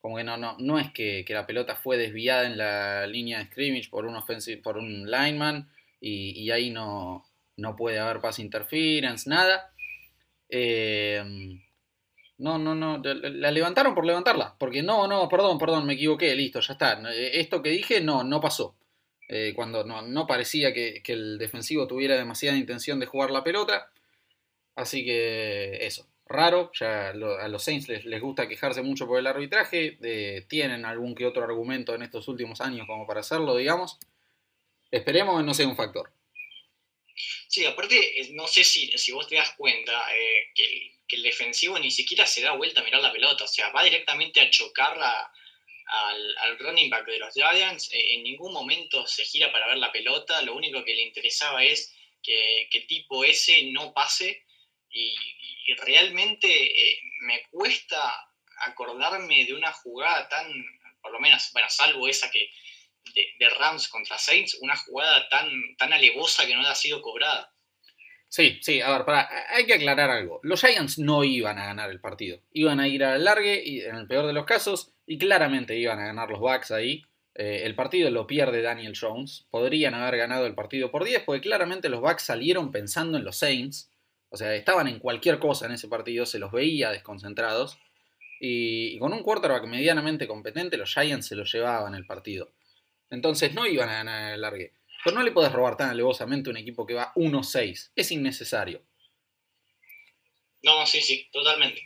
Como 0.00 0.16
que 0.16 0.24
no, 0.24 0.36
no, 0.36 0.56
no 0.58 0.78
es 0.78 0.92
que, 0.92 1.24
la 1.28 1.46
pelota 1.46 1.74
fue 1.74 1.96
desviada 1.96 2.46
en 2.46 2.56
la 2.56 3.06
línea 3.08 3.38
de 3.38 3.46
scrimmage 3.46 3.90
por 3.90 4.06
un, 4.06 4.14
offensive, 4.14 4.62
por 4.62 4.78
un 4.78 5.10
lineman 5.10 5.68
y, 6.00 6.50
ahí 6.50 6.70
no, 6.70 7.26
no, 7.56 7.74
puede 7.74 7.98
haber 7.98 8.20
pass 8.20 8.38
interference, 8.38 9.28
nada. 9.28 9.74
Eh, 10.48 11.60
no, 12.40 12.58
no, 12.58 12.74
no, 12.74 13.02
la 13.02 13.50
levantaron 13.50 13.94
por 13.94 14.06
levantarla, 14.06 14.56
porque 14.58 14.82
no, 14.82 15.06
no, 15.06 15.28
perdón, 15.28 15.58
perdón, 15.58 15.86
me 15.86 15.92
equivoqué, 15.92 16.34
listo, 16.34 16.60
ya 16.60 16.72
está. 16.72 17.00
Esto 17.12 17.62
que 17.62 17.70
dije, 17.70 18.00
no, 18.00 18.24
no 18.24 18.40
pasó. 18.40 18.74
Eh, 19.28 19.52
cuando 19.54 19.84
no, 19.84 20.26
parecía 20.26 20.72
que, 20.74 21.02
que, 21.04 21.12
el 21.12 21.38
defensivo 21.38 21.86
tuviera 21.86 22.16
demasiada 22.16 22.56
intención 22.56 22.98
de 22.98 23.06
jugar 23.06 23.30
la 23.30 23.44
pelota. 23.44 23.90
Así 24.74 25.04
que 25.04 25.86
eso, 25.86 26.08
raro, 26.26 26.70
ya 26.72 27.10
a 27.10 27.48
los 27.48 27.62
Saints 27.62 27.88
les, 27.88 28.20
gusta 28.20 28.48
quejarse 28.48 28.82
mucho 28.82 29.06
por 29.06 29.18
el 29.18 29.26
arbitraje, 29.26 29.98
tienen 30.48 30.84
algún 30.84 31.14
que 31.14 31.26
otro 31.26 31.44
argumento 31.44 31.94
en 31.94 32.02
estos 32.02 32.26
últimos 32.28 32.60
años 32.60 32.86
como 32.86 33.06
para 33.06 33.20
hacerlo, 33.20 33.56
digamos. 33.56 33.98
Esperemos 34.90 35.38
que 35.38 35.44
no 35.44 35.54
sea 35.54 35.68
un 35.68 35.76
factor. 35.76 36.10
Sí, 37.48 37.64
aparte, 37.66 38.28
no 38.32 38.46
sé 38.46 38.64
si, 38.64 38.96
si 38.96 39.12
vos 39.12 39.26
te 39.26 39.36
das 39.36 39.54
cuenta 39.56 40.14
eh, 40.14 40.50
que, 40.54 40.92
el, 41.08 41.22
defensivo 41.22 41.78
ni 41.78 41.90
siquiera 41.90 42.24
se 42.26 42.42
da 42.42 42.52
vuelta 42.52 42.80
a 42.80 42.84
mirar 42.84 43.02
la 43.02 43.12
pelota, 43.12 43.44
o 43.44 43.48
sea, 43.48 43.70
va 43.70 43.82
directamente 43.82 44.40
a 44.40 44.50
chocarla 44.50 45.32
al, 45.86 46.58
running 46.58 46.88
back 46.88 47.06
de 47.06 47.18
los 47.18 47.34
Giants, 47.34 47.92
eh, 47.92 48.14
en 48.14 48.22
ningún 48.22 48.52
momento 48.52 49.06
se 49.06 49.24
gira 49.24 49.50
para 49.50 49.66
ver 49.66 49.78
la 49.78 49.90
pelota, 49.90 50.40
lo 50.42 50.54
único 50.54 50.84
que 50.84 50.94
le 50.94 51.02
interesaba 51.02 51.64
es 51.64 51.92
que, 52.22 52.68
que 52.70 52.82
tipo 52.82 53.24
ese 53.24 53.64
no 53.72 53.92
pase 53.92 54.44
y, 54.90 55.14
realmente 55.84 56.48
eh, 56.48 57.00
me 57.20 57.42
cuesta 57.48 58.28
acordarme 58.66 59.44
de 59.44 59.54
una 59.54 59.72
jugada 59.72 60.28
tan, 60.28 60.52
por 61.00 61.12
lo 61.12 61.20
menos, 61.20 61.50
bueno, 61.52 61.70
salvo 61.70 62.08
esa 62.08 62.28
que 62.30 62.50
de, 63.14 63.48
Rams 63.58 63.88
contra 63.88 64.18
Saints, 64.18 64.58
una 64.60 64.76
jugada 64.76 65.28
tan, 65.28 65.50
tan 65.76 65.92
alevosa 65.92 66.46
que 66.46 66.54
no 66.54 66.66
ha 66.66 66.74
sido 66.74 67.02
cobrada. 67.02 67.52
Sí, 68.28 68.58
sí, 68.62 68.80
a 68.80 68.96
ver, 68.96 69.26
hay 69.48 69.66
que 69.66 69.74
aclarar 69.74 70.08
algo. 70.08 70.38
Los 70.44 70.60
Giants 70.60 71.00
no 71.00 71.24
iban 71.24 71.58
a 71.58 71.66
ganar 71.66 71.90
el 71.90 72.00
partido. 72.00 72.40
Iban 72.52 72.78
a 72.78 72.86
ir 72.86 73.02
al 73.02 73.24
largue, 73.24 73.60
y, 73.64 73.80
en 73.80 73.96
el 73.96 74.06
peor 74.06 74.26
de 74.26 74.32
los 74.32 74.44
casos, 74.44 74.92
y 75.04 75.18
claramente 75.18 75.76
iban 75.76 75.98
a 75.98 76.06
ganar 76.06 76.30
los 76.30 76.38
Bucks 76.38 76.70
ahí. 76.70 77.04
Eh, 77.34 77.62
el 77.64 77.74
partido 77.74 78.08
lo 78.10 78.28
pierde 78.28 78.62
Daniel 78.62 78.96
Jones. 78.98 79.46
Podrían 79.50 79.94
haber 79.94 80.16
ganado 80.16 80.46
el 80.46 80.54
partido 80.54 80.92
por 80.92 81.04
10, 81.04 81.24
porque 81.24 81.40
claramente 81.40 81.88
los 81.88 82.00
Bucks 82.00 82.22
salieron 82.22 82.70
pensando 82.70 83.18
en 83.18 83.24
los 83.24 83.36
Saints. 83.36 83.90
O 84.28 84.36
sea, 84.36 84.54
estaban 84.54 84.86
en 84.86 85.00
cualquier 85.00 85.40
cosa 85.40 85.66
en 85.66 85.72
ese 85.72 85.88
partido, 85.88 86.24
se 86.24 86.38
los 86.38 86.52
veía 86.52 86.90
desconcentrados. 86.90 87.78
Y, 88.38 88.96
con 88.98 89.12
un 89.12 89.24
quarterback 89.24 89.66
medianamente 89.66 90.28
competente, 90.28 90.76
los 90.76 90.94
Giants 90.94 91.26
se 91.26 91.34
lo 91.34 91.44
llevaban 91.44 91.96
el 91.96 92.06
partido. 92.06 92.52
Entonces 93.10 93.54
no 93.54 93.66
iban 93.66 93.88
a 93.88 93.94
ganar 93.94 94.34
el 94.34 94.40
largue. 94.40 94.72
Pero 95.04 95.16
no 95.16 95.22
le 95.22 95.32
podés 95.32 95.52
robar 95.52 95.76
tan 95.76 95.90
alevosamente 95.90 96.50
a 96.50 96.52
un 96.52 96.56
equipo 96.56 96.86
que 96.86 96.94
va 96.94 97.12
1-6. 97.14 97.92
Es 97.94 98.12
innecesario. 98.12 98.82
No, 100.62 100.86
sí, 100.86 101.00
sí, 101.00 101.28
totalmente. 101.32 101.82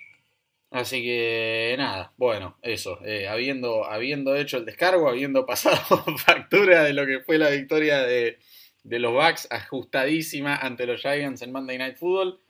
Así 0.71 1.03
que 1.03 1.77
nada, 1.79 2.13
bueno, 2.17 2.59
eso. 2.61 2.99
Eh, 3.05 3.29
habiendo, 3.29 3.85
habiendo 3.85 4.35
hecho 4.35 4.57
el 4.57 4.65
descargo, 4.65 5.09
habiendo 5.09 5.47
pasado 5.47 5.79
factura 6.19 6.83
de 6.83 6.93
lo 6.93 7.07
que 7.07 7.21
fue 7.21 7.39
la 7.39 7.51
victoria 7.51 8.03
de, 8.03 8.39
de 8.83 8.99
los 8.99 9.13
Bucks 9.13 9.47
ajustadísima 9.51 10.57
ante 10.57 10.87
los 10.87 11.01
Giants 11.01 11.43
en 11.43 11.53
Monday 11.53 11.79
Night 11.79 11.97
Football. 11.97 12.41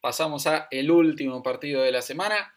Pasamos 0.00 0.46
a 0.46 0.68
el 0.70 0.90
último 0.90 1.42
partido 1.42 1.82
de 1.82 1.92
la 1.92 2.00
semana. 2.00 2.54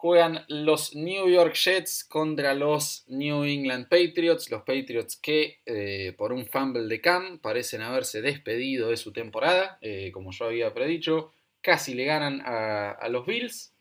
Juegan 0.00 0.44
los 0.46 0.94
New 0.94 1.28
York 1.28 1.54
Jets 1.54 2.04
contra 2.04 2.54
los 2.54 3.02
New 3.08 3.42
England 3.42 3.88
Patriots. 3.88 4.48
Los 4.48 4.62
Patriots 4.62 5.16
que 5.16 5.58
eh, 5.66 6.14
por 6.16 6.32
un 6.32 6.46
fumble 6.46 6.86
de 6.86 7.00
Cam 7.00 7.40
parecen 7.40 7.82
haberse 7.82 8.22
despedido 8.22 8.90
de 8.90 8.96
su 8.96 9.12
temporada. 9.12 9.76
Eh, 9.80 10.12
como 10.12 10.30
yo 10.30 10.44
había 10.44 10.72
predicho, 10.72 11.32
casi 11.60 11.94
le 11.94 12.04
ganan 12.04 12.40
a, 12.46 13.08
los 13.08 13.26
Bills. 13.26 13.74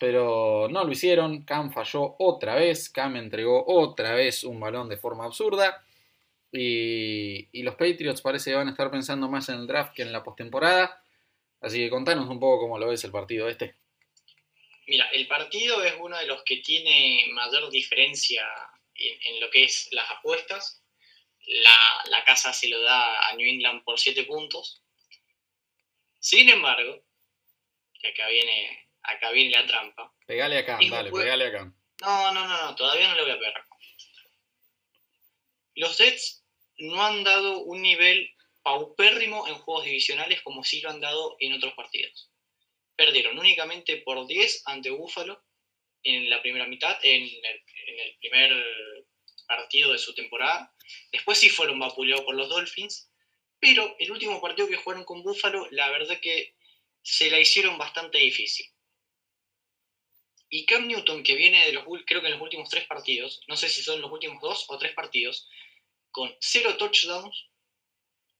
Pero 0.00 0.68
no 0.70 0.84
lo 0.84 0.90
hicieron. 0.90 1.42
Cam 1.42 1.70
falló 1.70 2.16
otra 2.18 2.54
vez. 2.54 2.88
Cam 2.88 3.16
entregó 3.16 3.62
otra 3.66 4.14
vez 4.14 4.44
un 4.44 4.58
balón 4.58 4.88
de 4.88 4.96
forma 4.96 5.26
absurda. 5.26 5.84
Y, 6.50 7.62
los 7.62 7.74
Patriots 7.74 8.22
parece 8.22 8.52
que 8.52 8.56
van 8.56 8.68
a 8.68 8.70
estar 8.70 8.90
pensando 8.90 9.28
más 9.28 9.50
en 9.50 9.56
el 9.56 9.66
draft 9.66 9.92
que 9.94 10.00
en 10.00 10.12
la 10.12 10.22
postemporada. 10.22 11.02
Así 11.60 11.76
que 11.76 11.90
contanos 11.90 12.30
un 12.30 12.40
poco 12.40 12.62
cómo 12.62 12.78
lo 12.78 12.88
ves 12.88 13.04
el 13.04 13.10
partido 13.10 13.50
este. 13.50 13.81
Mira, 14.92 15.08
el 15.14 15.26
partido 15.26 15.82
es 15.82 15.94
uno 15.98 16.18
de 16.18 16.26
los 16.26 16.42
que 16.44 16.58
tiene 16.58 17.24
mayor 17.30 17.70
diferencia 17.70 18.46
en, 18.94 19.40
lo 19.40 19.48
que 19.48 19.64
es 19.64 19.88
las 19.90 20.10
apuestas. 20.10 20.84
La, 22.10 22.22
casa 22.26 22.52
se 22.52 22.68
lo 22.68 22.78
da 22.82 23.26
a 23.26 23.34
New 23.34 23.48
England 23.48 23.84
por 23.84 23.98
7 23.98 24.24
puntos. 24.24 24.82
Sin 26.18 26.46
embargo, 26.50 27.06
que 27.98 28.08
acá 28.08 28.28
viene, 28.28 28.86
acá 29.02 29.30
viene 29.30 29.52
la 29.52 29.66
trampa. 29.66 30.12
Pegale 30.26 30.58
acá, 30.58 30.78
dale, 30.90 31.10
pegale 31.10 31.46
acá. 31.46 31.72
No, 32.02 32.32
no, 32.34 32.46
no, 32.46 32.62
no, 32.62 32.74
todavía 32.74 33.08
no 33.08 33.14
le 33.14 33.22
voy 33.22 33.30
a 33.30 33.38
pegar. 33.38 33.64
Los 35.74 35.96
Jets 35.96 36.44
no 36.76 37.02
han 37.02 37.24
dado 37.24 37.60
un 37.60 37.80
nivel 37.80 38.30
paupérrimo 38.62 39.48
en 39.48 39.54
juegos 39.54 39.86
divisionales 39.86 40.42
como 40.42 40.62
sí 40.62 40.82
lo 40.82 40.90
han 40.90 41.00
dado 41.00 41.34
en 41.40 41.54
otros 41.54 41.72
partidos. 41.72 42.31
Perdieron 43.02 43.36
únicamente 43.36 43.96
por 43.96 44.28
10 44.28 44.62
ante 44.66 44.90
Buffalo 44.90 45.44
en 46.04 46.30
la 46.30 46.40
primera 46.40 46.68
mitad, 46.68 46.96
en 47.02 47.24
el, 47.24 48.16
primer 48.20 48.64
partido 49.44 49.90
de 49.90 49.98
su 49.98 50.14
temporada. 50.14 50.72
Después 51.10 51.36
sí 51.36 51.50
fueron 51.50 51.80
vapuleados 51.80 52.24
por 52.24 52.36
los 52.36 52.48
Dolphins, 52.48 53.10
pero 53.58 53.96
el 53.98 54.12
último 54.12 54.40
partido 54.40 54.68
que 54.68 54.76
jugaron 54.76 55.04
con 55.04 55.24
Buffalo, 55.24 55.66
la 55.72 55.90
verdad 55.90 56.20
que 56.20 56.54
se 57.02 57.28
la 57.28 57.40
hicieron 57.40 57.76
bastante 57.76 58.18
difícil. 58.18 58.66
Y 60.48 60.64
Cam 60.64 60.86
Newton, 60.86 61.24
que 61.24 61.34
viene 61.34 61.66
de 61.66 61.72
los, 61.72 61.84
creo 62.06 62.20
que 62.20 62.28
en 62.28 62.34
los 62.34 62.40
últimos 62.40 62.70
tres 62.70 62.86
partidos, 62.86 63.40
no 63.48 63.56
sé 63.56 63.68
si 63.68 63.82
son 63.82 64.00
los 64.00 64.12
últimos 64.12 64.40
dos 64.40 64.64
o 64.68 64.78
tres 64.78 64.92
partidos, 64.94 65.48
con 66.12 66.32
cero 66.38 66.76
touchdowns 66.76 67.48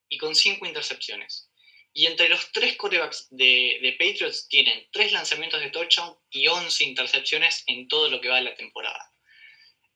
y 0.08 0.18
con 0.18 0.36
cinco 0.36 0.66
intercepciones. 0.66 1.51
Y 1.94 2.06
entre 2.06 2.28
los 2.28 2.50
tres 2.52 2.76
corebacks 2.76 3.28
de, 3.30 3.96
Patriots 3.98 4.48
tienen 4.48 4.88
tres 4.90 5.12
lanzamientos 5.12 5.60
de 5.60 5.70
touchdown 5.70 6.16
y 6.30 6.46
11 6.46 6.84
intercepciones 6.84 7.64
en 7.66 7.86
todo 7.86 8.08
lo 8.08 8.20
que 8.20 8.28
va 8.28 8.36
de 8.36 8.44
la 8.44 8.54
temporada. 8.54 9.12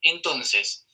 Entonces, 0.03 0.87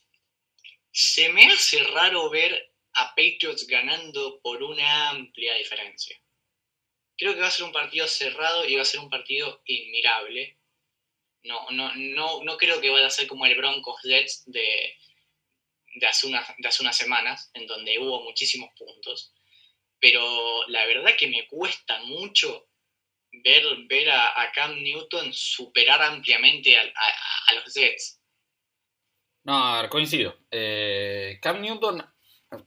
se 0.92 1.28
me 1.30 1.46
hace 1.46 1.82
raro 1.84 2.30
ver 2.30 2.72
a 2.92 3.14
Patriots 3.14 3.66
ganando 3.66 4.40
por 4.42 4.62
una 4.62 5.10
amplia 5.10 5.54
diferencia. 5.54 6.16
Creo 7.16 7.34
que 7.34 7.40
va 7.40 7.48
a 7.48 7.52
ser 7.52 7.64
un 7.64 7.72
partido 7.72 8.06
cerrado 8.06 8.66
y 8.66 8.76
va 8.76 8.82
a 8.82 8.86
ser 8.86 9.00
un 9.00 9.10
partido 9.10 9.60
inmirable. 9.66 10.58
No, 11.42 11.68
no, 11.70 11.92
no, 11.96 12.44
no 12.44 12.56
creo 12.56 12.80
que 12.80 12.90
vaya 12.90 13.06
a 13.06 13.10
ser 13.10 13.26
como 13.26 13.44
el 13.46 13.56
Broncos 13.56 14.00
Jets 14.04 14.44
de, 14.46 14.96
de 15.94 16.06
hace, 16.06 16.28
de 16.28 16.68
hace 16.68 16.82
unas 16.82 16.96
semanas, 16.96 17.50
en 17.54 17.66
donde 17.66 17.98
hubo 17.98 18.22
muchísimos 18.22 18.70
puntos, 18.76 19.32
pero 20.02 20.66
la 20.66 20.84
verdad 20.84 21.12
que 21.16 21.28
me 21.28 21.46
cuesta 21.46 22.02
mucho 22.02 22.66
ver, 23.44 23.62
ver 23.88 24.10
a, 24.10 24.50
Cam 24.52 24.82
Newton 24.82 25.32
superar 25.32 26.02
ampliamente 26.02 26.76
a, 26.76 27.54
los 27.54 27.72
Jets. 27.72 28.20
No, 29.44 29.88
coincido. 29.88 30.36
Eh, 30.50 31.38
Cam 31.40 31.60
Newton, 31.60 32.04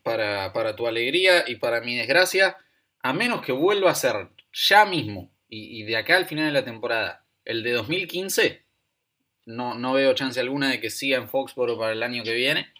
para, 0.01 0.53
para, 0.53 0.77
tu 0.77 0.87
alegría 0.87 1.43
y 1.45 1.57
para 1.57 1.81
mi 1.81 1.97
desgracia, 1.97 2.55
a 3.01 3.11
menos 3.11 3.45
que 3.45 3.51
vuelva 3.51 3.91
a 3.91 3.95
ser 3.95 4.29
ya 4.53 4.85
mismo 4.85 5.35
y, 5.49 5.83
de 5.83 5.97
acá 5.97 6.15
al 6.15 6.25
final 6.25 6.45
de 6.45 6.53
la 6.53 6.65
temporada 6.65 7.25
el 7.43 7.63
de 7.63 7.73
2015, 7.73 8.65
no, 9.45 9.75
no 9.75 9.93
veo 9.93 10.15
chance 10.15 10.39
alguna 10.39 10.69
de 10.71 10.79
que 10.79 10.89
siga 10.89 11.17
en 11.17 11.29
Foxborough 11.29 11.77
para 11.77 11.91
el 11.91 12.01
año 12.01 12.23
que 12.23 12.33
viene. 12.33 12.73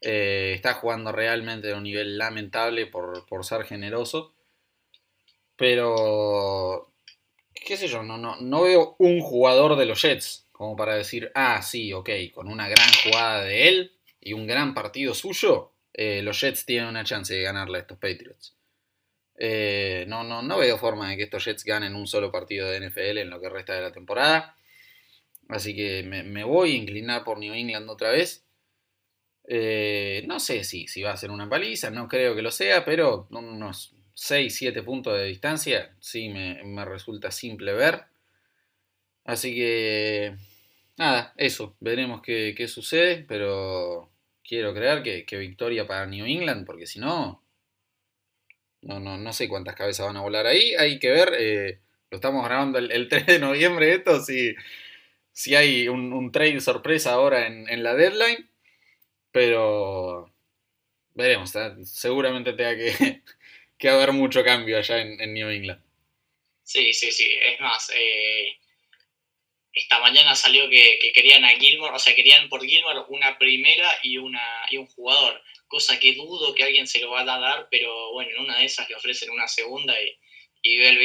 Eh, 0.00 0.52
está 0.54 0.74
jugando 0.74 1.12
realmente 1.12 1.72
a 1.72 1.76
un 1.76 1.84
nivel 1.84 2.18
lamentable 2.18 2.86
por, 2.86 3.44
ser 3.44 3.64
generoso. 3.64 4.34
Pero, 5.56 6.92
qué 7.54 7.76
sé 7.76 7.88
yo, 7.88 8.02
no, 8.02 8.16
no, 8.16 8.36
no 8.40 8.62
veo 8.62 8.96
un 8.98 9.20
jugador 9.20 9.76
de 9.76 9.86
los 9.86 10.02
Jets 10.02 10.48
como 10.58 10.74
para 10.74 10.96
decir, 10.96 11.30
ah, 11.36 11.62
sí, 11.62 11.92
ok, 11.92 12.10
con 12.34 12.48
una 12.48 12.68
gran 12.68 12.90
jugada 13.04 13.44
de 13.44 13.68
él 13.68 13.92
y 14.20 14.32
un 14.32 14.48
gran 14.48 14.74
partido 14.74 15.14
suyo, 15.14 15.70
eh, 15.94 16.20
los 16.20 16.40
Jets 16.40 16.66
tienen 16.66 16.88
una 16.88 17.04
chance 17.04 17.32
de 17.32 17.42
ganarle 17.42 17.78
a 17.78 17.80
estos 17.82 17.96
Patriots. 17.98 18.56
Eh, 19.36 20.04
no, 20.08 20.24
no, 20.24 20.42
no 20.42 20.58
veo 20.58 20.76
forma 20.76 21.10
de 21.10 21.16
que 21.16 21.22
estos 21.22 21.44
Jets 21.44 21.62
ganen 21.62 21.94
un 21.94 22.08
solo 22.08 22.32
partido 22.32 22.68
de 22.68 22.80
NFL 22.80 23.18
en 23.18 23.30
lo 23.30 23.40
que 23.40 23.48
resta 23.48 23.74
de 23.74 23.82
la 23.82 23.92
temporada. 23.92 24.56
Así 25.48 25.76
que 25.76 26.02
me, 26.02 26.42
voy 26.42 26.72
a 26.72 26.76
inclinar 26.76 27.22
por 27.22 27.38
New 27.38 27.54
England 27.54 27.88
otra 27.88 28.10
vez. 28.10 28.44
Eh, 29.50 30.24
no 30.26 30.40
sé 30.40 30.62
si, 30.62 30.86
si 30.88 31.02
va 31.02 31.12
a 31.12 31.16
ser 31.16 31.30
una 31.30 31.48
paliza, 31.48 31.90
no 31.90 32.06
creo 32.06 32.36
que 32.36 32.42
lo 32.42 32.50
sea, 32.50 32.84
pero 32.84 33.26
unos 33.30 33.94
6-7 34.14 34.84
puntos 34.84 35.16
de 35.16 35.24
distancia 35.24 35.94
sí 36.00 36.28
me, 36.28 36.84
resulta 36.84 37.30
simple 37.30 37.72
ver. 37.72 38.04
Así 39.24 39.54
que, 39.54 40.36
nada, 40.96 41.32
eso, 41.36 41.76
veremos 41.80 42.22
qué, 42.22 42.54
qué 42.56 42.68
sucede, 42.68 43.24
pero 43.28 44.10
quiero 44.48 44.74
creer 44.74 45.02
que, 45.24 45.36
victoria 45.36 45.86
para 45.86 46.06
New 46.06 46.24
England, 46.26 46.64
porque 46.66 46.86
si 46.86 46.98
no, 46.98 47.42
no, 48.82 48.98
no, 48.98 49.18
no 49.18 49.32
sé 49.32 49.48
cuántas 49.48 49.74
cabezas 49.74 50.06
van 50.06 50.16
a 50.16 50.22
volar 50.22 50.46
ahí. 50.46 50.74
Hay 50.74 50.98
que 50.98 51.10
ver, 51.10 51.34
eh, 51.38 51.80
lo 52.10 52.16
estamos 52.16 52.44
grabando 52.44 52.78
el, 52.78 53.08
3 53.08 53.26
de 53.26 53.38
noviembre 53.38 53.94
esto, 53.94 54.20
si, 54.22 54.54
si 55.32 55.54
hay 55.54 55.88
un, 55.88 56.32
trade 56.32 56.60
sorpresa 56.60 57.12
ahora 57.12 57.46
en, 57.46 57.82
la 57.82 57.94
deadline, 57.94 58.48
pero 59.38 60.34
veremos, 61.14 61.52
seguramente 61.84 62.54
tenga 62.54 62.76
que, 62.76 63.22
que, 63.78 63.88
haber 63.88 64.12
mucho 64.12 64.42
cambio 64.42 64.76
allá 64.76 65.00
en, 65.00 65.32
New 65.32 65.48
England. 65.48 65.80
Sí, 66.64 66.92
sí, 66.92 67.12
sí, 67.12 67.30
es 67.40 67.60
más, 67.60 67.88
eh, 67.94 68.58
esta 69.72 70.00
mañana 70.00 70.34
salió 70.34 70.68
que, 70.68 71.12
querían 71.14 71.44
a 71.44 71.50
Gilmore, 71.50 71.94
o 71.94 72.00
sea, 72.00 72.16
querían 72.16 72.48
por 72.48 72.66
Gilmore 72.66 73.04
una 73.10 73.38
primera 73.38 73.88
y, 74.02 74.18
una, 74.18 74.42
y 74.72 74.76
un 74.76 74.88
jugador, 74.88 75.40
cosa 75.68 76.00
que 76.00 76.14
dudo 76.14 76.52
que 76.52 76.64
alguien 76.64 76.88
se 76.88 76.98
lo 76.98 77.12
va 77.12 77.20
a 77.20 77.38
dar, 77.38 77.68
pero 77.70 78.10
bueno, 78.10 78.32
en 78.32 78.40
una 78.40 78.58
de 78.58 78.64
esas 78.64 78.88
le 78.88 78.96
ofrecen 78.96 79.30
una 79.30 79.46
segunda 79.46 79.94
y, 80.02 80.18
y 80.62 80.78
Bel 80.78 80.98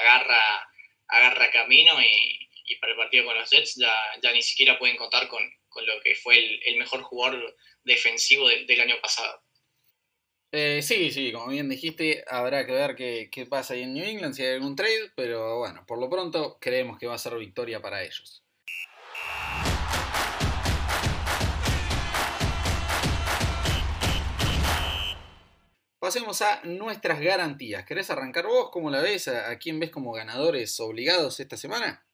agarra, 0.00 0.68
agarra 1.06 1.52
camino 1.52 1.92
y, 2.02 2.48
para 2.80 2.92
el 2.92 2.98
partido 2.98 3.26
con 3.26 3.38
los 3.38 3.48
Jets 3.48 3.76
ya, 3.76 3.94
ya 4.22 4.32
ni 4.32 4.42
siquiera 4.42 4.76
pueden 4.76 4.96
contar 4.96 5.28
con, 5.28 5.40
lo 5.82 6.00
que 6.02 6.14
fue 6.14 6.60
el, 6.66 6.76
mejor 6.76 7.02
jugador 7.02 7.56
defensivo 7.84 8.48
del 8.48 8.80
año 8.80 8.96
pasado. 9.00 9.42
Eh, 10.52 10.82
sí, 10.82 11.12
sí, 11.12 11.30
como 11.30 11.48
bien 11.48 11.68
dijiste, 11.68 12.24
habrá 12.26 12.66
que 12.66 12.72
ver 12.72 12.96
qué, 12.96 13.46
pasa 13.48 13.74
ahí 13.74 13.82
en 13.82 13.94
New 13.94 14.04
England, 14.04 14.34
si 14.34 14.42
hay 14.42 14.54
algún 14.54 14.74
trade, 14.74 15.12
pero 15.14 15.58
bueno, 15.58 15.84
por 15.86 16.00
lo 16.00 16.10
pronto 16.10 16.58
creemos 16.60 16.98
que 16.98 17.06
va 17.06 17.14
a 17.14 17.18
ser 17.18 17.36
victoria 17.38 17.80
para 17.80 18.02
ellos. 18.02 18.42
Pasemos 26.00 26.42
a 26.42 26.62
nuestras 26.64 27.20
garantías. 27.20 27.84
¿Querés 27.84 28.10
arrancar 28.10 28.46
vos? 28.46 28.70
¿Cómo 28.72 28.90
la 28.90 29.00
ves? 29.00 29.28
¿A, 29.28 29.56
quién 29.58 29.78
ves 29.78 29.90
como 29.90 30.12
ganadores 30.12 30.80
obligados 30.80 31.38
esta 31.38 31.56
semana? 31.56 32.04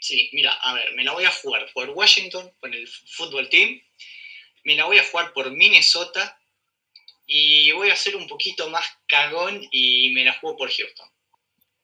Sí, 0.00 0.30
mira, 0.32 0.52
a 0.52 0.74
ver, 0.74 0.94
me 0.94 1.04
la 1.04 1.12
voy 1.12 1.24
a 1.24 1.30
jugar 1.30 1.66
por 1.72 1.90
Washington, 1.90 2.52
por 2.60 2.74
el 2.74 2.86
fútbol 2.86 3.48
team. 3.48 3.80
Me 4.64 4.76
la 4.76 4.84
voy 4.84 4.98
a 4.98 5.04
jugar 5.04 5.32
por 5.32 5.50
Minnesota 5.50 6.38
y 7.26 7.70
voy 7.72 7.90
a 7.90 7.96
ser 7.96 8.16
un 8.16 8.26
poquito 8.26 8.68
más 8.70 8.86
cagón 9.06 9.60
y 9.70 10.10
me 10.14 10.24
la 10.24 10.34
juego 10.34 10.56
por 10.56 10.70
Houston. 10.70 11.08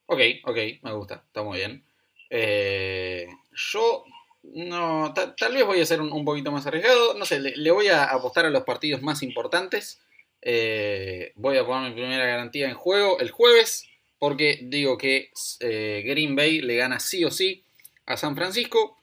Ok, 0.06 0.20
ok, 0.44 0.58
me 0.82 0.92
gusta, 0.92 1.24
está 1.26 1.42
muy 1.42 1.58
bien. 1.58 1.84
Eh, 2.30 3.26
yo 3.52 4.04
no, 4.42 5.14
tal 5.14 5.52
vez 5.52 5.64
voy 5.64 5.80
a 5.80 5.86
ser 5.86 6.00
un, 6.00 6.24
poquito 6.24 6.52
más 6.52 6.66
arriesgado. 6.66 7.14
No 7.14 7.24
sé, 7.24 7.40
le, 7.40 7.70
voy 7.70 7.88
a 7.88 8.04
apostar 8.04 8.46
a 8.46 8.50
los 8.50 8.64
partidos 8.64 9.02
más 9.02 9.22
importantes. 9.22 10.00
Eh, 10.42 11.32
voy 11.36 11.56
a 11.56 11.64
poner 11.64 11.90
mi 11.90 11.96
primera 11.96 12.26
garantía 12.26 12.68
en 12.68 12.74
juego 12.74 13.18
el 13.20 13.30
jueves. 13.30 13.88
Porque 14.18 14.60
digo 14.62 14.96
que 14.96 15.30
eh, 15.60 16.02
Green 16.06 16.34
Bay 16.36 16.60
le 16.60 16.76
gana 16.76 17.00
sí 17.00 17.24
o 17.24 17.30
sí 17.30 17.64
a 18.07 18.16
San 18.16 18.34
Francisco. 18.34 18.98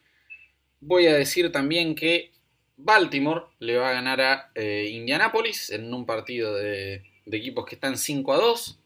Voy 0.79 1.07
a 1.07 1.13
decir 1.13 1.51
también 1.51 1.95
que 1.95 2.31
Baltimore 2.77 3.45
le 3.59 3.77
va 3.77 3.89
a 3.89 3.93
ganar 3.93 4.21
a 4.21 4.51
eh, 4.55 4.89
Indianapolis 4.91 5.69
en 5.69 5.93
un 5.93 6.05
partido 6.05 6.55
de, 6.55 7.03
equipos 7.25 7.65
que 7.65 7.75
están 7.75 7.97
5 7.97 8.33
a 8.33 8.37
2. 8.37 8.79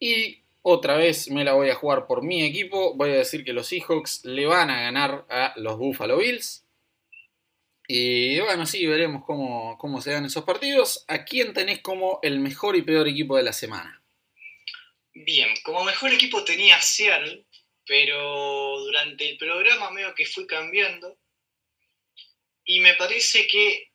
Y 0.00 0.42
otra 0.62 0.96
vez 0.96 1.30
me 1.30 1.44
la 1.44 1.52
voy 1.52 1.70
a 1.70 1.74
jugar 1.74 2.06
por 2.06 2.22
mi 2.22 2.42
equipo. 2.44 2.94
Voy 2.94 3.10
a 3.10 3.16
decir 3.16 3.44
que 3.44 3.52
los 3.52 3.66
Seahawks 3.66 4.24
le 4.24 4.46
van 4.46 4.70
a 4.70 4.82
ganar 4.82 5.26
a 5.28 5.52
los 5.56 5.76
Buffalo 5.76 6.18
Bills. 6.18 6.64
Y 7.86 8.40
bueno, 8.40 8.64
sí, 8.64 8.86
veremos 8.86 9.24
cómo, 9.24 9.76
cómo 9.76 10.00
se 10.00 10.12
dan 10.12 10.24
esos 10.24 10.44
partidos. 10.44 11.04
¿A 11.08 11.24
quién 11.24 11.52
tenés 11.52 11.80
como 11.80 12.18
el 12.22 12.40
mejor 12.40 12.76
y 12.76 12.82
peor 12.82 13.06
equipo 13.08 13.36
de 13.36 13.42
la 13.42 13.52
semana? 13.52 14.02
Bien, 15.12 15.48
como 15.62 15.84
mejor 15.84 16.12
equipo 16.12 16.42
tenía 16.44 16.80
Seattle, 16.80 17.44
pero 17.86 18.78
durante 18.80 19.28
el 19.30 19.36
programa 19.36 19.90
veo 19.92 20.14
que 20.14 20.26
fui 20.26 20.46
cambiando 20.46 21.18
y 22.64 22.80
me 22.80 22.94
parece 22.94 23.46
que 23.46 23.92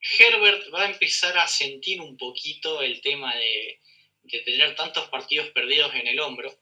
Herbert 0.00 0.72
va 0.72 0.82
a 0.82 0.90
empezar 0.90 1.36
a 1.36 1.46
sentir 1.46 2.00
un 2.00 2.16
poquito 2.16 2.80
el 2.80 3.00
tema 3.00 3.34
de, 3.34 3.80
tener 4.44 4.76
tantos 4.76 5.08
partidos 5.08 5.48
perdidos 5.50 5.92
en 5.94 6.06
el 6.06 6.20
hombro 6.20 6.56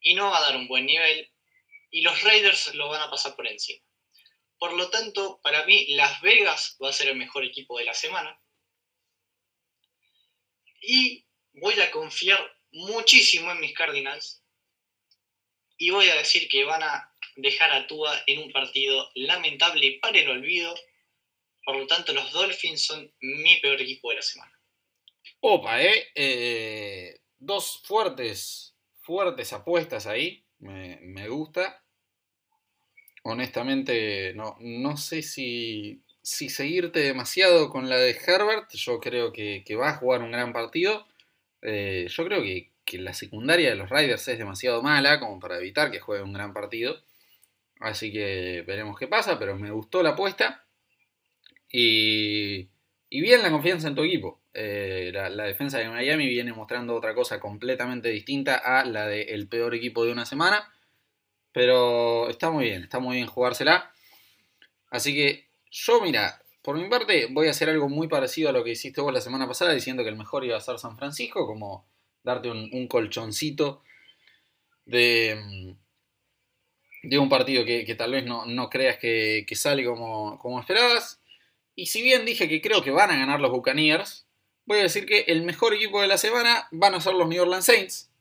y 0.00 0.14
no 0.14 0.30
va 0.30 0.38
a 0.38 0.42
dar 0.42 0.56
un 0.56 0.68
buen 0.68 0.86
nivel 0.86 1.30
y 1.90 2.02
los 2.02 2.22
Raiders 2.22 2.74
lo 2.74 2.88
van 2.88 3.02
a 3.02 3.10
pasar 3.10 3.34
por 3.34 3.46
encima. 3.48 3.84
Por 4.58 4.72
lo 4.72 4.88
tanto, 4.88 5.40
para 5.42 5.64
mí 5.66 5.86
Las 5.88 6.20
Vegas 6.20 6.76
va 6.82 6.90
a 6.90 6.92
ser 6.92 7.08
el 7.08 7.16
mejor 7.16 7.44
equipo 7.44 7.78
de 7.78 7.84
la 7.84 7.94
semana 7.94 8.40
y 10.80 11.26
voy 11.52 11.78
a 11.80 11.90
confiar 11.90 12.57
muchísimo 12.72 13.50
en 13.50 13.60
mis 13.60 13.74
Cardinals 13.74 14.42
y 15.76 15.90
voy 15.90 16.08
a 16.08 16.16
decir 16.16 16.48
que 16.48 16.64
van 16.64 16.82
a 16.82 17.12
dejar 17.36 17.70
a 17.72 17.86
Tua 17.86 18.12
en 18.26 18.42
un 18.42 18.52
partido 18.52 19.10
lamentable 19.14 19.98
para 20.02 20.18
el 20.18 20.28
olvido. 20.28 20.74
Por 21.64 21.76
lo 21.76 21.86
tanto, 21.86 22.12
los 22.12 22.32
Dolphins 22.32 22.84
son 22.84 23.12
mi 23.20 23.56
peor 23.60 23.80
equipo 23.80 24.10
de 24.10 24.16
la 24.16 24.22
semana. 24.22 24.60
Opa, 25.40 25.82
¿eh? 25.82 26.08
eh 26.14 27.20
dos 27.38 27.80
fuertes, 27.84 28.74
fuertes 29.00 29.52
apuestas 29.52 30.06
ahí. 30.06 30.44
Me, 30.58 31.28
gusta. 31.28 31.84
Honestamente, 33.22 34.32
no, 34.34 34.56
no 34.60 34.96
sé 34.96 35.22
si, 35.22 36.02
si 36.22 36.48
seguirte 36.48 37.00
demasiado 37.00 37.70
con 37.70 37.88
la 37.88 37.98
de 37.98 38.10
Herbert. 38.10 38.72
Yo 38.74 38.98
creo 38.98 39.32
que, 39.32 39.62
va 39.76 39.90
a 39.90 39.96
jugar 39.96 40.22
un 40.22 40.32
gran 40.32 40.52
partido. 40.52 41.06
Eh, 41.62 42.06
yo 42.08 42.24
creo 42.24 42.42
que, 42.42 42.70
que 42.84 42.98
la 42.98 43.14
secundaria 43.14 43.70
de 43.70 43.76
los 43.76 43.90
Riders 43.90 44.28
es 44.28 44.38
demasiado 44.38 44.82
mala 44.82 45.20
como 45.20 45.38
para 45.40 45.58
evitar 45.58 45.90
que 45.90 46.00
juegue 46.00 46.22
un 46.22 46.32
gran 46.32 46.52
partido. 46.52 47.02
Así 47.80 48.12
que 48.12 48.64
veremos 48.66 48.98
qué 48.98 49.06
pasa, 49.06 49.38
pero 49.38 49.56
me 49.56 49.70
gustó 49.70 50.02
la 50.02 50.10
apuesta. 50.10 50.64
Y, 51.70 52.68
bien 53.10 53.42
la 53.42 53.50
confianza 53.50 53.88
en 53.88 53.94
tu 53.94 54.02
equipo. 54.02 54.40
Eh, 54.54 55.10
la, 55.12 55.44
defensa 55.44 55.78
de 55.78 55.88
Miami 55.88 56.26
viene 56.28 56.52
mostrando 56.52 56.94
otra 56.94 57.14
cosa 57.14 57.38
completamente 57.38 58.08
distinta 58.08 58.56
a 58.56 58.84
la 58.84 59.06
del 59.06 59.48
peor 59.48 59.74
equipo 59.74 60.04
de 60.04 60.12
una 60.12 60.26
semana. 60.26 60.72
Pero 61.52 62.28
está 62.28 62.50
muy 62.50 62.64
bien, 62.64 62.84
está 62.84 62.98
muy 62.98 63.16
bien 63.16 63.28
jugársela. 63.28 63.92
Así 64.90 65.14
que 65.14 65.48
yo, 65.70 66.00
mira, 66.00 66.42
por 66.68 66.76
mi 66.76 66.86
parte 66.86 67.28
voy 67.30 67.46
a 67.46 67.52
hacer 67.52 67.70
algo 67.70 67.88
muy 67.88 68.08
parecido 68.08 68.50
a 68.50 68.52
lo 68.52 68.62
que 68.62 68.72
hiciste 68.72 69.00
vos 69.00 69.10
la 69.10 69.22
semana 69.22 69.48
pasada, 69.48 69.72
diciendo 69.72 70.02
que 70.02 70.10
el 70.10 70.18
mejor 70.18 70.44
iba 70.44 70.54
a 70.54 70.60
ser 70.60 70.78
San 70.78 70.98
Francisco, 70.98 71.46
como 71.46 71.88
darte 72.22 72.50
un 72.50 72.86
colchoncito 72.88 73.82
de 74.84 75.34
un 77.18 77.28
partido 77.30 77.64
que, 77.64 77.94
tal 77.96 78.12
vez 78.12 78.26
no, 78.26 78.68
creas 78.68 78.98
que, 78.98 79.46
sale 79.54 79.82
como, 79.82 80.38
como, 80.38 80.60
esperabas. 80.60 81.22
Y 81.74 81.86
si 81.86 82.02
bien 82.02 82.26
dije 82.26 82.50
que 82.50 82.60
creo 82.60 82.82
que 82.82 82.90
van 82.90 83.12
a 83.12 83.16
ganar 83.16 83.40
los 83.40 83.50
Buccaneers, 83.50 84.26
voy 84.66 84.80
a 84.80 84.82
decir 84.82 85.06
que 85.06 85.20
el 85.20 85.44
mejor 85.44 85.72
equipo 85.72 86.02
de 86.02 86.08
la 86.08 86.18
semana 86.18 86.68
van 86.70 86.94
a 86.94 87.00
ser 87.00 87.14
los 87.14 87.28
New 87.28 87.40
Orleans 87.40 87.64
Saints. 87.64 88.12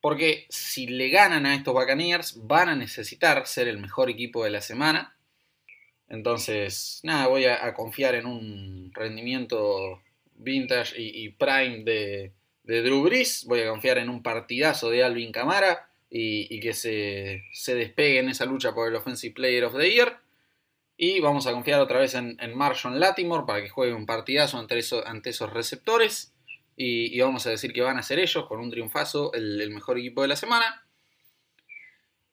Porque 0.00 0.46
si 0.48 0.88
le 0.88 1.08
ganan 1.08 1.46
a 1.46 1.54
estos 1.54 1.72
Buccaneers, 1.72 2.48
van 2.48 2.68
a 2.68 2.74
necesitar 2.74 3.46
ser 3.46 3.68
el 3.68 3.78
mejor 3.78 4.10
equipo 4.10 4.42
de 4.42 4.50
la 4.50 4.60
semana. 4.60 5.16
Entonces, 6.12 7.00
nada, 7.04 7.26
voy 7.26 7.46
a, 7.46 7.72
confiar 7.72 8.14
en 8.14 8.26
un 8.26 8.92
rendimiento 8.92 10.02
vintage 10.34 10.94
y, 11.00 11.30
prime 11.30 11.84
de, 11.84 12.32
de 12.64 12.82
Drew 12.82 13.02
Brees. 13.02 13.46
Voy 13.46 13.60
a 13.60 13.70
confiar 13.70 13.96
en 13.96 14.10
un 14.10 14.22
partidazo 14.22 14.90
de 14.90 15.02
Alvin 15.02 15.32
Camara 15.32 15.88
y, 16.10 16.60
que 16.60 16.74
se, 16.74 17.42
despegue 17.74 18.18
en 18.18 18.28
esa 18.28 18.44
lucha 18.44 18.74
por 18.74 18.88
el 18.88 18.94
Offensive 18.94 19.32
Player 19.32 19.64
of 19.64 19.74
the 19.74 19.90
Year. 19.90 20.18
Y 20.98 21.20
vamos 21.20 21.46
a 21.46 21.52
confiar 21.52 21.80
otra 21.80 21.98
vez 22.00 22.14
en, 22.14 22.36
en 22.40 22.54
Marshall 22.54 23.00
Latimore 23.00 23.46
para 23.46 23.62
que 23.62 23.70
juegue 23.70 23.94
un 23.94 24.04
partidazo 24.04 24.58
ante, 24.58 24.78
ante 25.06 25.30
esos 25.30 25.50
receptores. 25.50 26.34
Y, 26.76 27.18
vamos 27.20 27.46
a 27.46 27.50
decir 27.50 27.72
que 27.72 27.80
van 27.80 27.96
a 27.96 28.02
ser 28.02 28.18
ellos, 28.18 28.46
con 28.46 28.60
un 28.60 28.70
triunfazo, 28.70 29.32
el, 29.32 29.70
mejor 29.70 29.98
equipo 29.98 30.20
de 30.20 30.28
la 30.28 30.36
semana. 30.36 30.84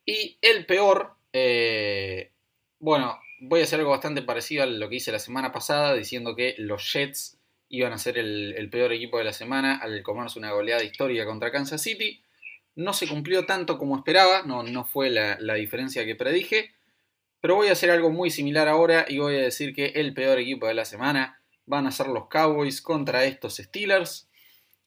Y 0.05 0.37
el 0.41 0.65
peor, 0.65 1.15
eh, 1.31 2.33
bueno, 2.79 3.17
voy 3.41 3.61
a 3.61 3.63
hacer 3.63 3.79
algo 3.79 3.91
bastante 3.91 4.21
parecido 4.21 4.63
a 4.63 4.65
lo 4.65 4.89
que 4.89 4.95
hice 4.95 5.11
la 5.11 5.19
semana 5.19 5.51
pasada, 5.51 5.93
diciendo 5.93 6.35
que 6.35 6.55
los 6.57 6.91
Jets 6.91 7.37
iban 7.69 7.93
a 7.93 7.97
ser 7.97 8.17
el, 8.17 8.69
peor 8.71 8.93
equipo 8.93 9.17
de 9.17 9.23
la 9.23 9.33
semana 9.33 9.77
al 9.77 10.01
comerse 10.03 10.39
una 10.39 10.51
goleada 10.51 10.83
histórica 10.83 11.25
contra 11.25 11.51
Kansas 11.51 11.81
City. 11.81 12.23
No 12.75 12.93
se 12.93 13.07
cumplió 13.07 13.45
tanto 13.45 13.77
como 13.77 13.97
esperaba, 13.97 14.43
no, 14.43 14.63
no 14.63 14.85
fue 14.85 15.09
la, 15.09 15.37
la 15.39 15.55
diferencia 15.55 16.05
que 16.05 16.15
predije, 16.15 16.71
pero 17.41 17.55
voy 17.55 17.67
a 17.67 17.73
hacer 17.73 17.91
algo 17.91 18.09
muy 18.09 18.29
similar 18.31 18.67
ahora 18.67 19.05
y 19.07 19.19
voy 19.19 19.35
a 19.35 19.41
decir 19.41 19.73
que 19.73 19.87
el 19.95 20.13
peor 20.13 20.39
equipo 20.39 20.67
de 20.67 20.73
la 20.73 20.85
semana 20.85 21.39
van 21.65 21.85
a 21.85 21.91
ser 21.91 22.07
los 22.07 22.27
Cowboys 22.27 22.81
contra 22.81 23.25
estos 23.25 23.57
Steelers. 23.57 24.27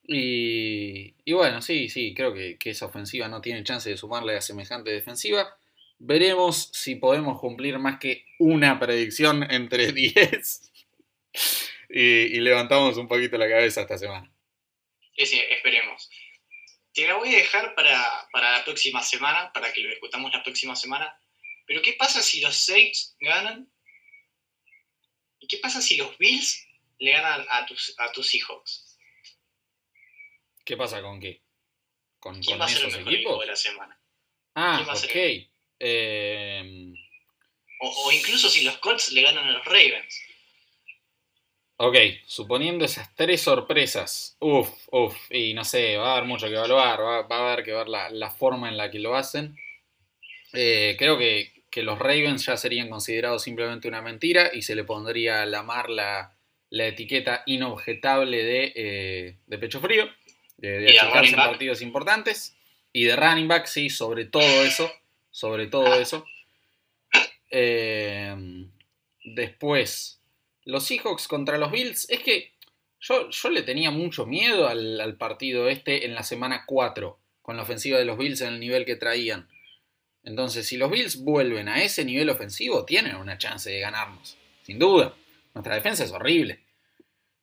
Y, 0.04 1.32
bueno, 1.32 1.62
sí, 1.62 1.88
sí, 1.88 2.12
creo 2.12 2.34
que, 2.34 2.58
esa 2.64 2.86
ofensiva 2.86 3.28
no 3.28 3.40
tiene 3.40 3.62
chance 3.62 3.88
de 3.88 3.96
sumarle 3.96 4.36
a 4.36 4.40
semejante 4.40 4.90
defensiva. 4.90 5.56
Veremos 6.04 6.68
si 6.72 6.96
podemos 6.96 7.38
cumplir 7.38 7.78
más 7.78 8.00
que 8.00 8.26
una 8.40 8.80
predicción 8.80 9.48
entre 9.48 9.92
10 9.92 10.72
y, 11.90 12.40
levantamos 12.40 12.96
un 12.96 13.06
poquito 13.06 13.38
la 13.38 13.48
cabeza 13.48 13.82
esta 13.82 13.96
semana. 13.96 14.28
Sí, 15.16 15.26
sí, 15.26 15.40
esperemos. 15.48 16.10
Te 16.92 17.06
la 17.06 17.14
voy 17.18 17.32
a 17.32 17.38
dejar 17.38 17.76
para, 17.76 18.28
para 18.32 18.50
la 18.50 18.64
próxima 18.64 19.00
semana, 19.00 19.52
para 19.52 19.72
que 19.72 19.80
lo 19.80 19.90
discutamos 19.90 20.32
la 20.32 20.42
próxima 20.42 20.74
semana. 20.74 21.16
Pero 21.66 21.80
¿qué 21.82 21.92
pasa 21.92 22.20
si 22.20 22.40
los 22.40 22.56
Saints 22.56 23.16
ganan? 23.20 23.70
¿Y 25.38 25.46
qué 25.46 25.58
pasa 25.58 25.80
si 25.80 25.96
los 25.96 26.18
Bills 26.18 26.66
le 26.98 27.12
ganan 27.12 27.46
a 27.48 27.64
tus, 27.64 27.94
a 27.98 28.10
tus 28.10 28.28
Seahawks? 28.28 28.98
¿Qué 30.64 30.76
pasa 30.76 31.00
con 31.00 31.20
qué? 31.20 31.42
¿Con, 32.18 32.42
¿Quién 32.42 32.60
va 32.60 32.64
a 32.64 32.68
ser 32.68 32.86
el 32.86 33.06
equipo 33.06 33.40
de 33.40 33.46
la 33.46 33.56
semana? 33.56 33.96
Ah, 34.56 34.84
ok. 34.84 35.51
Em, 35.84 36.94
o, 37.80 38.12
incluso 38.12 38.48
si 38.48 38.62
los 38.62 38.78
Colts 38.78 39.10
le 39.10 39.22
ganan 39.22 39.48
a 39.48 39.52
los 39.52 39.64
Ravens. 39.64 40.22
Ok, 41.78 41.96
suponiendo 42.24 42.84
esas 42.84 43.12
tres 43.16 43.40
sorpresas, 43.40 44.36
uff, 44.38 44.70
uff, 44.92 45.16
y 45.32 45.54
no 45.54 45.64
sé, 45.64 45.96
va 45.96 46.10
a 46.10 46.16
haber 46.18 46.28
mucho 46.28 46.46
que 46.46 46.54
evaluar, 46.54 47.00
va, 47.00 47.22
va 47.22 47.36
a 47.38 47.52
haber 47.52 47.64
que 47.64 47.72
ver 47.72 47.88
la, 47.88 48.30
forma 48.30 48.68
en 48.68 48.76
la 48.76 48.92
que 48.92 49.00
lo 49.00 49.16
hacen. 49.16 49.56
Eh, 50.52 50.94
creo 50.96 51.18
que, 51.18 51.50
los 51.82 51.98
Ravens 51.98 52.46
ya 52.46 52.56
serían 52.56 52.88
considerados 52.88 53.42
simplemente 53.42 53.88
una 53.88 54.02
mentira 54.02 54.50
y 54.54 54.62
se 54.62 54.76
le 54.76 54.84
pondría 54.84 55.42
a 55.42 55.46
la 55.46 55.64
mar 55.64 55.90
la, 55.90 56.36
etiqueta 56.70 57.42
inobjetable 57.46 58.44
de, 58.44 58.72
eh, 58.76 59.36
de 59.46 59.58
pecho 59.58 59.80
frío 59.80 60.08
de, 60.58 60.78
de 60.78 60.96
en 60.96 61.34
partidos 61.34 61.82
importantes. 61.82 62.56
Y 62.92 63.04
de 63.04 63.16
running 63.16 63.48
back, 63.48 63.66
sí, 63.66 63.90
sobre 63.90 64.26
todo 64.26 64.62
eso. 64.62 64.92
Sobre 65.32 65.66
todo 65.66 65.92
eso. 65.94 66.24
Eh, 67.50 68.36
después, 69.24 70.20
los 70.64 70.84
Seahawks 70.84 71.26
contra 71.26 71.58
los 71.58 71.72
Bills. 71.72 72.08
Es 72.08 72.20
que 72.20 72.52
yo, 73.00 73.28
yo 73.30 73.50
le 73.50 73.62
tenía 73.62 73.90
mucho 73.90 74.26
miedo 74.26 74.68
al, 74.68 75.16
partido 75.16 75.68
este 75.68 76.06
en 76.06 76.14
la 76.14 76.22
semana 76.22 76.64
4, 76.66 77.18
con 77.42 77.56
la 77.56 77.62
ofensiva 77.62 77.98
de 77.98 78.04
los 78.04 78.16
Bills 78.16 78.40
en 78.42 78.54
el 78.54 78.60
nivel 78.60 78.84
que 78.84 78.96
traían. 78.96 79.48
Entonces, 80.22 80.66
si 80.68 80.76
los 80.76 80.90
Bills 80.90 81.16
vuelven 81.24 81.68
a 81.68 81.82
ese 81.82 82.04
nivel 82.04 82.30
ofensivo, 82.30 82.84
tienen 82.84 83.16
una 83.16 83.38
chance 83.38 83.68
de 83.68 83.80
ganarnos, 83.80 84.36
sin 84.62 84.78
duda. 84.78 85.14
Nuestra 85.52 85.74
defensa 85.74 86.04
es 86.04 86.12
horrible. 86.12 86.60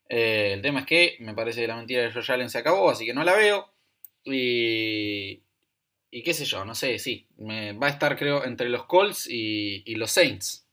Eh, 0.07 0.53
el 0.53 0.61
tema 0.61 0.81
es 0.81 0.85
que 0.85 1.17
me 1.19 1.33
parece 1.33 1.61
que 1.61 1.67
la 1.67 1.75
mentira 1.75 2.03
de 2.03 2.11
Josh 2.11 2.31
Allen 2.31 2.49
se 2.49 2.57
acabó, 2.57 2.89
así 2.89 3.05
que 3.05 3.13
no 3.13 3.23
la 3.23 3.35
veo. 3.35 3.69
Y, 4.23 5.41
y 6.11 6.23
qué 6.23 6.33
sé 6.33 6.45
yo, 6.45 6.65
no 6.65 6.73
sé, 6.73 6.97
sí. 6.99 7.27
Me, 7.37 7.73
va 7.73 7.87
a 7.87 7.91
estar, 7.91 8.17
creo, 8.17 8.43
entre 8.43 8.69
los 8.69 8.85
Colts 8.85 9.27
y, 9.29 9.95
los 9.95 10.11
Saints, 10.11 10.67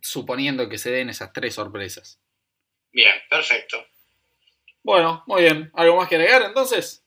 suponiendo 0.00 0.68
que 0.68 0.78
se 0.78 0.90
den 0.90 1.10
esas 1.10 1.32
tres 1.32 1.54
sorpresas. 1.54 2.20
Bien, 2.92 3.14
perfecto. 3.30 3.86
Bueno, 4.82 5.22
muy 5.26 5.42
bien. 5.42 5.70
¿Algo 5.74 5.96
más 5.96 6.08
que 6.08 6.16
agregar 6.16 6.42
entonces? 6.42 7.04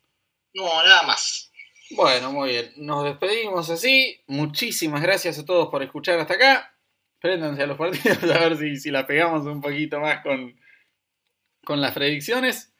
No, 0.53 0.63
nada 0.63 1.03
más. 1.03 1.51
Bueno, 1.91 2.31
muy 2.31 2.49
bien. 2.49 2.73
Nos 2.77 3.03
despedimos 3.03 3.69
así. 3.69 4.21
Muchísimas 4.27 5.01
gracias 5.01 5.37
a 5.37 5.45
todos 5.45 5.67
por 5.69 5.83
escuchar 5.83 6.17
hasta 6.19 6.35
acá. 6.35 6.77
Préndanse 7.19 7.63
a 7.63 7.67
los 7.67 7.77
partidos 7.77 8.23
a 8.23 8.39
ver 8.39 8.57
si, 8.57 8.77
si 8.77 8.89
la 8.89 9.05
pegamos 9.05 9.45
un 9.45 9.61
poquito 9.61 9.99
más 9.99 10.21
con, 10.23 10.57
con 11.65 11.81
las 11.81 11.91
predicciones. 11.93 12.73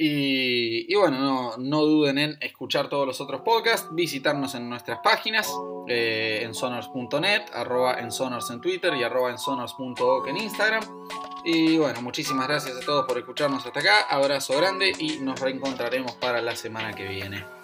Y, 0.00 0.94
bueno, 0.94 1.56
no, 1.58 1.84
duden 1.84 2.18
en 2.18 2.38
escuchar 2.40 2.88
todos 2.88 3.04
los 3.04 3.20
otros 3.20 3.40
podcasts, 3.40 3.88
visitarnos 3.92 4.54
en 4.54 4.68
nuestras 4.68 5.00
páginas, 5.02 5.52
eh, 5.88 6.40
en 6.42 6.54
sonors.net, 6.54 7.42
arroba 7.52 7.98
en 7.98 8.12
sonors 8.12 8.48
en 8.50 8.60
Twitter 8.60 8.94
y 8.94 9.02
arroba 9.02 9.30
en 9.30 9.38
sonors.org 9.38 10.28
en 10.28 10.36
Instagram. 10.36 10.84
Y 11.44 11.78
bueno, 11.78 12.00
muchísimas 12.00 12.46
gracias 12.46 12.76
a 12.76 12.80
todos 12.80 13.06
por 13.06 13.18
escucharnos 13.18 13.66
hasta 13.66 13.80
acá, 13.80 14.02
abrazo 14.08 14.56
grande 14.56 14.92
y 14.96 15.18
nos 15.18 15.40
reencontraremos 15.40 16.12
para 16.12 16.42
la 16.42 16.54
semana 16.54 16.92
que 16.92 17.08
viene. 17.08 17.57